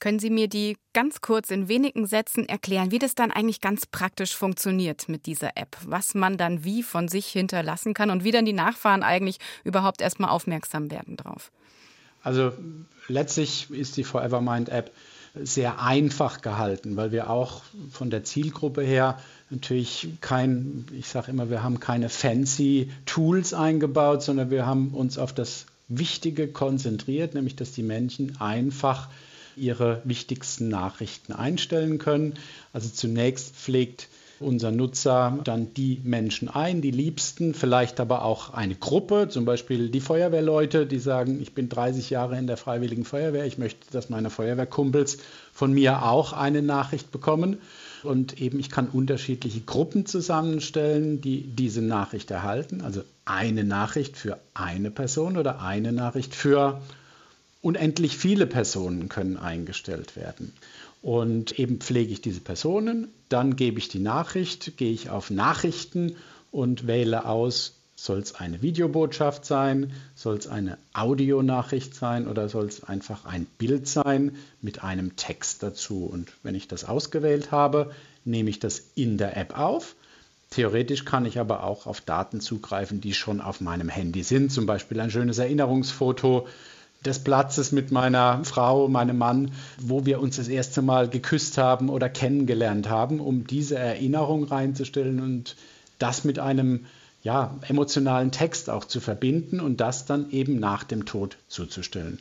Können 0.00 0.18
Sie 0.18 0.30
mir 0.30 0.48
die 0.48 0.76
ganz 0.92 1.20
kurz 1.20 1.50
in 1.50 1.68
wenigen 1.68 2.06
Sätzen 2.06 2.48
erklären, 2.48 2.90
wie 2.90 2.98
das 2.98 3.14
dann 3.14 3.30
eigentlich 3.30 3.60
ganz 3.60 3.86
praktisch 3.86 4.34
funktioniert 4.34 5.08
mit 5.08 5.26
dieser 5.26 5.56
App? 5.56 5.76
Was 5.84 6.14
man 6.14 6.36
dann 6.36 6.64
wie 6.64 6.82
von 6.82 7.08
sich 7.08 7.26
hinterlassen 7.26 7.94
kann 7.94 8.10
und 8.10 8.24
wie 8.24 8.32
dann 8.32 8.44
die 8.44 8.52
Nachfahren 8.52 9.02
eigentlich 9.02 9.38
überhaupt 9.64 10.00
erstmal 10.00 10.30
aufmerksam 10.30 10.90
werden 10.90 11.16
drauf? 11.16 11.52
Also 12.22 12.52
letztlich 13.08 13.70
ist 13.70 13.96
die 13.96 14.04
Forevermind 14.04 14.68
App 14.68 14.92
sehr 15.34 15.80
einfach 15.80 16.40
gehalten, 16.40 16.96
weil 16.96 17.12
wir 17.12 17.30
auch 17.30 17.62
von 17.92 18.10
der 18.10 18.24
Zielgruppe 18.24 18.82
her 18.82 19.20
natürlich 19.48 20.08
kein, 20.20 20.86
ich 20.92 21.06
sage 21.06 21.30
immer, 21.30 21.50
wir 21.50 21.62
haben 21.62 21.78
keine 21.78 22.08
fancy 22.08 22.90
Tools 23.06 23.54
eingebaut, 23.54 24.22
sondern 24.22 24.50
wir 24.50 24.66
haben 24.66 24.88
uns 24.88 25.18
auf 25.18 25.32
das 25.32 25.66
Wichtige 25.88 26.48
konzentriert, 26.48 27.34
nämlich 27.34 27.56
dass 27.56 27.72
die 27.72 27.82
Menschen 27.82 28.40
einfach 28.40 29.08
ihre 29.60 30.02
wichtigsten 30.04 30.68
Nachrichten 30.68 31.32
einstellen 31.32 31.98
können. 31.98 32.34
Also 32.72 32.88
zunächst 32.88 33.54
pflegt 33.54 34.08
unser 34.40 34.70
Nutzer 34.70 35.38
dann 35.44 35.74
die 35.74 36.00
Menschen 36.02 36.48
ein, 36.48 36.80
die 36.80 36.90
Liebsten, 36.90 37.52
vielleicht 37.52 38.00
aber 38.00 38.24
auch 38.24 38.54
eine 38.54 38.74
Gruppe, 38.74 39.28
zum 39.28 39.44
Beispiel 39.44 39.90
die 39.90 40.00
Feuerwehrleute, 40.00 40.86
die 40.86 40.98
sagen, 40.98 41.40
ich 41.42 41.54
bin 41.54 41.68
30 41.68 42.08
Jahre 42.08 42.38
in 42.38 42.46
der 42.46 42.56
Freiwilligen 42.56 43.04
Feuerwehr, 43.04 43.44
ich 43.44 43.58
möchte, 43.58 43.90
dass 43.92 44.08
meine 44.08 44.30
Feuerwehrkumpels 44.30 45.18
von 45.52 45.72
mir 45.72 46.04
auch 46.04 46.32
eine 46.32 46.62
Nachricht 46.62 47.12
bekommen. 47.12 47.58
Und 48.02 48.40
eben 48.40 48.58
ich 48.58 48.70
kann 48.70 48.88
unterschiedliche 48.88 49.60
Gruppen 49.60 50.06
zusammenstellen, 50.06 51.20
die 51.20 51.42
diese 51.42 51.82
Nachricht 51.82 52.30
erhalten. 52.30 52.80
Also 52.80 53.02
eine 53.26 53.62
Nachricht 53.62 54.16
für 54.16 54.38
eine 54.54 54.90
Person 54.90 55.36
oder 55.36 55.60
eine 55.60 55.92
Nachricht 55.92 56.34
für 56.34 56.80
unendlich 57.62 58.16
viele 58.16 58.46
Personen 58.46 59.08
können 59.08 59.36
eingestellt 59.36 60.16
werden. 60.16 60.52
Und 61.02 61.58
eben 61.58 61.78
pflege 61.78 62.12
ich 62.12 62.20
diese 62.20 62.40
Personen, 62.40 63.08
dann 63.28 63.56
gebe 63.56 63.78
ich 63.78 63.88
die 63.88 64.00
Nachricht, 64.00 64.76
gehe 64.76 64.92
ich 64.92 65.10
auf 65.10 65.30
Nachrichten 65.30 66.16
und 66.50 66.86
wähle 66.86 67.26
aus, 67.26 67.76
soll 67.96 68.18
es 68.18 68.34
eine 68.34 68.62
Videobotschaft 68.62 69.44
sein, 69.44 69.92
soll 70.14 70.36
es 70.36 70.46
eine 70.46 70.78
Audionachricht 70.94 71.94
sein 71.94 72.26
oder 72.26 72.48
soll 72.48 72.66
es 72.66 72.82
einfach 72.84 73.26
ein 73.26 73.46
Bild 73.58 73.86
sein 73.86 74.36
mit 74.62 74.82
einem 74.82 75.16
Text 75.16 75.62
dazu. 75.62 76.06
Und 76.06 76.32
wenn 76.42 76.54
ich 76.54 76.66
das 76.66 76.84
ausgewählt 76.84 77.50
habe, 77.50 77.92
nehme 78.24 78.50
ich 78.50 78.58
das 78.58 78.82
in 78.94 79.18
der 79.18 79.36
App 79.36 79.58
auf. 79.58 79.96
Theoretisch 80.50 81.04
kann 81.04 81.26
ich 81.26 81.38
aber 81.38 81.62
auch 81.62 81.86
auf 81.86 82.00
Daten 82.00 82.40
zugreifen, 82.40 83.00
die 83.00 83.14
schon 83.14 83.40
auf 83.40 83.60
meinem 83.60 83.88
Handy 83.88 84.22
sind, 84.22 84.50
zum 84.50 84.66
Beispiel 84.66 84.98
ein 85.00 85.10
schönes 85.10 85.38
Erinnerungsfoto 85.38 86.48
des 87.04 87.20
Platzes 87.20 87.72
mit 87.72 87.90
meiner 87.90 88.44
Frau, 88.44 88.88
meinem 88.88 89.16
Mann, 89.16 89.52
wo 89.78 90.04
wir 90.04 90.20
uns 90.20 90.36
das 90.36 90.48
erste 90.48 90.82
Mal 90.82 91.08
geküsst 91.08 91.56
haben 91.56 91.88
oder 91.88 92.08
kennengelernt 92.08 92.88
haben, 92.88 93.20
um 93.20 93.46
diese 93.46 93.78
Erinnerung 93.78 94.44
reinzustellen 94.44 95.20
und 95.20 95.56
das 95.98 96.24
mit 96.24 96.38
einem 96.38 96.86
ja, 97.22 97.58
emotionalen 97.68 98.32
Text 98.32 98.70
auch 98.70 98.84
zu 98.84 99.00
verbinden 99.00 99.60
und 99.60 99.80
das 99.80 100.06
dann 100.06 100.30
eben 100.30 100.58
nach 100.58 100.84
dem 100.84 101.04
Tod 101.04 101.36
zuzustellen. 101.48 102.18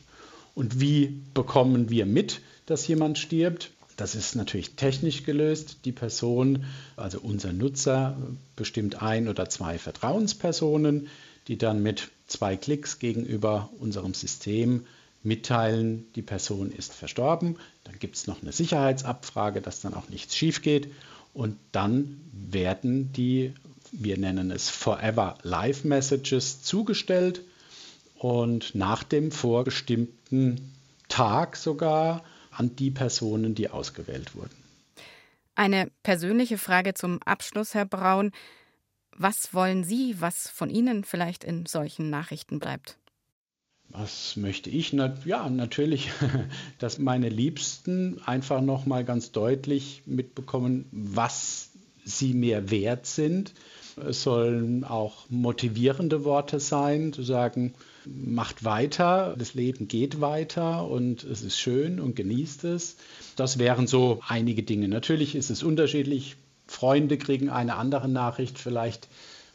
Und 0.55 0.79
wie 0.79 1.21
bekommen 1.33 1.89
wir 1.89 2.05
mit, 2.05 2.41
dass 2.65 2.87
jemand 2.87 3.17
stirbt? 3.17 3.71
Das 3.95 4.15
ist 4.15 4.35
natürlich 4.35 4.75
technisch 4.75 5.23
gelöst. 5.23 5.79
Die 5.85 5.91
Person, 5.91 6.65
also 6.95 7.19
unser 7.19 7.51
Nutzer, 7.51 8.17
bestimmt 8.55 9.01
ein 9.01 9.27
oder 9.27 9.49
zwei 9.49 9.77
Vertrauenspersonen, 9.77 11.07
die 11.47 11.57
dann 11.57 11.83
mit 11.83 12.09
zwei 12.29 12.55
Klicks 12.57 12.99
gegenüber 12.99 13.69
unserem 13.79 14.13
System 14.13 14.85
mitteilen, 15.23 16.05
die 16.15 16.21
Person 16.21 16.71
ist 16.71 16.93
verstorben. 16.93 17.57
Dann 17.83 17.99
gibt 17.99 18.15
es 18.15 18.27
noch 18.27 18.41
eine 18.41 18.51
Sicherheitsabfrage, 18.51 19.61
dass 19.61 19.81
dann 19.81 19.93
auch 19.93 20.09
nichts 20.09 20.35
schief 20.35 20.61
geht. 20.61 20.89
Und 21.33 21.57
dann 21.71 22.21
werden 22.31 23.11
die, 23.13 23.53
wir 23.91 24.17
nennen 24.17 24.51
es 24.51 24.69
Forever 24.69 25.37
Live 25.43 25.83
Messages, 25.83 26.61
zugestellt 26.61 27.41
und 28.17 28.75
nach 28.75 29.03
dem 29.03 29.31
vorbestimmten 29.31 30.73
Tag 31.07 31.55
sogar 31.55 32.23
an 32.51 32.75
die 32.75 32.91
Personen, 32.91 33.55
die 33.55 33.69
ausgewählt 33.69 34.35
wurden. 34.35 34.55
Eine 35.55 35.91
persönliche 36.03 36.57
Frage 36.57 36.93
zum 36.93 37.21
Abschluss, 37.23 37.73
Herr 37.73 37.85
Braun. 37.85 38.31
Was 39.21 39.53
wollen 39.53 39.83
Sie, 39.83 40.15
was 40.19 40.47
von 40.47 40.69
Ihnen 40.69 41.03
vielleicht 41.03 41.43
in 41.43 41.65
solchen 41.65 42.09
Nachrichten 42.09 42.59
bleibt? 42.59 42.97
Was 43.89 44.37
möchte 44.37 44.69
ich? 44.69 44.93
ja, 45.25 45.49
natürlich, 45.49 46.09
dass 46.79 46.99
meine 46.99 47.27
Liebsten 47.27 48.21
einfach 48.25 48.61
noch 48.61 48.85
mal 48.85 49.03
ganz 49.03 49.33
deutlich 49.33 50.03
mitbekommen, 50.05 50.85
was 50.91 51.71
sie 52.05 52.33
mir 52.33 52.71
wert 52.71 53.07
sind. 53.07 53.53
Es 53.97 54.23
sollen 54.23 54.85
auch 54.85 55.29
motivierende 55.29 56.23
Worte 56.23 56.61
sein, 56.61 57.11
zu 57.11 57.23
sagen, 57.23 57.73
macht 58.05 58.63
weiter, 58.63 59.35
das 59.37 59.53
Leben 59.53 59.89
geht 59.89 60.21
weiter 60.21 60.87
und 60.87 61.25
es 61.25 61.41
ist 61.41 61.59
schön 61.59 61.99
und 61.99 62.15
genießt 62.15 62.63
es. 62.63 62.95
Das 63.35 63.59
wären 63.59 63.85
so 63.85 64.21
einige 64.25 64.63
Dinge. 64.63 64.87
Natürlich 64.87 65.35
ist 65.35 65.49
es 65.49 65.61
unterschiedlich 65.61 66.37
Freunde 66.69 67.17
kriegen 67.17 67.49
eine 67.49 67.75
andere 67.75 68.07
Nachricht, 68.07 68.57
vielleicht 68.57 69.07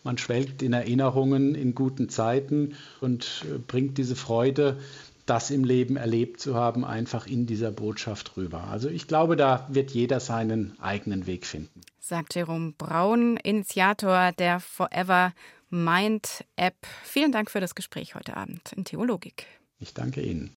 man 0.03 0.19
schwelgt 0.19 0.63
in 0.63 0.75
Erinnerungen 0.75 1.55
in 1.55 1.75
guten 1.75 2.11
Zeiten 2.11 2.77
und 3.01 3.45
äh, 3.49 3.59
bringt 3.59 3.97
diese 3.97 4.17
Freude, 4.17 4.79
das 5.25 5.51
im 5.51 5.65
Leben 5.65 5.97
erlebt 5.97 6.41
zu 6.41 6.55
haben, 6.55 6.85
einfach 6.85 7.27
in 7.27 7.47
dieser 7.47 7.71
Botschaft 7.71 8.37
rüber. 8.37 8.65
Also 8.65 8.91
ich 8.91 9.09
glaube, 9.09 9.37
da 9.37 9.67
wird 9.71 9.93
jeder 9.93 10.21
seinen 10.21 10.79
eigenen 10.81 11.27
Weg 11.27 11.47
finden. 11.47 11.81
Sagt 11.99 12.35
Jerome 12.35 12.75
Braun, 12.77 13.39
Initiator 13.39 14.33
der 14.33 14.61
Forever 14.61 15.33
Mind 15.71 16.45
App. 16.57 16.77
Vielen 17.05 17.33
Dank 17.33 17.51
für 17.51 17.61
das 17.61 17.75
Gespräch 17.75 18.15
heute 18.15 18.37
Abend 18.37 18.73
in 18.77 18.85
Theologik. 18.85 19.47
Ich 19.79 19.95
danke 19.95 20.21
Ihnen. 20.21 20.55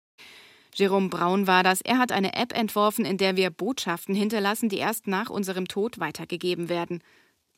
Jerome 0.78 1.08
Braun 1.08 1.48
war 1.48 1.64
das. 1.64 1.80
Er 1.80 1.98
hat 1.98 2.12
eine 2.12 2.34
App 2.34 2.56
entworfen, 2.56 3.04
in 3.04 3.16
der 3.16 3.34
wir 3.34 3.50
Botschaften 3.50 4.14
hinterlassen, 4.14 4.68
die 4.68 4.76
erst 4.76 5.08
nach 5.08 5.28
unserem 5.28 5.66
Tod 5.66 5.98
weitergegeben 5.98 6.68
werden. 6.68 7.02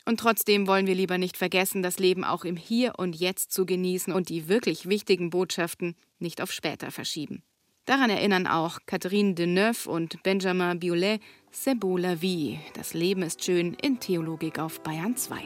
Und 0.07 0.19
trotzdem 0.19 0.67
wollen 0.67 0.87
wir 0.87 0.95
lieber 0.95 1.19
nicht 1.19 1.37
vergessen, 1.37 1.83
das 1.83 1.99
Leben 1.99 2.25
auch 2.25 2.47
im 2.47 2.57
Hier 2.57 2.95
und 2.97 3.15
Jetzt 3.15 3.53
zu 3.53 3.67
genießen 3.67 4.11
und 4.11 4.31
die 4.31 4.49
wirklich 4.49 4.89
wichtigen 4.89 5.29
Botschaften 5.29 5.97
nicht 6.19 6.41
auf 6.41 6.51
später 6.51 6.91
verschieben. 6.91 7.43
Daran 7.85 8.09
erinnern 8.09 8.47
auch 8.47 8.79
Catherine 8.87 9.35
Deneuve 9.35 9.91
und 9.91 10.23
Benjamin 10.23 10.81
Biolay, 10.81 11.21
C'est 11.53 11.79
beau 11.79 11.99
la 11.99 12.23
vie. 12.23 12.59
Das 12.73 12.95
Leben 12.95 13.21
ist 13.21 13.45
schön 13.45 13.75
in 13.83 14.01
Theologik 14.01 14.59
auf 14.59 14.81
Bayern 14.81 15.17
2. 15.17 15.37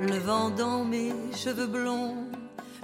Le 0.00 0.26
vent 0.26 0.56
dans 0.56 0.88
mes 0.88 1.12
cheveux 1.34 1.66
blonds, 1.66 2.14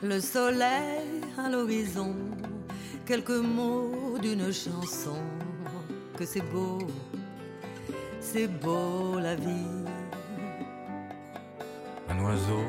le 0.02 0.20
soleil 0.20 1.22
à 1.38 1.48
l'horizon. 1.48 2.59
Quelques 3.04 3.30
mots 3.30 4.18
d'une 4.20 4.52
chanson, 4.52 5.16
que 6.16 6.24
c'est 6.24 6.48
beau, 6.52 6.78
c'est 8.20 8.48
beau 8.48 9.18
la 9.18 9.34
vie. 9.34 9.84
Un 12.08 12.24
oiseau 12.24 12.64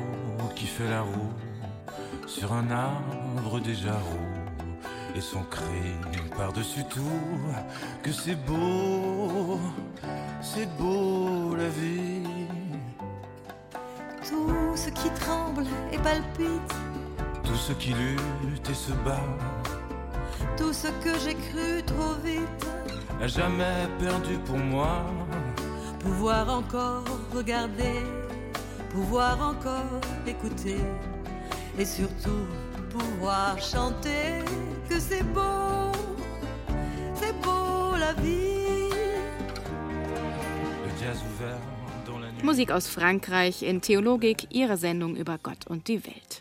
qui 0.54 0.66
fait 0.66 0.88
la 0.88 1.02
roue 1.02 1.32
sur 2.26 2.52
un 2.52 2.70
arbre 2.70 3.60
déjà 3.60 3.94
roux 3.94 4.32
et 5.14 5.20
son 5.20 5.42
cri 5.44 5.94
par-dessus 6.36 6.84
tout, 6.84 7.20
que 8.02 8.12
c'est 8.12 8.36
beau, 8.46 9.60
c'est 10.40 10.68
beau 10.78 11.54
la 11.54 11.68
vie. 11.68 12.22
Tout 14.26 14.76
ce 14.76 14.88
qui 14.90 15.10
tremble 15.10 15.66
et 15.92 15.98
palpite, 15.98 16.74
tout 17.44 17.56
ce 17.56 17.72
qui 17.72 17.90
lutte 17.90 18.70
et 18.70 18.74
se 18.74 18.92
bat 19.04 19.20
tout 20.56 20.72
ce 20.72 20.88
que 21.02 21.18
j'ai 21.24 21.34
cru 21.34 21.82
trop 21.86 22.14
vite. 22.24 22.66
A 23.20 23.26
jamais 23.26 23.86
perdu 23.98 24.38
pour 24.44 24.58
moi. 24.58 25.04
Pouvoir 26.00 26.48
encore 26.48 27.04
regarder, 27.32 28.02
pouvoir 28.90 29.40
encore 29.40 30.00
écouter, 30.26 30.78
et 31.78 31.84
surtout 31.84 32.46
pouvoir 32.90 33.56
chanter 33.60 34.42
que 34.88 34.98
c'est 34.98 35.22
beau, 35.22 35.92
c'est 37.14 37.32
beau 37.40 37.96
la 37.96 38.12
vie. 38.14 38.90
Le 40.84 40.90
jazz 41.00 41.18
ouvert. 41.34 41.60
Musik 42.42 42.72
aus 42.72 42.88
Frankreich 42.88 43.62
in 43.62 43.80
Theologik, 43.80 44.48
ihre 44.50 44.76
Sendung 44.76 45.14
über 45.14 45.38
Gott 45.40 45.68
und 45.68 45.86
die 45.86 46.04
Welt. 46.04 46.31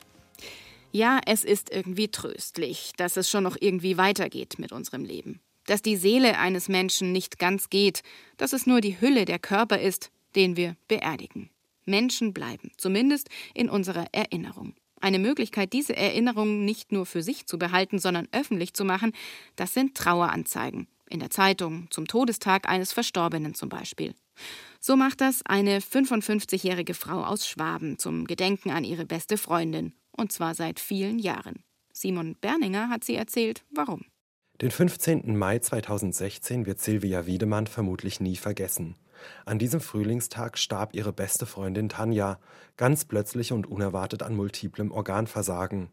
Ja, 0.93 1.21
es 1.25 1.45
ist 1.45 1.69
irgendwie 1.71 2.09
tröstlich, 2.09 2.91
dass 2.97 3.15
es 3.15 3.29
schon 3.29 3.45
noch 3.45 3.55
irgendwie 3.59 3.97
weitergeht 3.97 4.59
mit 4.59 4.73
unserem 4.73 5.05
Leben. 5.05 5.39
Dass 5.65 5.81
die 5.81 5.95
Seele 5.95 6.37
eines 6.37 6.67
Menschen 6.67 7.13
nicht 7.13 7.39
ganz 7.39 7.69
geht, 7.69 8.03
dass 8.35 8.51
es 8.51 8.67
nur 8.67 8.81
die 8.81 8.99
Hülle 8.99 9.23
der 9.23 9.39
Körper 9.39 9.79
ist, 9.79 10.11
den 10.35 10.57
wir 10.57 10.75
beerdigen. 10.89 11.49
Menschen 11.85 12.33
bleiben, 12.33 12.71
zumindest 12.77 13.29
in 13.53 13.69
unserer 13.69 14.05
Erinnerung. 14.11 14.73
Eine 14.99 15.19
Möglichkeit, 15.19 15.71
diese 15.73 15.95
Erinnerungen 15.95 16.65
nicht 16.65 16.91
nur 16.91 17.05
für 17.05 17.23
sich 17.23 17.47
zu 17.47 17.57
behalten, 17.57 17.97
sondern 17.97 18.27
öffentlich 18.33 18.73
zu 18.73 18.83
machen, 18.83 19.13
das 19.55 19.73
sind 19.73 19.95
Traueranzeigen. 19.95 20.87
In 21.09 21.19
der 21.19 21.29
Zeitung, 21.29 21.87
zum 21.89 22.07
Todestag 22.07 22.69
eines 22.69 22.93
Verstorbenen 22.93 23.55
zum 23.55 23.69
Beispiel. 23.69 24.13
So 24.79 24.95
macht 24.95 25.21
das 25.21 25.45
eine 25.45 25.79
55-jährige 25.79 26.93
Frau 26.93 27.23
aus 27.23 27.47
Schwaben 27.47 27.97
zum 27.97 28.25
Gedenken 28.25 28.71
an 28.71 28.83
ihre 28.83 29.05
beste 29.05 29.37
Freundin 29.37 29.93
und 30.15 30.31
zwar 30.31 30.55
seit 30.55 30.79
vielen 30.79 31.19
Jahren. 31.19 31.63
Simon 31.93 32.35
Berninger 32.39 32.89
hat 32.89 33.03
sie 33.03 33.15
erzählt, 33.15 33.63
warum. 33.71 34.05
Den 34.61 34.71
15. 34.71 35.35
Mai 35.35 35.59
2016 35.59 36.65
wird 36.65 36.79
Silvia 36.79 37.25
Wiedemann 37.25 37.67
vermutlich 37.67 38.19
nie 38.19 38.35
vergessen. 38.35 38.95
An 39.45 39.59
diesem 39.59 39.81
Frühlingstag 39.81 40.57
starb 40.57 40.95
ihre 40.95 41.13
beste 41.13 41.45
Freundin 41.45 41.89
Tanja, 41.89 42.39
ganz 42.77 43.05
plötzlich 43.05 43.51
und 43.51 43.67
unerwartet 43.67 44.23
an 44.23 44.35
multiplem 44.35 44.91
Organversagen. 44.91 45.89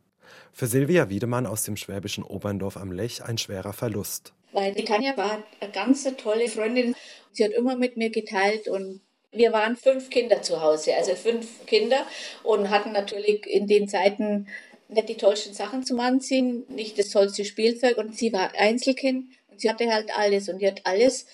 Für 0.52 0.66
Silvia 0.66 1.08
Wiedemann 1.08 1.46
aus 1.46 1.62
dem 1.62 1.76
schwäbischen 1.76 2.24
Oberndorf 2.24 2.76
am 2.76 2.92
Lech 2.92 3.24
ein 3.24 3.38
schwerer 3.38 3.72
Verlust. 3.72 4.34
Weil 4.52 4.74
die 4.74 4.84
Tanja 4.84 5.16
war 5.16 5.42
eine 5.60 5.72
ganz 5.72 6.04
tolle 6.16 6.48
Freundin. 6.48 6.94
Sie 7.32 7.44
hat 7.44 7.52
immer 7.52 7.76
mit 7.76 7.96
mir 7.96 8.10
geteilt 8.10 8.68
und 8.68 9.00
wir 9.32 9.52
waren 9.52 9.76
fünf 9.76 10.10
Kinder 10.10 10.42
zu 10.42 10.62
Hause, 10.62 10.94
also 10.94 11.14
fünf 11.14 11.66
Kinder 11.66 12.06
und 12.42 12.70
hatten 12.70 12.92
natürlich 12.92 13.46
in 13.46 13.66
den 13.66 13.88
Zeiten 13.88 14.48
nicht 14.88 15.08
die 15.08 15.16
tollsten 15.16 15.52
Sachen 15.52 15.84
zum 15.84 16.00
Anziehen, 16.00 16.64
nicht 16.68 16.98
das 16.98 17.10
tollste 17.10 17.44
Spielzeug 17.44 17.98
und 17.98 18.16
sie 18.16 18.32
war 18.32 18.52
Einzelkind 18.56 19.26
und 19.50 19.60
sie 19.60 19.68
hatte 19.68 19.92
halt 19.92 20.10
alles 20.16 20.48
und 20.48 20.60
die 20.60 20.66
hat 20.66 20.80
alles 20.84 21.26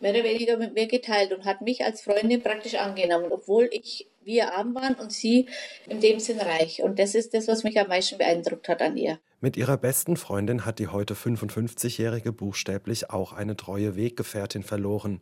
mehr 0.00 0.12
oder 0.12 0.24
weniger 0.24 0.56
mit 0.56 0.74
mir 0.74 0.86
geteilt 0.86 1.32
und 1.32 1.44
hat 1.44 1.60
mich 1.60 1.84
als 1.84 2.00
Freundin 2.00 2.42
praktisch 2.42 2.74
angenommen, 2.74 3.30
obwohl 3.30 3.68
ich 3.70 4.08
wir 4.24 4.54
arm 4.54 4.74
waren 4.74 4.94
und 4.94 5.12
sie 5.12 5.48
in 5.88 6.00
dem 6.00 6.20
Sinn 6.20 6.40
reich. 6.40 6.82
Und 6.82 6.98
das 6.98 7.14
ist 7.14 7.34
das, 7.34 7.48
was 7.48 7.64
mich 7.64 7.78
am 7.80 7.88
meisten 7.88 8.18
beeindruckt 8.18 8.68
hat 8.68 8.82
an 8.82 8.96
ihr. 8.96 9.18
Mit 9.40 9.56
ihrer 9.56 9.76
besten 9.76 10.16
Freundin 10.16 10.64
hat 10.64 10.78
die 10.78 10.88
heute 10.88 11.14
55-Jährige 11.14 12.32
buchstäblich 12.32 13.10
auch 13.10 13.32
eine 13.32 13.56
treue 13.56 13.96
Weggefährtin 13.96 14.62
verloren. 14.62 15.20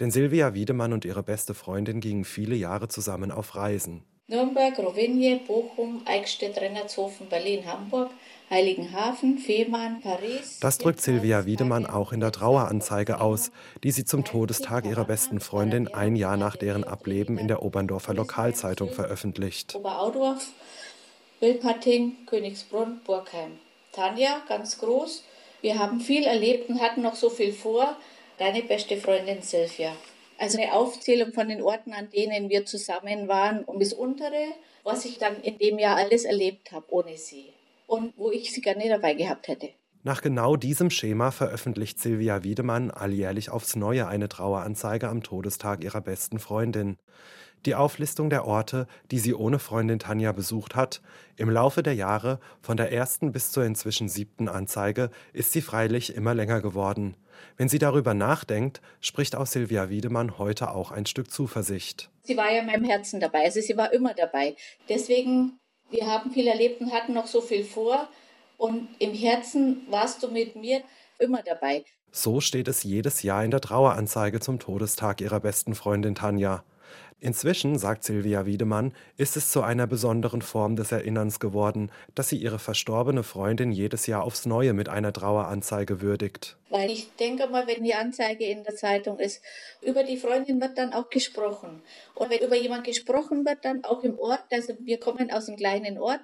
Denn 0.00 0.10
Silvia 0.10 0.54
Wiedemann 0.54 0.92
und 0.92 1.04
ihre 1.04 1.22
beste 1.22 1.52
Freundin 1.52 2.00
gingen 2.00 2.24
viele 2.24 2.56
Jahre 2.56 2.88
zusammen 2.88 3.30
auf 3.30 3.56
Reisen. 3.56 4.04
Nürnberg, 4.26 4.78
Rovinje, 4.78 5.40
Bochum, 5.46 6.02
Eichstätt, 6.04 6.58
Rennertshofen, 6.58 7.28
Berlin, 7.28 7.64
Hamburg, 7.64 8.10
Heiligenhafen, 8.50 9.36
Fehmarn, 9.36 10.00
Paris. 10.00 10.58
Das 10.60 10.78
drückt 10.78 11.02
Silvia 11.02 11.44
Wiedemann 11.44 11.84
auch 11.84 12.12
in 12.12 12.20
der 12.20 12.32
Traueranzeige 12.32 13.20
aus, 13.20 13.50
die 13.84 13.90
sie 13.90 14.06
zum 14.06 14.24
Todestag 14.24 14.86
ihrer 14.86 15.04
besten 15.04 15.38
Freundin 15.38 15.88
ein 15.88 16.16
Jahr 16.16 16.38
nach 16.38 16.56
deren 16.56 16.82
Ableben 16.82 17.36
in 17.36 17.46
der 17.46 17.62
Oberndorfer 17.62 18.14
Lokalzeitung 18.14 18.90
veröffentlicht. 18.90 19.74
Oberaudorf, 19.74 20.46
Wilpating, 21.40 22.24
Königsbrunn, 22.24 23.02
Burgheim. 23.04 23.58
Tanja, 23.92 24.40
ganz 24.48 24.78
groß. 24.78 25.24
Wir 25.60 25.78
haben 25.78 26.00
viel 26.00 26.24
erlebt 26.24 26.70
und 26.70 26.80
hatten 26.80 27.02
noch 27.02 27.16
so 27.16 27.28
viel 27.28 27.52
vor. 27.52 27.98
Deine 28.38 28.62
beste 28.62 28.96
Freundin 28.96 29.42
Silvia. 29.42 29.92
Also 30.38 30.56
eine 30.56 30.72
Aufzählung 30.72 31.34
von 31.34 31.48
den 31.48 31.60
Orten, 31.60 31.92
an 31.92 32.08
denen 32.08 32.48
wir 32.48 32.64
zusammen 32.64 33.28
waren 33.28 33.64
und 33.64 33.82
das 33.82 33.92
untere, 33.92 34.54
was 34.84 35.04
ich 35.04 35.18
dann 35.18 35.42
in 35.42 35.58
dem 35.58 35.78
Jahr 35.78 35.96
alles 35.96 36.24
erlebt 36.24 36.72
habe 36.72 36.86
ohne 36.88 37.18
sie 37.18 37.52
und 37.88 38.12
wo 38.16 38.30
ich 38.30 38.52
sie 38.52 38.60
gerne 38.60 38.88
dabei 38.88 39.14
gehabt 39.14 39.48
hätte. 39.48 39.70
Nach 40.04 40.22
genau 40.22 40.54
diesem 40.54 40.90
Schema 40.90 41.32
veröffentlicht 41.32 41.98
Silvia 41.98 42.44
Wiedemann 42.44 42.92
alljährlich 42.92 43.50
aufs 43.50 43.74
Neue 43.74 44.06
eine 44.06 44.28
Traueranzeige 44.28 45.08
am 45.08 45.24
Todestag 45.24 45.82
ihrer 45.82 46.00
besten 46.00 46.38
Freundin. 46.38 46.98
Die 47.66 47.74
Auflistung 47.74 48.30
der 48.30 48.44
Orte, 48.44 48.86
die 49.10 49.18
sie 49.18 49.34
ohne 49.34 49.58
Freundin 49.58 49.98
Tanja 49.98 50.30
besucht 50.30 50.76
hat, 50.76 51.02
im 51.36 51.50
Laufe 51.50 51.82
der 51.82 51.94
Jahre, 51.94 52.38
von 52.60 52.76
der 52.76 52.92
ersten 52.92 53.32
bis 53.32 53.50
zur 53.50 53.64
inzwischen 53.64 54.08
siebten 54.08 54.48
Anzeige, 54.48 55.10
ist 55.32 55.50
sie 55.50 55.62
freilich 55.62 56.14
immer 56.14 56.34
länger 56.34 56.60
geworden. 56.60 57.16
Wenn 57.56 57.68
sie 57.68 57.80
darüber 57.80 58.14
nachdenkt, 58.14 58.80
spricht 59.00 59.34
aus 59.34 59.52
Silvia 59.52 59.90
Wiedemann 59.90 60.38
heute 60.38 60.70
auch 60.70 60.92
ein 60.92 61.06
Stück 61.06 61.32
Zuversicht. 61.32 62.10
Sie 62.22 62.36
war 62.36 62.52
ja 62.52 62.60
in 62.60 62.66
meinem 62.66 62.84
Herzen 62.84 63.18
dabei, 63.18 63.44
also 63.44 63.60
sie 63.60 63.76
war 63.76 63.92
immer 63.92 64.14
dabei. 64.14 64.54
Deswegen, 64.88 65.58
wir 65.90 66.06
haben 66.06 66.30
viel 66.30 66.46
erlebt 66.46 66.80
und 66.80 66.92
hatten 66.92 67.14
noch 67.14 67.26
so 67.26 67.40
viel 67.40 67.64
vor. 67.64 68.08
Und 68.56 68.88
im 68.98 69.14
Herzen 69.14 69.86
warst 69.88 70.22
du 70.22 70.28
mit 70.28 70.56
mir 70.56 70.82
immer 71.18 71.42
dabei. 71.42 71.84
So 72.10 72.40
steht 72.40 72.68
es 72.68 72.82
jedes 72.82 73.22
Jahr 73.22 73.44
in 73.44 73.50
der 73.50 73.60
Traueranzeige 73.60 74.40
zum 74.40 74.58
Todestag 74.58 75.20
ihrer 75.20 75.40
besten 75.40 75.74
Freundin 75.74 76.14
Tanja. 76.14 76.64
Inzwischen, 77.20 77.78
sagt 77.78 78.04
Silvia 78.04 78.46
Wiedemann, 78.46 78.94
ist 79.16 79.36
es 79.36 79.50
zu 79.50 79.62
einer 79.62 79.88
besonderen 79.88 80.40
Form 80.40 80.76
des 80.76 80.92
Erinnerns 80.92 81.40
geworden, 81.40 81.90
dass 82.14 82.28
sie 82.28 82.36
ihre 82.36 82.60
verstorbene 82.60 83.24
Freundin 83.24 83.72
jedes 83.72 84.06
Jahr 84.06 84.22
aufs 84.22 84.46
Neue 84.46 84.72
mit 84.72 84.88
einer 84.88 85.12
Traueranzeige 85.12 86.00
würdigt. 86.00 86.56
Weil 86.70 86.90
ich 86.92 87.12
denke 87.16 87.48
mal, 87.48 87.66
wenn 87.66 87.82
die 87.82 87.94
Anzeige 87.94 88.44
in 88.44 88.62
der 88.62 88.76
Zeitung 88.76 89.18
ist, 89.18 89.42
über 89.82 90.04
die 90.04 90.16
Freundin 90.16 90.60
wird 90.60 90.78
dann 90.78 90.92
auch 90.92 91.10
gesprochen. 91.10 91.82
Und 92.14 92.30
wenn 92.30 92.38
über 92.38 92.54
jemand 92.54 92.84
gesprochen 92.84 93.44
wird, 93.44 93.64
dann 93.64 93.82
auch 93.82 94.04
im 94.04 94.16
Ort, 94.20 94.44
also 94.52 94.74
wir 94.78 95.00
kommen 95.00 95.32
aus 95.32 95.48
einem 95.48 95.56
kleinen 95.56 95.98
Ort 95.98 96.22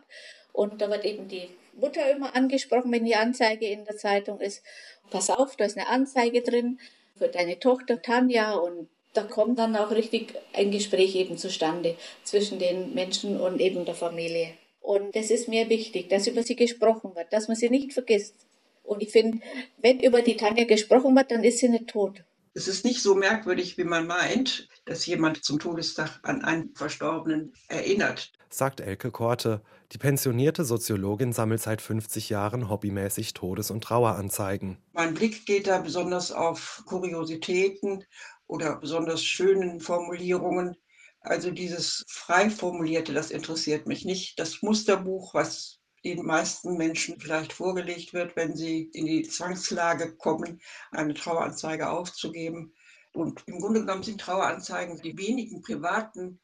und 0.53 0.81
da 0.81 0.89
wird 0.91 1.05
eben 1.05 1.27
die 1.27 1.49
Mutter 1.73 2.09
immer 2.09 2.37
angesprochen, 2.37 2.93
wenn 2.93 3.05
die 3.05 3.17
Anzeige 3.17 3.67
in 3.67 3.85
der 3.85 3.97
Zeitung 3.97 4.39
ist. 4.39 4.63
Pass 5.11 5.29
auf, 5.29 5.57
da 5.57 5.65
ist 5.65 5.77
eine 5.77 5.89
Anzeige 5.89 6.43
drin 6.43 6.79
für 7.17 7.27
deine 7.27 7.59
Tochter 7.59 8.01
Tanja 8.01 8.53
und 8.55 8.89
da 9.15 9.23
kommt 9.23 9.59
dann 9.59 9.77
auch 9.77 9.91
richtig 9.91 10.35
ein 10.53 10.71
Gespräch 10.71 11.15
eben 11.15 11.39
zustande 11.39 11.97
zwischen 12.25 12.59
den 12.59 12.95
Menschen 12.95 13.41
und 13.41 13.61
eben 13.61 13.85
der 13.85 13.95
Familie. 13.95 14.55
Und 14.81 15.17
das 15.17 15.31
ist 15.31 15.49
mir 15.49 15.71
wichtig, 15.71 16.11
dass 16.11 16.27
über 16.27 16.43
sie 16.43 16.57
gesprochen 16.57 17.15
wird, 17.15 17.33
dass 17.33 17.49
man 17.49 17.57
sie 17.57 17.71
nicht 17.71 17.95
vergisst. 17.95 18.35
Und 18.83 19.03
ich 19.03 19.13
finde, 19.13 19.39
wenn 19.79 20.01
über 20.01 20.21
die 20.21 20.37
Tanja 20.37 20.65
gesprochen 20.65 21.17
wird, 21.17 21.31
dann 21.31 21.43
ist 21.43 21.59
sie 21.59 21.71
nicht 21.71 21.89
tot. 21.89 22.23
Es 22.53 22.69
ist 22.69 22.85
nicht 22.85 23.03
so 23.03 23.15
merkwürdig, 23.15 23.79
wie 23.79 23.85
man 23.85 24.07
meint, 24.07 24.69
dass 24.85 25.07
jemand 25.07 25.43
zum 25.43 25.59
Todestag 25.59 26.21
an 26.23 26.45
einen 26.45 26.75
Verstorbenen 26.75 27.55
erinnert. 27.69 28.33
Sagt 28.51 28.81
Elke 28.81 29.11
Korte. 29.11 29.63
Die 29.91 29.99
pensionierte 29.99 30.65
Soziologin 30.65 31.33
sammelt 31.33 31.61
seit 31.61 31.83
50 31.83 32.29
Jahren 32.29 32.69
hobbymäßig 32.69 33.35
Todes- 33.35 33.71
und 33.71 33.83
Traueranzeigen. 33.83 34.79
Mein 34.93 35.15
Blick 35.15 35.47
geht 35.47 35.67
da 35.67 35.79
besonders 35.79 36.31
auf 36.31 36.83
Kuriositäten 36.87 38.05
oder 38.47 38.77
besonders 38.77 39.25
schönen 39.25 39.81
Formulierungen. 39.81 40.77
Also 41.21 41.51
dieses 41.51 42.05
frei 42.09 42.51
formulierte, 42.51 43.15
das 43.15 43.31
interessiert 43.31 43.87
mich 43.87 44.05
nicht. 44.05 44.39
Das 44.39 44.63
Musterbuch, 44.63 45.35
was 45.35 45.81
den 46.05 46.25
meisten 46.25 46.77
Menschen 46.77 47.19
vielleicht 47.19 47.53
vorgelegt 47.53 48.13
wird, 48.13 48.37
wenn 48.37 48.55
sie 48.57 48.91
in 48.93 49.07
die 49.07 49.23
Zwangslage 49.23 50.17
kommen, 50.17 50.61
eine 50.91 51.15
Traueranzeige 51.15 51.89
aufzugeben. 51.89 52.75
Und 53.15 53.43
im 53.47 53.61
Grunde 53.61 53.81
genommen 53.81 54.03
sind 54.03 54.21
Traueranzeigen 54.21 55.01
die 55.01 55.17
wenigen 55.17 55.63
privaten, 55.63 56.41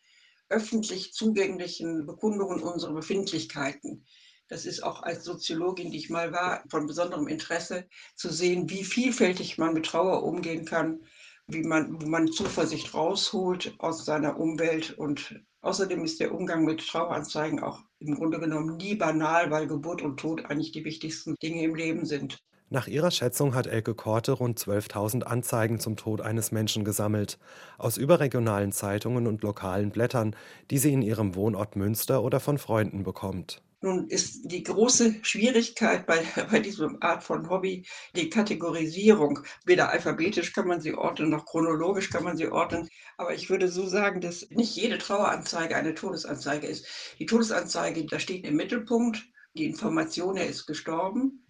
öffentlich 0.49 1.13
zugänglichen 1.13 2.07
Bekundungen 2.07 2.61
unserer 2.63 2.95
Befindlichkeiten. 2.95 4.07
Das 4.49 4.67
ist 4.67 4.83
auch 4.83 5.03
als 5.03 5.25
Soziologin, 5.25 5.93
die 5.93 5.99
ich 5.99 6.11
mal 6.11 6.33
war, 6.33 6.65
von 6.69 6.87
besonderem 6.87 7.29
Interesse 7.29 7.89
zu 8.17 8.31
sehen, 8.31 8.69
wie 8.69 8.83
vielfältig 8.83 9.59
man 9.59 9.75
mit 9.75 9.87
Trauer 9.87 10.25
umgehen 10.25 10.65
kann, 10.65 11.05
wie 11.53 11.63
man, 11.63 12.01
wo 12.01 12.07
man 12.07 12.31
Zuversicht 12.31 12.95
rausholt 12.95 13.75
aus 13.79 14.05
seiner 14.05 14.39
Umwelt. 14.39 14.93
Und 14.99 15.41
außerdem 15.63 16.05
ist 16.05 16.21
der 16.21 16.35
Umgang 16.35 16.65
mit 16.65 16.87
Traueranzeigen 16.87 17.61
auch 17.61 17.81
im 17.99 18.15
Grunde 18.15 18.41
genommen 18.41 18.77
nie 18.77 18.95
banal, 18.95 19.51
weil 19.51 19.67
Geburt 19.67 20.03
und 20.03 20.19
Tod 20.19 20.47
eigentlich 20.47 20.73
die 20.73 20.85
wichtigsten 20.85 21.35
Dinge 21.43 21.63
im 21.63 21.75
Leben 21.75 22.07
sind. 22.07 22.39
Nach 22.73 22.87
ihrer 22.87 23.11
Schätzung 23.11 23.57
hat 23.57 23.67
Elke 23.67 23.97
Korte 23.97 24.31
rund 24.31 24.57
12.000 24.61 25.25
Anzeigen 25.25 25.81
zum 25.81 25.97
Tod 25.97 26.21
eines 26.21 26.53
Menschen 26.53 26.85
gesammelt, 26.85 27.37
aus 27.79 27.97
überregionalen 27.97 28.71
Zeitungen 28.71 29.27
und 29.27 29.43
lokalen 29.43 29.91
Blättern, 29.91 30.37
die 30.71 30.79
sie 30.79 30.93
in 30.93 31.03
ihrem 31.03 31.35
Wohnort 31.35 31.75
Münster 31.75 32.23
oder 32.23 32.39
von 32.39 32.59
Freunden 32.59 33.03
bekommt. 33.03 33.61
Nun 33.83 34.09
ist 34.09 34.43
die 34.45 34.63
große 34.63 35.21
Schwierigkeit 35.23 36.07
bei, 36.07 36.23
bei 36.51 36.61
diesem 36.61 37.03
Art 37.03 37.25
von 37.25 37.49
Hobby 37.49 37.87
die 38.15 38.29
Kategorisierung. 38.29 39.41
Weder 39.65 39.89
alphabetisch 39.89 40.53
kann 40.53 40.69
man 40.69 40.83
sie 40.83 40.95
ordnen, 40.95 41.31
noch 41.31 41.47
chronologisch 41.47 42.11
kann 42.11 42.25
man 42.25 42.37
sie 42.37 42.49
ordnen. 42.49 42.91
Aber 43.17 43.35
ich 43.35 43.49
würde 43.49 43.69
so 43.69 43.87
sagen, 43.87 44.21
dass 44.21 44.49
nicht 44.51 44.77
jede 44.77 44.99
Traueranzeige 44.99 45.77
eine 45.77 45.95
Todesanzeige 45.95 46.67
ist. 46.67 46.87
Die 47.19 47.25
Todesanzeige, 47.25 48.05
da 48.05 48.19
steht 48.19 48.45
im 48.45 48.57
Mittelpunkt 48.57 49.27
die 49.55 49.65
Information, 49.65 50.37
er 50.37 50.47
ist 50.47 50.67
gestorben. 50.67 51.47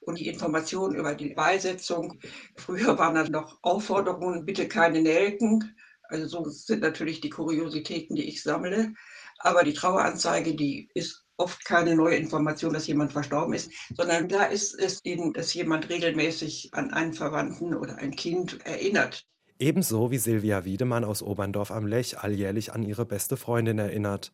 Und 0.00 0.18
die 0.18 0.28
Information 0.28 0.94
über 0.94 1.14
die 1.14 1.34
Beisetzung. 1.34 2.20
Früher 2.56 2.96
waren 2.96 3.16
dann 3.16 3.32
noch 3.32 3.58
Aufforderungen, 3.62 4.46
bitte 4.46 4.68
keine 4.68 5.02
Nelken. 5.02 5.76
Also 6.04 6.26
so 6.26 6.48
sind 6.48 6.80
natürlich 6.80 7.20
die 7.20 7.30
Kuriositäten, 7.30 8.14
die 8.16 8.28
ich 8.28 8.42
sammle. 8.42 8.94
Aber 9.38 9.64
die 9.64 9.74
Traueranzeige, 9.74 10.54
die 10.54 10.88
ist 10.94 11.25
oft 11.36 11.64
keine 11.64 11.94
neue 11.94 12.16
Information, 12.16 12.72
dass 12.72 12.86
jemand 12.86 13.12
verstorben 13.12 13.54
ist, 13.54 13.70
sondern 13.94 14.28
da 14.28 14.44
ist 14.44 14.78
es 14.78 15.04
eben, 15.04 15.32
dass 15.32 15.54
jemand 15.54 15.88
regelmäßig 15.88 16.70
an 16.72 16.92
einen 16.92 17.12
Verwandten 17.12 17.74
oder 17.74 17.98
ein 17.98 18.16
Kind 18.16 18.58
erinnert. 18.64 19.24
Ebenso 19.58 20.10
wie 20.10 20.18
Silvia 20.18 20.64
Wiedemann 20.64 21.04
aus 21.04 21.22
Oberndorf 21.22 21.70
am 21.70 21.86
Lech 21.86 22.18
alljährlich 22.18 22.72
an 22.72 22.82
ihre 22.82 23.06
beste 23.06 23.36
Freundin 23.36 23.78
erinnert. 23.78 24.32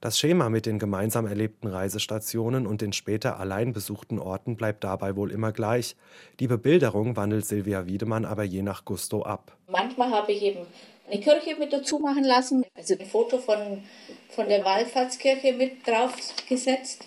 Das 0.00 0.18
Schema 0.18 0.48
mit 0.48 0.66
den 0.66 0.80
gemeinsam 0.80 1.26
erlebten 1.26 1.68
Reisestationen 1.68 2.66
und 2.66 2.80
den 2.80 2.92
später 2.92 3.38
allein 3.38 3.72
besuchten 3.72 4.18
Orten 4.18 4.56
bleibt 4.56 4.82
dabei 4.82 5.14
wohl 5.14 5.30
immer 5.30 5.52
gleich. 5.52 5.94
Die 6.40 6.48
Bebilderung 6.48 7.16
wandelt 7.16 7.46
Silvia 7.46 7.86
Wiedemann 7.86 8.24
aber 8.24 8.42
je 8.42 8.62
nach 8.62 8.84
Gusto 8.84 9.22
ab. 9.22 9.56
Manchmal 9.68 10.10
habe 10.10 10.32
ich 10.32 10.42
eben 10.42 10.66
eine 11.12 11.20
Kirche 11.20 11.56
mit 11.58 11.72
dazu 11.72 11.98
machen 11.98 12.24
lassen, 12.24 12.64
also 12.74 12.94
ein 12.98 13.06
Foto 13.06 13.38
von, 13.38 13.82
von 14.30 14.48
der 14.48 14.64
Wallfahrtskirche 14.64 15.52
mit 15.52 15.86
draufgesetzt. 15.86 17.04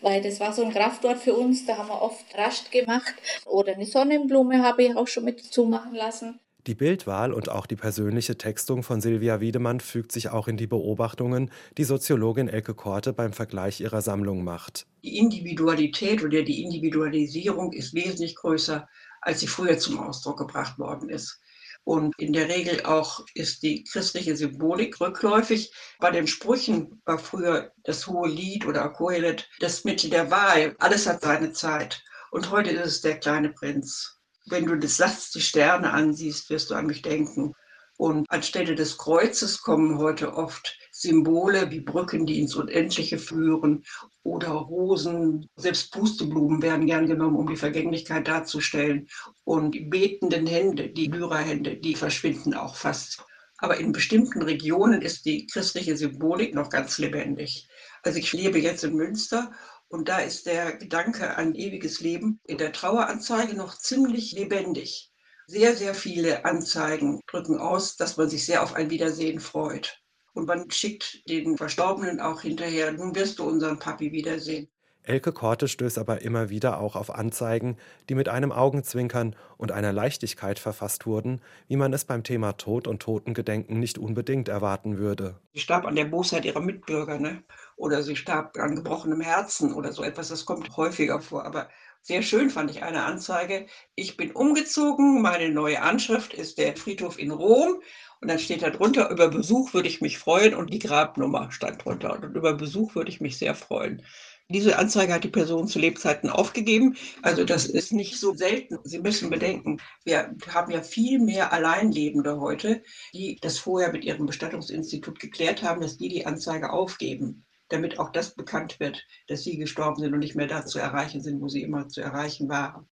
weil 0.00 0.20
das 0.20 0.40
war 0.40 0.52
so 0.52 0.64
ein 0.64 0.72
Kraftort 0.72 1.18
für 1.18 1.34
uns. 1.34 1.64
Da 1.64 1.78
haben 1.78 1.88
wir 1.88 2.02
oft 2.02 2.24
Rast 2.36 2.72
gemacht 2.72 3.14
oder 3.46 3.74
eine 3.74 3.86
Sonnenblume 3.86 4.62
habe 4.62 4.84
ich 4.84 4.96
auch 4.96 5.06
schon 5.06 5.24
mit 5.24 5.40
zumachen 5.44 5.94
lassen. 5.94 6.40
Die 6.68 6.74
Bildwahl 6.76 7.32
und 7.32 7.48
auch 7.48 7.66
die 7.66 7.74
persönliche 7.74 8.38
Textung 8.38 8.84
von 8.84 9.00
Silvia 9.00 9.40
Wiedemann 9.40 9.80
fügt 9.80 10.12
sich 10.12 10.28
auch 10.28 10.46
in 10.46 10.56
die 10.56 10.68
Beobachtungen, 10.68 11.50
die 11.76 11.82
Soziologin 11.82 12.46
Elke 12.46 12.74
Korte 12.74 13.12
beim 13.12 13.32
Vergleich 13.32 13.80
ihrer 13.80 14.00
Sammlung 14.00 14.44
macht. 14.44 14.86
Die 15.02 15.18
Individualität 15.18 16.22
oder 16.22 16.42
die 16.42 16.62
Individualisierung 16.62 17.72
ist 17.72 17.94
wesentlich 17.94 18.36
größer, 18.36 18.88
als 19.20 19.40
sie 19.40 19.48
früher 19.48 19.76
zum 19.78 19.98
Ausdruck 19.98 20.38
gebracht 20.38 20.78
worden 20.78 21.08
ist. 21.08 21.40
Und 21.84 22.14
in 22.18 22.32
der 22.32 22.48
Regel 22.48 22.84
auch 22.84 23.24
ist 23.34 23.62
die 23.62 23.82
christliche 23.84 24.36
Symbolik 24.36 25.00
rückläufig. 25.00 25.72
Bei 25.98 26.10
den 26.10 26.26
Sprüchen 26.26 27.02
war 27.04 27.18
früher 27.18 27.72
das 27.82 28.06
hohe 28.06 28.28
Lied 28.28 28.66
oder 28.66 28.88
Kohelet 28.90 29.48
das 29.58 29.84
Mittel 29.84 30.10
der 30.10 30.30
Wahl. 30.30 30.76
Alles 30.78 31.06
hat 31.06 31.22
seine 31.22 31.52
Zeit. 31.52 32.02
Und 32.30 32.50
heute 32.50 32.70
ist 32.70 32.86
es 32.86 33.00
der 33.00 33.18
kleine 33.18 33.50
Prinz. 33.50 34.18
Wenn 34.46 34.66
du 34.66 34.76
das 34.76 34.96
Satz 34.96 35.30
die 35.32 35.40
Sterne 35.40 35.92
ansiehst, 35.92 36.50
wirst 36.50 36.70
du 36.70 36.74
an 36.74 36.86
mich 36.86 37.02
denken. 37.02 37.54
Und 37.96 38.30
anstelle 38.30 38.74
des 38.74 38.96
Kreuzes 38.96 39.60
kommen 39.60 39.98
heute 39.98 40.34
oft 40.34 40.76
Symbole 41.02 41.70
wie 41.70 41.80
Brücken, 41.80 42.26
die 42.26 42.40
ins 42.40 42.54
Unendliche 42.54 43.18
führen 43.18 43.82
oder 44.22 44.50
Rosen. 44.50 45.48
Selbst 45.56 45.92
Pusteblumen 45.92 46.62
werden 46.62 46.86
gern 46.86 47.06
genommen, 47.06 47.36
um 47.36 47.48
die 47.48 47.56
Vergänglichkeit 47.56 48.28
darzustellen. 48.28 49.08
Und 49.44 49.72
die 49.72 49.80
betenden 49.80 50.46
Hände, 50.46 50.90
die 50.90 51.08
Lyrahände, 51.08 51.76
die 51.76 51.96
verschwinden 51.96 52.54
auch 52.54 52.76
fast. 52.76 53.24
Aber 53.58 53.78
in 53.78 53.92
bestimmten 53.92 54.42
Regionen 54.42 55.02
ist 55.02 55.24
die 55.24 55.46
christliche 55.46 55.96
Symbolik 55.96 56.54
noch 56.54 56.68
ganz 56.68 56.98
lebendig. 56.98 57.68
Also 58.02 58.18
ich 58.18 58.32
lebe 58.32 58.58
jetzt 58.58 58.84
in 58.84 58.94
Münster 58.94 59.52
und 59.88 60.08
da 60.08 60.18
ist 60.18 60.46
der 60.46 60.76
Gedanke 60.76 61.36
an 61.36 61.54
ewiges 61.54 62.00
Leben 62.00 62.40
in 62.44 62.58
der 62.58 62.72
Traueranzeige 62.72 63.54
noch 63.54 63.76
ziemlich 63.76 64.32
lebendig. 64.32 65.12
Sehr, 65.46 65.76
sehr 65.76 65.94
viele 65.94 66.44
Anzeigen 66.44 67.20
drücken 67.26 67.58
aus, 67.58 67.96
dass 67.96 68.16
man 68.16 68.28
sich 68.28 68.46
sehr 68.46 68.62
auf 68.62 68.74
ein 68.74 68.90
Wiedersehen 68.90 69.38
freut. 69.38 70.01
Und 70.34 70.46
man 70.46 70.70
schickt 70.70 71.28
den 71.28 71.56
Verstorbenen 71.56 72.20
auch 72.20 72.42
hinterher, 72.42 72.92
nun 72.92 73.14
wirst 73.14 73.38
du 73.38 73.44
unseren 73.44 73.78
Papi 73.78 74.12
wiedersehen. 74.12 74.68
Elke 75.04 75.32
Korte 75.32 75.66
stößt 75.66 75.98
aber 75.98 76.22
immer 76.22 76.48
wieder 76.48 76.78
auch 76.78 76.94
auf 76.94 77.12
Anzeigen, 77.12 77.76
die 78.08 78.14
mit 78.14 78.28
einem 78.28 78.52
Augenzwinkern 78.52 79.34
und 79.56 79.72
einer 79.72 79.92
Leichtigkeit 79.92 80.60
verfasst 80.60 81.06
wurden, 81.06 81.40
wie 81.66 81.76
man 81.76 81.92
es 81.92 82.04
beim 82.04 82.22
Thema 82.22 82.52
Tod 82.52 82.86
und 82.86 83.02
Totengedenken 83.02 83.80
nicht 83.80 83.98
unbedingt 83.98 84.48
erwarten 84.48 84.98
würde. 84.98 85.40
Sie 85.54 85.60
starb 85.60 85.86
an 85.86 85.96
der 85.96 86.04
Bosheit 86.04 86.44
ihrer 86.44 86.60
Mitbürger, 86.60 87.18
ne? 87.18 87.42
oder 87.76 88.04
sie 88.04 88.14
starb 88.14 88.56
an 88.58 88.76
gebrochenem 88.76 89.20
Herzen 89.20 89.72
oder 89.72 89.92
so 89.92 90.04
etwas. 90.04 90.28
Das 90.28 90.44
kommt 90.44 90.76
häufiger 90.76 91.20
vor. 91.20 91.44
Aber 91.44 91.68
sehr 92.02 92.22
schön 92.22 92.48
fand 92.48 92.70
ich 92.70 92.84
eine 92.84 93.02
Anzeige. 93.02 93.66
Ich 93.96 94.16
bin 94.16 94.30
umgezogen, 94.30 95.20
meine 95.20 95.50
neue 95.50 95.82
Anschrift 95.82 96.32
ist 96.32 96.58
der 96.58 96.76
Friedhof 96.76 97.18
in 97.18 97.32
Rom. 97.32 97.82
Und 98.22 98.28
dann 98.28 98.38
steht 98.38 98.62
da 98.62 98.70
drunter, 98.70 99.10
über 99.10 99.28
Besuch 99.28 99.74
würde 99.74 99.88
ich 99.88 100.00
mich 100.00 100.16
freuen 100.16 100.54
und 100.54 100.72
die 100.72 100.78
Grabnummer 100.78 101.50
stand 101.50 101.84
drunter. 101.84 102.14
Und 102.22 102.36
über 102.36 102.54
Besuch 102.54 102.94
würde 102.94 103.10
ich 103.10 103.20
mich 103.20 103.36
sehr 103.36 103.56
freuen. 103.56 104.02
Diese 104.48 104.78
Anzeige 104.78 105.12
hat 105.12 105.24
die 105.24 105.28
Person 105.28 105.66
zu 105.66 105.80
Lebzeiten 105.80 106.30
aufgegeben. 106.30 106.96
Also 107.22 107.42
das 107.44 107.66
ist 107.66 107.92
nicht 107.92 108.20
so 108.20 108.32
selten. 108.32 108.78
Sie 108.84 109.00
müssen 109.00 109.28
bedenken, 109.28 109.78
wir 110.04 110.36
haben 110.48 110.70
ja 110.70 110.82
viel 110.82 111.18
mehr 111.18 111.52
Alleinlebende 111.52 112.38
heute, 112.38 112.84
die 113.12 113.38
das 113.40 113.58
vorher 113.58 113.90
mit 113.90 114.04
ihrem 114.04 114.26
Bestattungsinstitut 114.26 115.18
geklärt 115.18 115.64
haben, 115.64 115.80
dass 115.80 115.96
die 115.96 116.08
die 116.08 116.24
Anzeige 116.24 116.72
aufgeben 116.72 117.44
damit 117.68 117.98
auch 117.98 118.12
das 118.12 118.34
bekannt 118.34 118.80
wird, 118.80 119.02
dass 119.28 119.44
sie 119.44 119.56
gestorben 119.56 119.96
sind 119.96 120.12
und 120.12 120.18
nicht 120.18 120.34
mehr 120.34 120.46
da 120.46 120.66
zu 120.66 120.78
erreichen 120.78 121.22
sind, 121.22 121.40
wo 121.40 121.48
sie 121.48 121.62
immer 121.62 121.88
zu 121.88 122.02
erreichen 122.02 122.50
waren. 122.50 122.86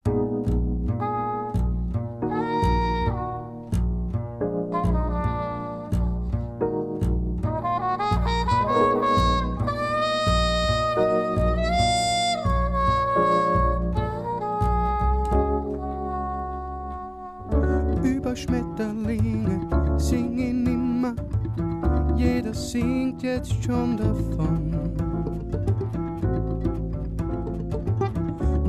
Jetzt 23.22 23.62
schon 23.64 23.96
davon. 23.96 24.74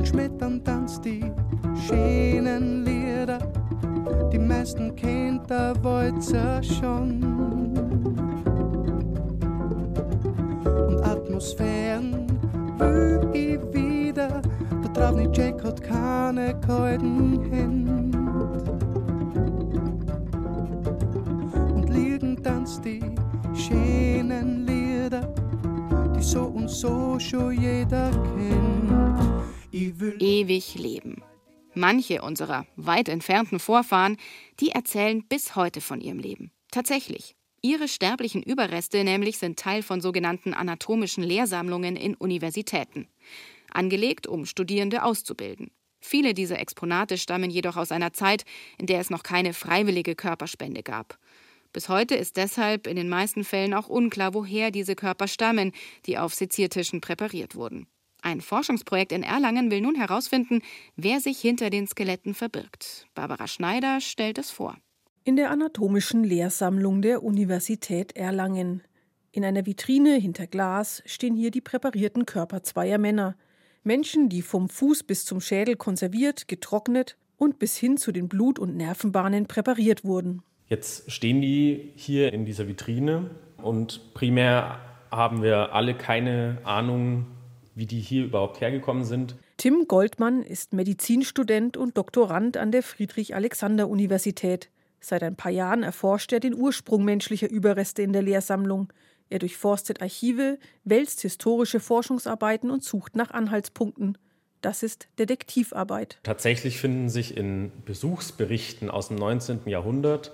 Schmettern 0.04 0.62
tanzt 0.64 1.04
die 1.04 1.24
schönen 1.86 2.84
Lieder, 2.84 3.38
die 4.32 4.38
meisten 4.38 4.94
kennt 4.94 5.48
der 5.48 5.74
Walzer 5.82 6.62
schon. 6.62 7.22
Und 10.64 11.02
Atmosphären 11.04 12.26
will 12.78 13.28
ich 13.32 13.60
wieder, 13.72 14.42
nicht 15.16 15.36
Jack 15.36 15.64
hat 15.64 15.82
keine 15.82 16.54
kalten 16.60 17.40
Hände. 17.50 18.18
Und 21.74 21.88
liegen 21.88 22.42
tanzt 22.42 22.84
die 22.84 23.00
schönen 23.56 24.66
Lieder, 24.66 25.32
die 26.16 26.22
so 26.22 26.42
und 26.44 26.68
so 26.68 27.18
schon 27.18 27.60
jeder 27.60 28.10
kennt. 28.10 28.72
Ewig 30.20 30.74
leben. 30.74 31.22
Manche 31.74 32.22
unserer 32.22 32.66
weit 32.76 33.08
entfernten 33.08 33.58
Vorfahren, 33.58 34.16
die 34.60 34.70
erzählen 34.70 35.24
bis 35.26 35.56
heute 35.56 35.80
von 35.80 36.00
ihrem 36.00 36.18
Leben. 36.18 36.52
Tatsächlich. 36.70 37.34
Ihre 37.62 37.88
sterblichen 37.88 38.42
Überreste 38.42 39.04
nämlich 39.04 39.38
sind 39.38 39.58
Teil 39.58 39.82
von 39.82 40.00
sogenannten 40.00 40.52
anatomischen 40.52 41.22
Lehrsammlungen 41.22 41.96
in 41.96 42.14
Universitäten. 42.14 43.08
Angelegt, 43.70 44.26
um 44.26 44.46
Studierende 44.46 45.04
auszubilden. 45.04 45.70
Viele 46.00 46.34
dieser 46.34 46.58
Exponate 46.58 47.16
stammen 47.16 47.48
jedoch 47.48 47.76
aus 47.76 47.92
einer 47.92 48.12
Zeit, 48.12 48.44
in 48.78 48.86
der 48.86 48.98
es 48.98 49.08
noch 49.08 49.22
keine 49.22 49.54
freiwillige 49.54 50.16
Körperspende 50.16 50.82
gab. 50.82 51.16
Bis 51.72 51.88
heute 51.88 52.14
ist 52.14 52.36
deshalb 52.36 52.86
in 52.86 52.96
den 52.96 53.08
meisten 53.08 53.44
Fällen 53.44 53.72
auch 53.72 53.88
unklar, 53.88 54.34
woher 54.34 54.70
diese 54.70 54.94
Körper 54.94 55.26
stammen, 55.26 55.72
die 56.06 56.18
auf 56.18 56.34
Seziertischen 56.34 57.00
präpariert 57.00 57.54
wurden. 57.54 57.86
Ein 58.20 58.40
Forschungsprojekt 58.40 59.10
in 59.10 59.22
Erlangen 59.22 59.70
will 59.70 59.80
nun 59.80 59.96
herausfinden, 59.96 60.60
wer 60.96 61.20
sich 61.20 61.40
hinter 61.40 61.70
den 61.70 61.88
Skeletten 61.88 62.34
verbirgt. 62.34 63.06
Barbara 63.14 63.48
Schneider 63.48 64.00
stellt 64.00 64.38
es 64.38 64.50
vor. 64.50 64.76
In 65.24 65.36
der 65.36 65.50
anatomischen 65.50 66.22
Lehrsammlung 66.22 67.02
der 67.02 67.22
Universität 67.22 68.16
Erlangen. 68.16 68.82
In 69.32 69.44
einer 69.44 69.66
Vitrine 69.66 70.16
hinter 70.16 70.46
Glas 70.46 71.02
stehen 71.06 71.34
hier 71.34 71.50
die 71.50 71.60
präparierten 71.60 72.26
Körper 72.26 72.62
zweier 72.62 72.98
Männer. 72.98 73.36
Menschen, 73.82 74.28
die 74.28 74.42
vom 74.42 74.68
Fuß 74.68 75.02
bis 75.04 75.24
zum 75.24 75.40
Schädel 75.40 75.76
konserviert, 75.76 76.46
getrocknet 76.48 77.16
und 77.36 77.58
bis 77.58 77.76
hin 77.76 77.96
zu 77.96 78.12
den 78.12 78.28
Blut- 78.28 78.58
und 78.58 78.76
Nervenbahnen 78.76 79.46
präpariert 79.46 80.04
wurden. 80.04 80.42
Jetzt 80.72 81.12
stehen 81.12 81.42
die 81.42 81.92
hier 81.96 82.32
in 82.32 82.46
dieser 82.46 82.66
Vitrine 82.66 83.28
und 83.58 84.14
primär 84.14 84.78
haben 85.10 85.42
wir 85.42 85.74
alle 85.74 85.92
keine 85.94 86.62
Ahnung, 86.64 87.26
wie 87.74 87.84
die 87.84 88.00
hier 88.00 88.24
überhaupt 88.24 88.62
hergekommen 88.62 89.04
sind. 89.04 89.36
Tim 89.58 89.84
Goldmann 89.86 90.42
ist 90.42 90.72
Medizinstudent 90.72 91.76
und 91.76 91.98
Doktorand 91.98 92.56
an 92.56 92.72
der 92.72 92.82
Friedrich-Alexander-Universität. 92.82 94.70
Seit 94.98 95.22
ein 95.22 95.36
paar 95.36 95.52
Jahren 95.52 95.82
erforscht 95.82 96.32
er 96.32 96.40
den 96.40 96.54
Ursprung 96.54 97.04
menschlicher 97.04 97.50
Überreste 97.50 98.00
in 98.00 98.14
der 98.14 98.22
Lehrsammlung. 98.22 98.90
Er 99.28 99.40
durchforstet 99.40 100.00
Archive, 100.00 100.58
wälzt 100.84 101.20
historische 101.20 101.80
Forschungsarbeiten 101.80 102.70
und 102.70 102.82
sucht 102.82 103.14
nach 103.14 103.30
Anhaltspunkten. 103.30 104.16
Das 104.62 104.84
ist 104.84 105.08
Detektivarbeit. 105.18 106.18
Tatsächlich 106.22 106.78
finden 106.78 107.08
sich 107.08 107.36
in 107.36 107.72
Besuchsberichten 107.84 108.90
aus 108.90 109.08
dem 109.08 109.16
19. 109.16 109.62
Jahrhundert 109.66 110.32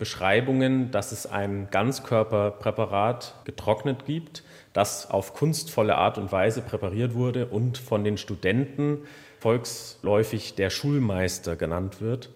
Beschreibungen, 0.00 0.90
dass 0.90 1.12
es 1.12 1.26
ein 1.26 1.68
Ganzkörperpräparat 1.70 3.34
getrocknet 3.44 4.06
gibt, 4.06 4.42
das 4.72 5.08
auf 5.10 5.34
kunstvolle 5.34 5.94
Art 5.94 6.18
und 6.18 6.32
Weise 6.32 6.62
präpariert 6.62 7.14
wurde 7.14 7.46
und 7.46 7.78
von 7.78 8.02
den 8.02 8.16
Studenten 8.16 9.02
volksläufig 9.38 10.54
der 10.54 10.70
Schulmeister 10.70 11.54
genannt 11.54 12.00
wird. 12.00 12.30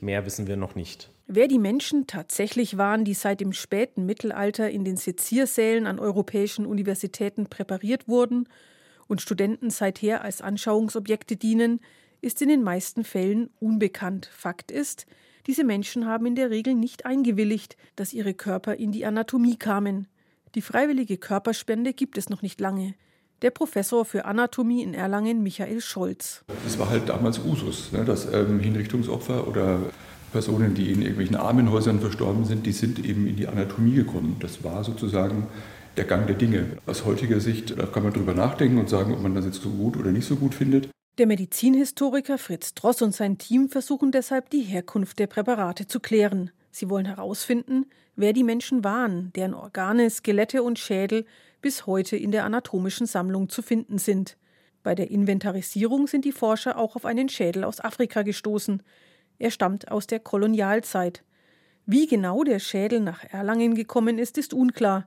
Mehr 0.00 0.24
wissen 0.24 0.46
wir 0.46 0.56
noch 0.56 0.76
nicht. 0.76 1.10
Wer 1.26 1.48
die 1.48 1.58
Menschen 1.58 2.06
tatsächlich 2.06 2.78
waren, 2.78 3.04
die 3.04 3.14
seit 3.14 3.40
dem 3.40 3.52
späten 3.52 4.06
Mittelalter 4.06 4.70
in 4.70 4.84
den 4.84 4.96
Seziersälen 4.96 5.86
an 5.86 5.98
europäischen 5.98 6.64
Universitäten 6.64 7.46
präpariert 7.46 8.06
wurden 8.06 8.48
und 9.08 9.20
Studenten 9.20 9.70
seither 9.70 10.22
als 10.22 10.42
Anschauungsobjekte 10.42 11.36
dienen, 11.36 11.80
ist 12.20 12.40
in 12.40 12.48
den 12.48 12.62
meisten 12.62 13.02
Fällen 13.02 13.50
unbekannt. 13.58 14.30
Fakt 14.32 14.70
ist, 14.70 15.06
diese 15.46 15.64
Menschen 15.64 16.06
haben 16.06 16.26
in 16.26 16.34
der 16.34 16.50
Regel 16.50 16.74
nicht 16.74 17.06
eingewilligt, 17.06 17.76
dass 17.96 18.12
ihre 18.12 18.34
Körper 18.34 18.74
in 18.74 18.92
die 18.92 19.06
Anatomie 19.06 19.56
kamen. 19.56 20.08
Die 20.54 20.62
freiwillige 20.62 21.16
Körperspende 21.16 21.92
gibt 21.92 22.18
es 22.18 22.28
noch 22.28 22.42
nicht 22.42 22.60
lange. 22.60 22.94
der 23.42 23.50
Professor 23.50 24.04
für 24.04 24.24
Anatomie 24.24 24.82
in 24.82 24.94
Erlangen 24.94 25.42
Michael 25.42 25.80
Scholz. 25.80 26.44
Es 26.66 26.78
war 26.78 26.90
halt 26.90 27.08
damals 27.08 27.38
Usus, 27.38 27.92
ne, 27.92 28.04
dass 28.04 28.32
ähm, 28.32 28.60
Hinrichtungsopfer 28.60 29.48
oder 29.48 29.80
Personen, 30.32 30.74
die 30.74 30.92
in 30.92 31.02
irgendwelchen 31.02 31.36
Armenhäusern 31.36 32.00
verstorben 32.00 32.44
sind, 32.44 32.66
die 32.66 32.72
sind 32.72 33.04
eben 33.04 33.26
in 33.26 33.36
die 33.36 33.48
Anatomie 33.48 33.94
gekommen. 33.94 34.36
Das 34.40 34.62
war 34.62 34.84
sozusagen 34.84 35.46
der 35.96 36.04
Gang 36.04 36.26
der 36.26 36.36
Dinge. 36.36 36.76
Aus 36.86 37.04
heutiger 37.04 37.40
Sicht, 37.40 37.78
da 37.78 37.86
kann 37.86 38.04
man 38.04 38.12
drüber 38.12 38.34
nachdenken 38.34 38.78
und 38.78 38.88
sagen, 38.88 39.12
ob 39.12 39.22
man 39.22 39.34
das 39.34 39.44
jetzt 39.44 39.62
so 39.62 39.70
gut 39.70 39.96
oder 39.96 40.12
nicht 40.12 40.26
so 40.26 40.36
gut 40.36 40.54
findet. 40.54 40.88
Der 41.20 41.26
Medizinhistoriker 41.26 42.38
Fritz 42.38 42.72
Dross 42.72 43.02
und 43.02 43.14
sein 43.14 43.36
Team 43.36 43.68
versuchen 43.68 44.10
deshalb, 44.10 44.48
die 44.48 44.62
Herkunft 44.62 45.18
der 45.18 45.26
Präparate 45.26 45.86
zu 45.86 46.00
klären. 46.00 46.50
Sie 46.70 46.88
wollen 46.88 47.04
herausfinden, 47.04 47.84
wer 48.16 48.32
die 48.32 48.42
Menschen 48.42 48.84
waren, 48.84 49.30
deren 49.34 49.52
Organe, 49.52 50.08
Skelette 50.08 50.62
und 50.62 50.78
Schädel 50.78 51.26
bis 51.60 51.84
heute 51.86 52.16
in 52.16 52.30
der 52.30 52.46
anatomischen 52.46 53.06
Sammlung 53.06 53.50
zu 53.50 53.60
finden 53.60 53.98
sind. 53.98 54.38
Bei 54.82 54.94
der 54.94 55.10
Inventarisierung 55.10 56.06
sind 56.06 56.24
die 56.24 56.32
Forscher 56.32 56.78
auch 56.78 56.96
auf 56.96 57.04
einen 57.04 57.28
Schädel 57.28 57.64
aus 57.64 57.80
Afrika 57.80 58.22
gestoßen. 58.22 58.82
Er 59.38 59.50
stammt 59.50 59.90
aus 59.90 60.06
der 60.06 60.20
Kolonialzeit. 60.20 61.22
Wie 61.84 62.06
genau 62.06 62.44
der 62.44 62.60
Schädel 62.60 63.00
nach 63.00 63.24
Erlangen 63.24 63.74
gekommen 63.74 64.16
ist, 64.16 64.38
ist 64.38 64.54
unklar. 64.54 65.06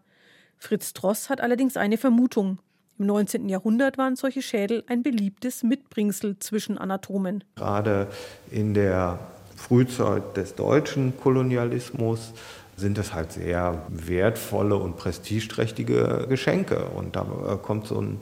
Fritz 0.59 0.93
Dross 0.93 1.31
hat 1.31 1.41
allerdings 1.41 1.75
eine 1.75 1.97
Vermutung. 1.97 2.59
Im 2.99 3.07
19. 3.07 3.49
Jahrhundert 3.49 3.97
waren 3.97 4.15
solche 4.15 4.41
Schädel 4.41 4.83
ein 4.87 5.03
beliebtes 5.03 5.63
Mitbringsel 5.63 6.37
zwischen 6.39 6.77
Anatomen. 6.77 7.43
Gerade 7.55 8.07
in 8.51 8.73
der 8.73 9.19
Frühzeit 9.55 10.37
des 10.37 10.55
deutschen 10.55 11.17
Kolonialismus 11.17 12.33
sind 12.75 12.97
es 12.97 13.13
halt 13.13 13.31
sehr 13.31 13.81
wertvolle 13.89 14.75
und 14.75 14.97
prestigeträchtige 14.97 16.25
Geschenke. 16.27 16.85
Und 16.85 17.15
da 17.15 17.21
äh, 17.21 17.57
kommt 17.57 17.87
so 17.87 17.99
ein 17.99 18.21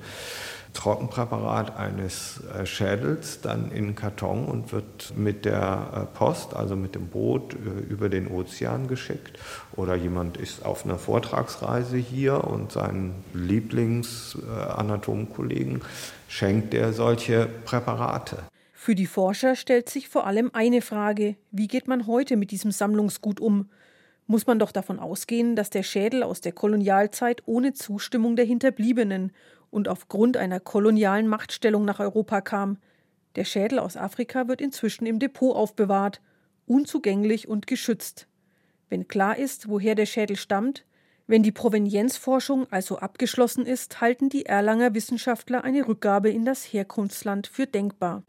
Trockenpräparat 0.74 1.78
eines 1.78 2.42
äh, 2.46 2.66
Schädels 2.66 3.42
dann 3.42 3.72
in 3.72 3.94
Karton 3.96 4.46
und 4.46 4.72
wird 4.72 5.14
mit 5.16 5.46
der 5.46 5.92
äh, 5.94 6.06
Post, 6.18 6.56
also 6.56 6.76
mit 6.76 6.96
dem 6.96 7.08
Boot, 7.08 7.56
über 7.90 8.10
den 8.10 8.28
Ozean 8.28 8.88
geschickt. 8.88 9.38
Oder 9.76 9.94
jemand 9.96 10.38
ist 10.38 10.66
auf 10.66 10.86
einer 10.86 10.98
Vortragsreise 10.98 11.98
hier 11.98 12.46
und 12.46 12.72
seinen 12.72 13.14
Lieblingsanatomkollegen 13.34 15.82
schenkt 16.28 16.74
er 16.74 16.94
solche 16.94 17.48
Präparate. 17.66 18.38
Für 18.74 18.96
die 18.96 19.06
Forscher 19.06 19.56
stellt 19.56 19.90
sich 19.90 20.10
vor 20.10 20.26
allem 20.26 20.50
eine 20.54 20.82
Frage, 20.82 21.36
wie 21.52 21.68
geht 21.68 21.88
man 21.88 22.08
heute 22.08 22.36
mit 22.36 22.50
diesem 22.50 22.72
Sammlungsgut 22.72 23.40
um? 23.40 23.70
Muss 24.26 24.48
man 24.48 24.58
doch 24.58 24.72
davon 24.72 24.98
ausgehen, 24.98 25.56
dass 25.56 25.70
der 25.70 25.84
Schädel 25.84 26.24
aus 26.24 26.42
der 26.42 26.54
Kolonialzeit 26.54 27.44
ohne 27.46 27.74
Zustimmung 27.74 28.36
der 28.36 28.46
Hinterbliebenen 28.46 29.34
und 29.72 29.88
aufgrund 29.88 30.38
einer 30.38 30.60
kolonialen 30.60 31.28
Machtstellung 31.28 31.84
nach 31.86 32.00
Europa 32.00 32.42
kam. 32.42 32.78
Der 33.36 33.46
Schädel 33.46 33.80
aus 33.80 33.98
Afrika 33.98 34.48
wird 34.48 34.62
inzwischen 34.62 35.06
im 35.08 35.18
Depot 35.18 35.56
aufbewahrt, 35.56 36.22
unzugänglich 36.68 37.48
und 37.48 37.66
geschützt. 37.66 38.28
Wenn 38.90 39.08
klar 39.08 39.38
ist, 39.38 39.70
woher 39.70 39.96
der 39.96 40.06
Schädel 40.06 40.36
stammt, 40.36 40.86
wenn 41.28 41.44
die 41.44 41.54
Provenienzforschung 41.54 42.68
also 42.72 42.98
abgeschlossen 42.98 43.66
ist, 43.66 44.02
halten 44.02 44.28
die 44.28 44.46
Erlanger 44.46 44.94
Wissenschaftler 44.94 45.64
eine 45.64 45.88
Rückgabe 45.88 46.30
in 46.30 46.44
das 46.44 46.66
Herkunftsland 46.66 47.48
für 47.48 47.66
denkbar. 47.66 48.24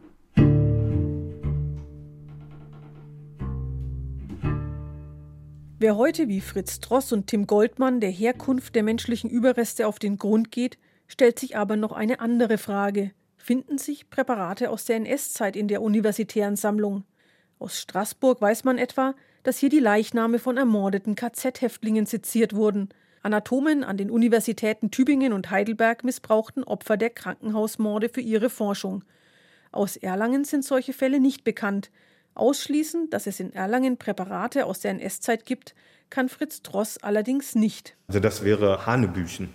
Wer 5.81 5.97
heute 5.97 6.29
wie 6.29 6.41
Fritz 6.41 6.79
Dross 6.79 7.13
und 7.13 7.27
Tim 7.27 7.49
Goldmann 7.49 7.99
der 7.99 8.11
Herkunft 8.11 8.77
der 8.77 8.85
menschlichen 8.85 9.29
Überreste 9.29 9.89
auf 9.89 9.99
den 9.99 10.17
Grund 10.17 10.53
geht, 10.53 10.79
stellt 11.13 11.39
sich 11.39 11.57
aber 11.59 11.77
noch 11.77 11.93
eine 11.93 12.21
andere 12.21 12.57
Frage. 12.57 13.11
Finden 13.37 13.77
sich 13.77 14.09
Präparate 14.09 14.71
aus 14.71 14.87
der 14.87 14.97
NS-Zeit 14.97 15.57
in 15.57 15.69
der 15.69 15.83
universitären 15.83 16.57
Sammlung? 16.57 17.05
Aus 17.59 17.79
Straßburg 17.79 18.41
weiß 18.41 18.65
man 18.65 18.79
etwa, 18.79 19.15
dass 19.43 19.59
hier 19.59 19.69
die 19.69 19.79
Leichname 19.79 20.39
von 20.39 20.57
ermordeten 20.57 21.15
KZ-Häftlingen 21.15 22.07
seziert 22.07 22.55
wurden. 22.55 22.89
Anatomen 23.23 23.85
an 23.85 23.99
den 23.99 24.11
Universitäten 24.11 24.91
Tübingen 24.91 25.35
und 25.35 25.51
Heidelberg 25.51 26.03
missbrauchten 26.03 26.65
Opfer 26.65 26.97
der 26.97 27.11
Krankenhausmorde 27.11 28.09
für 28.09 28.23
ihre 28.23 28.49
Forschung. 28.49 29.05
Aus 29.71 29.97
Erlangen 29.97 30.45
sind 30.45 30.65
solche 30.65 30.95
Fälle 30.95 31.21
nicht 31.21 31.45
bekannt, 31.45 31.91
Ausschließen, 32.35 33.11
dass 33.11 33.27
es 33.27 33.41
in 33.41 33.53
Erlangen 33.53 33.99
Präparate 33.99 34.65
aus 34.65 34.81
der 34.81 34.93
NS-Zeit 34.93 35.45
gibt, 35.45 35.75
kann 36.13 36.29
Fritz 36.29 36.63
Dross 36.63 36.99
allerdings 36.99 37.55
nicht. 37.55 37.97
Also 38.07 38.21
das 38.21 38.45
wäre 38.45 38.85
Hanebüchen, 38.85 39.49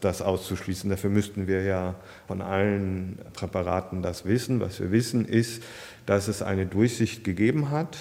das 0.00 0.22
auszuschließen. 0.22 0.88
Dafür 0.88 1.10
müssten 1.10 1.48
wir 1.48 1.64
ja 1.64 1.96
von 2.28 2.40
allen 2.40 3.18
Präparaten 3.32 4.02
das 4.02 4.24
wissen. 4.24 4.60
Was 4.60 4.78
wir 4.78 4.92
wissen 4.92 5.26
ist, 5.26 5.64
dass 6.06 6.28
es 6.28 6.42
eine 6.42 6.64
Durchsicht 6.64 7.24
gegeben 7.24 7.70
hat, 7.72 7.98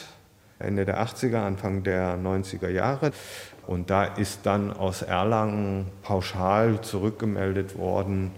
Ende 0.59 0.85
der 0.85 1.03
80er, 1.03 1.37
Anfang 1.37 1.81
der 1.81 2.15
90er 2.17 2.69
Jahre. 2.69 3.11
Und 3.65 3.89
da 3.89 4.05
ist 4.05 4.41
dann 4.43 4.71
aus 4.71 5.01
Erlangen 5.01 5.87
pauschal 6.03 6.81
zurückgemeldet 6.81 7.75
worden, 7.75 8.31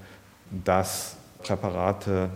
dass 0.63 1.17
Präparate 1.43 2.29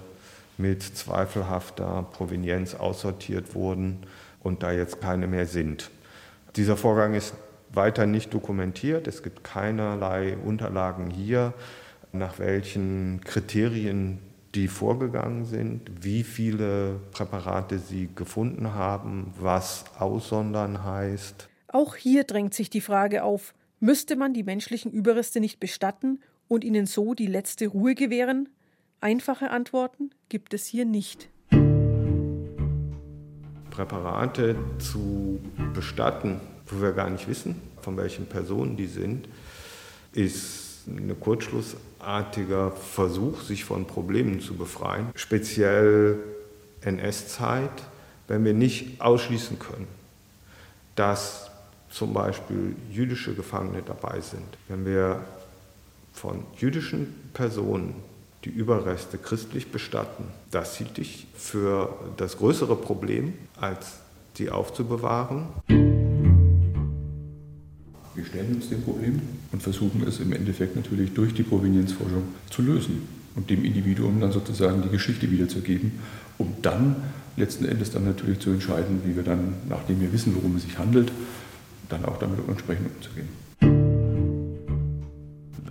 mit 0.57 0.83
zweifelhafter 0.83 2.05
Provenienz 2.11 2.75
aussortiert 2.75 3.55
wurden 3.55 4.05
und 4.43 4.63
da 4.63 4.73
jetzt 4.73 4.99
keine 4.99 5.27
mehr 5.27 5.45
sind. 5.45 5.89
Dieser 6.55 6.75
Vorgang 6.75 7.13
ist 7.13 7.33
weiter 7.71 8.05
nicht 8.05 8.33
dokumentiert. 8.33 9.07
Es 9.07 9.23
gibt 9.23 9.43
keinerlei 9.43 10.37
Unterlagen 10.37 11.09
hier, 11.09 11.53
nach 12.11 12.39
welchen 12.39 13.21
Kriterien 13.23 14.19
die 14.53 14.67
vorgegangen 14.67 15.45
sind, 15.45 16.03
wie 16.03 16.23
viele 16.23 16.99
Präparate 17.11 17.79
sie 17.79 18.09
gefunden 18.13 18.73
haben, 18.73 19.33
was 19.39 19.85
aussondern 19.97 20.83
heißt. 20.83 21.47
Auch 21.69 21.95
hier 21.95 22.25
drängt 22.25 22.53
sich 22.53 22.69
die 22.69 22.81
Frage 22.81 23.23
auf, 23.23 23.53
müsste 23.79 24.17
man 24.17 24.33
die 24.33 24.43
menschlichen 24.43 24.91
Überreste 24.91 25.39
nicht 25.39 25.61
bestatten 25.61 26.19
und 26.49 26.65
ihnen 26.65 26.85
so 26.85 27.13
die 27.13 27.27
letzte 27.27 27.67
Ruhe 27.67 27.95
gewähren? 27.95 28.49
Einfache 28.99 29.51
Antworten 29.51 30.11
gibt 30.27 30.53
es 30.53 30.65
hier 30.65 30.83
nicht. 30.83 31.29
Präparate 33.71 34.55
zu 34.77 35.39
bestatten, 35.73 36.39
wo 36.67 36.81
wir 36.81 36.91
gar 36.91 37.09
nicht 37.09 37.27
wissen, 37.27 37.59
von 37.81 37.97
welchen 37.97 38.27
Personen 38.27 38.77
die 38.77 38.85
sind, 38.85 39.27
ist 40.13 40.87
ein 40.87 41.15
kurzschlussartiger 41.19 42.71
Versuch, 42.71 43.41
sich 43.41 43.65
von 43.65 43.85
Problemen 43.85 44.39
zu 44.39 44.55
befreien. 44.55 45.07
Speziell 45.15 46.19
NS-Zeit, 46.81 47.83
wenn 48.27 48.43
wir 48.45 48.53
nicht 48.53 49.01
ausschließen 49.01 49.59
können, 49.59 49.87
dass 50.95 51.49
zum 51.89 52.13
Beispiel 52.13 52.75
jüdische 52.89 53.33
Gefangene 53.33 53.83
dabei 53.85 54.21
sind. 54.21 54.57
Wenn 54.67 54.85
wir 54.85 55.21
von 56.13 56.43
jüdischen 56.57 57.31
Personen 57.33 57.95
die 58.43 58.49
Überreste 58.49 59.17
christlich 59.17 59.71
bestatten. 59.71 60.23
Das 60.49 60.77
hielt 60.77 60.97
ich 60.97 61.27
für 61.35 61.93
das 62.17 62.37
größere 62.37 62.75
Problem, 62.75 63.33
als 63.59 63.99
die 64.37 64.49
aufzubewahren. 64.49 65.47
Wir 68.15 68.25
stellen 68.25 68.55
uns 68.55 68.69
dem 68.69 68.81
Problem 68.83 69.21
und 69.51 69.61
versuchen 69.61 70.03
es 70.07 70.19
im 70.19 70.33
Endeffekt 70.33 70.75
natürlich 70.75 71.13
durch 71.13 71.33
die 71.33 71.43
Provenienzforschung 71.43 72.23
zu 72.49 72.61
lösen 72.61 73.07
und 73.35 73.49
dem 73.49 73.63
Individuum 73.63 74.19
dann 74.19 74.31
sozusagen 74.31 74.81
die 74.81 74.89
Geschichte 74.89 75.31
wiederzugeben, 75.31 75.99
um 76.37 76.55
dann 76.61 76.95
letzten 77.37 77.65
Endes 77.65 77.91
dann 77.91 78.05
natürlich 78.05 78.39
zu 78.39 78.49
entscheiden, 78.49 79.01
wie 79.05 79.15
wir 79.15 79.23
dann, 79.23 79.53
nachdem 79.69 80.01
wir 80.01 80.11
wissen, 80.11 80.35
worum 80.35 80.55
es 80.57 80.63
sich 80.63 80.77
handelt, 80.77 81.11
dann 81.89 82.03
auch 82.05 82.17
damit 82.17 82.39
entsprechend 82.47 82.89
umzugehen. 82.95 83.29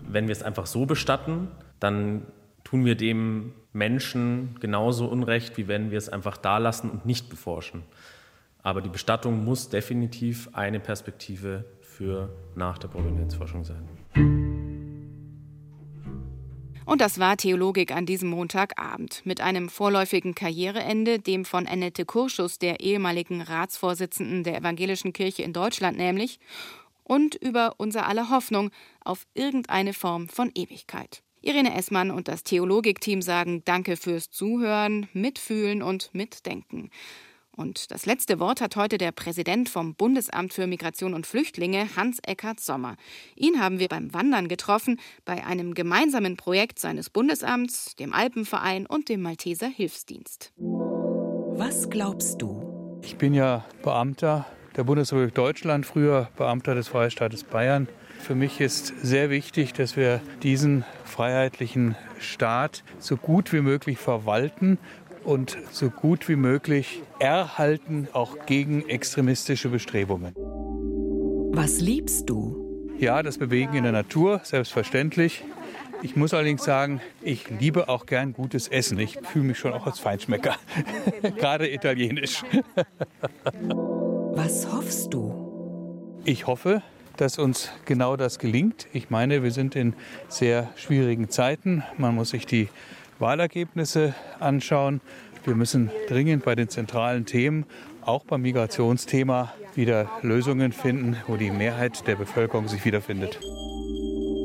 Wenn 0.09 0.27
wir 0.27 0.33
es 0.33 0.43
einfach 0.43 0.66
so 0.66 0.87
bestatten, 0.87 1.49
dann 1.79 2.23
tun 2.71 2.85
wir 2.85 2.95
dem 2.95 3.53
Menschen 3.73 4.57
genauso 4.61 5.07
Unrecht, 5.07 5.57
wie 5.57 5.66
wenn 5.66 5.91
wir 5.91 5.99
es 5.99 6.09
einfach 6.09 6.37
da 6.37 6.59
lassen 6.59 6.89
und 6.89 7.05
nicht 7.05 7.29
beforschen. 7.29 7.83
Aber 8.62 8.81
die 8.81 8.89
Bestattung 8.89 9.45
muss 9.45 9.71
definitiv 9.71 10.49
eine 10.53 10.79
Perspektive 10.79 11.64
für 11.81 12.31
nach 12.55 12.79
der 12.79 12.89
Provenienzforschung 12.89 13.64
sein. 13.64 13.89
Und 16.85 17.01
das 17.01 17.18
war 17.18 17.37
Theologik 17.37 17.93
an 17.95 18.07
diesem 18.07 18.31
Montagabend 18.31 19.23
mit 19.25 19.41
einem 19.41 19.68
vorläufigen 19.68 20.35
Karriereende, 20.35 21.18
dem 21.18 21.45
von 21.45 21.66
Annette 21.66 22.05
Kurschus, 22.05 22.59
der 22.59 22.81
ehemaligen 22.81 23.43
Ratsvorsitzenden 23.43 24.45
der 24.45 24.59
Evangelischen 24.59 25.12
Kirche 25.12 25.43
in 25.43 25.53
Deutschland 25.53 25.97
nämlich, 25.97 26.39
und 27.03 27.35
über 27.35 27.75
unser 27.79 28.07
aller 28.07 28.31
Hoffnung 28.31 28.71
auf 29.05 29.27
irgendeine 29.35 29.93
Form 29.93 30.29
von 30.29 30.51
Ewigkeit. 30.55 31.23
Irene 31.43 31.74
Essmann 31.74 32.11
und 32.11 32.28
das 32.28 32.43
Theologik-Team 32.45 33.22
sagen 33.22 33.62
Danke 33.64 33.97
fürs 33.97 34.30
Zuhören, 34.30 35.09
Mitfühlen 35.14 35.82
und 35.82 36.11
Mitdenken. 36.12 36.91
Und 37.57 37.91
das 37.91 38.07
letzte 38.07 38.41
Wort 38.41 38.61
hat 38.61 38.76
heute 38.76 38.97
der 38.97 39.12
Präsident 39.12 39.68
vom 39.68 39.95
Bundesamt 39.95 40.53
für 40.53 40.66
Migration 40.66 41.14
und 41.14 41.26
Flüchtlinge, 41.26 41.88
Hans-Eckart 41.97 42.61
Sommer. 42.61 42.97
Ihn 43.36 43.61
haben 43.61 43.78
wir 43.78 43.88
beim 43.88 44.14
Wandern 44.14 44.49
getroffen, 44.49 45.01
bei 45.24 45.45
einem 45.45 45.74
gemeinsamen 45.74 46.36
Projekt 46.36 46.78
seines 46.78 47.11
Bundesamts, 47.11 47.97
dem 47.97 48.12
Alpenverein 48.12 48.86
und 48.86 49.09
dem 49.09 49.22
Malteser 49.22 49.68
Hilfsdienst. 49.68 50.53
Was 50.57 51.91
glaubst 51.91 52.41
du? 52.41 53.01
Ich 53.03 53.16
bin 53.16 53.34
ja 53.34 53.64
Beamter 53.82 54.47
der 54.76 54.84
Bundesrepublik 54.84 55.34
Deutschland, 55.34 55.84
früher 55.84 56.28
Beamter 56.36 56.74
des 56.74 56.88
Freistaates 56.88 57.45
Bayern. 57.45 57.88
Für 58.23 58.35
mich 58.35 58.61
ist 58.61 58.95
sehr 59.03 59.31
wichtig, 59.31 59.73
dass 59.73 59.97
wir 59.97 60.21
diesen 60.43 60.85
freiheitlichen 61.05 61.97
Staat 62.18 62.85
so 62.99 63.16
gut 63.16 63.53
wie 63.53 63.61
möglich 63.61 63.99
verwalten 63.99 64.79
und 65.25 65.59
so 65.73 65.91
gut 65.91 66.29
wie 66.29 66.37
möglich 66.37 67.03
erhalten, 67.18 68.09
auch 68.12 68.47
gegen 68.47 68.89
extremistische 68.89 69.68
Bestrebungen. 69.68 70.35
Was 71.53 71.81
liebst 71.81 72.31
du? 72.31 72.89
Ja, 72.99 73.23
das 73.23 73.39
Bewegen 73.39 73.75
in 73.75 73.83
der 73.83 73.93
Natur, 73.93 74.41
selbstverständlich. 74.45 75.43
Ich 76.03 76.16
muss 76.16 76.33
allerdings 76.33 76.62
sagen, 76.62 77.01
ich 77.23 77.51
liebe 77.51 77.89
auch 77.89 78.07
gern 78.07 78.33
gutes 78.33 78.68
Essen. 78.68 78.99
Ich 78.99 79.18
fühle 79.23 79.47
mich 79.47 79.59
schon 79.59 79.73
auch 79.73 79.87
als 79.87 79.99
Feinschmecker, 79.99 80.57
gerade 81.37 81.71
italienisch. 81.73 82.43
Was 84.33 84.73
hoffst 84.73 85.12
du? 85.12 86.21
Ich 86.25 86.47
hoffe, 86.47 86.83
dass 87.21 87.39
uns 87.39 87.71
genau 87.85 88.16
das 88.16 88.39
gelingt. 88.39 88.87
Ich 88.95 89.11
meine, 89.11 89.43
wir 89.43 89.51
sind 89.51 89.77
in 89.77 89.93
sehr 90.29 90.71
schwierigen 90.77 91.29
Zeiten. 91.29 91.85
Man 91.99 92.14
muss 92.14 92.31
sich 92.31 92.47
die 92.47 92.68
Wahlergebnisse 93.18 94.14
anschauen. 94.39 95.03
Wir 95.45 95.55
müssen 95.55 95.91
dringend 96.09 96.45
bei 96.45 96.55
den 96.55 96.71
zentralen 96.71 97.27
Themen, 97.27 97.66
auch 98.01 98.25
beim 98.25 98.41
Migrationsthema, 98.41 99.53
wieder 99.75 100.11
Lösungen 100.23 100.73
finden, 100.73 101.16
wo 101.27 101.37
die 101.37 101.51
Mehrheit 101.51 102.07
der 102.07 102.16
Bevölkerung 102.16 102.68
sich 102.68 102.85
wiederfindet. 102.87 103.39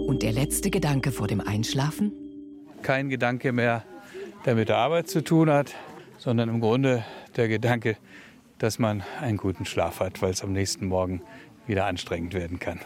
Und 0.07 0.21
der 0.21 0.33
letzte 0.33 0.69
Gedanke 0.69 1.13
vor 1.13 1.27
dem 1.27 1.39
Einschlafen? 1.39 2.11
Kein 2.81 3.09
Gedanke 3.09 3.53
mehr, 3.53 3.83
der 4.45 4.55
mit 4.55 4.67
der 4.67 4.77
Arbeit 4.77 5.07
zu 5.07 5.23
tun 5.23 5.49
hat, 5.49 5.73
sondern 6.17 6.49
im 6.49 6.59
Grunde 6.59 7.05
der 7.37 7.47
Gedanke, 7.47 7.95
dass 8.57 8.79
man 8.79 9.03
einen 9.21 9.37
guten 9.37 9.65
Schlaf 9.65 9.99
hat, 10.01 10.21
weil 10.21 10.31
es 10.31 10.43
am 10.43 10.51
nächsten 10.51 10.87
Morgen 10.87 11.21
wieder 11.67 11.85
anstrengend 11.85 12.33
werden 12.33 12.59
kann. 12.59 12.79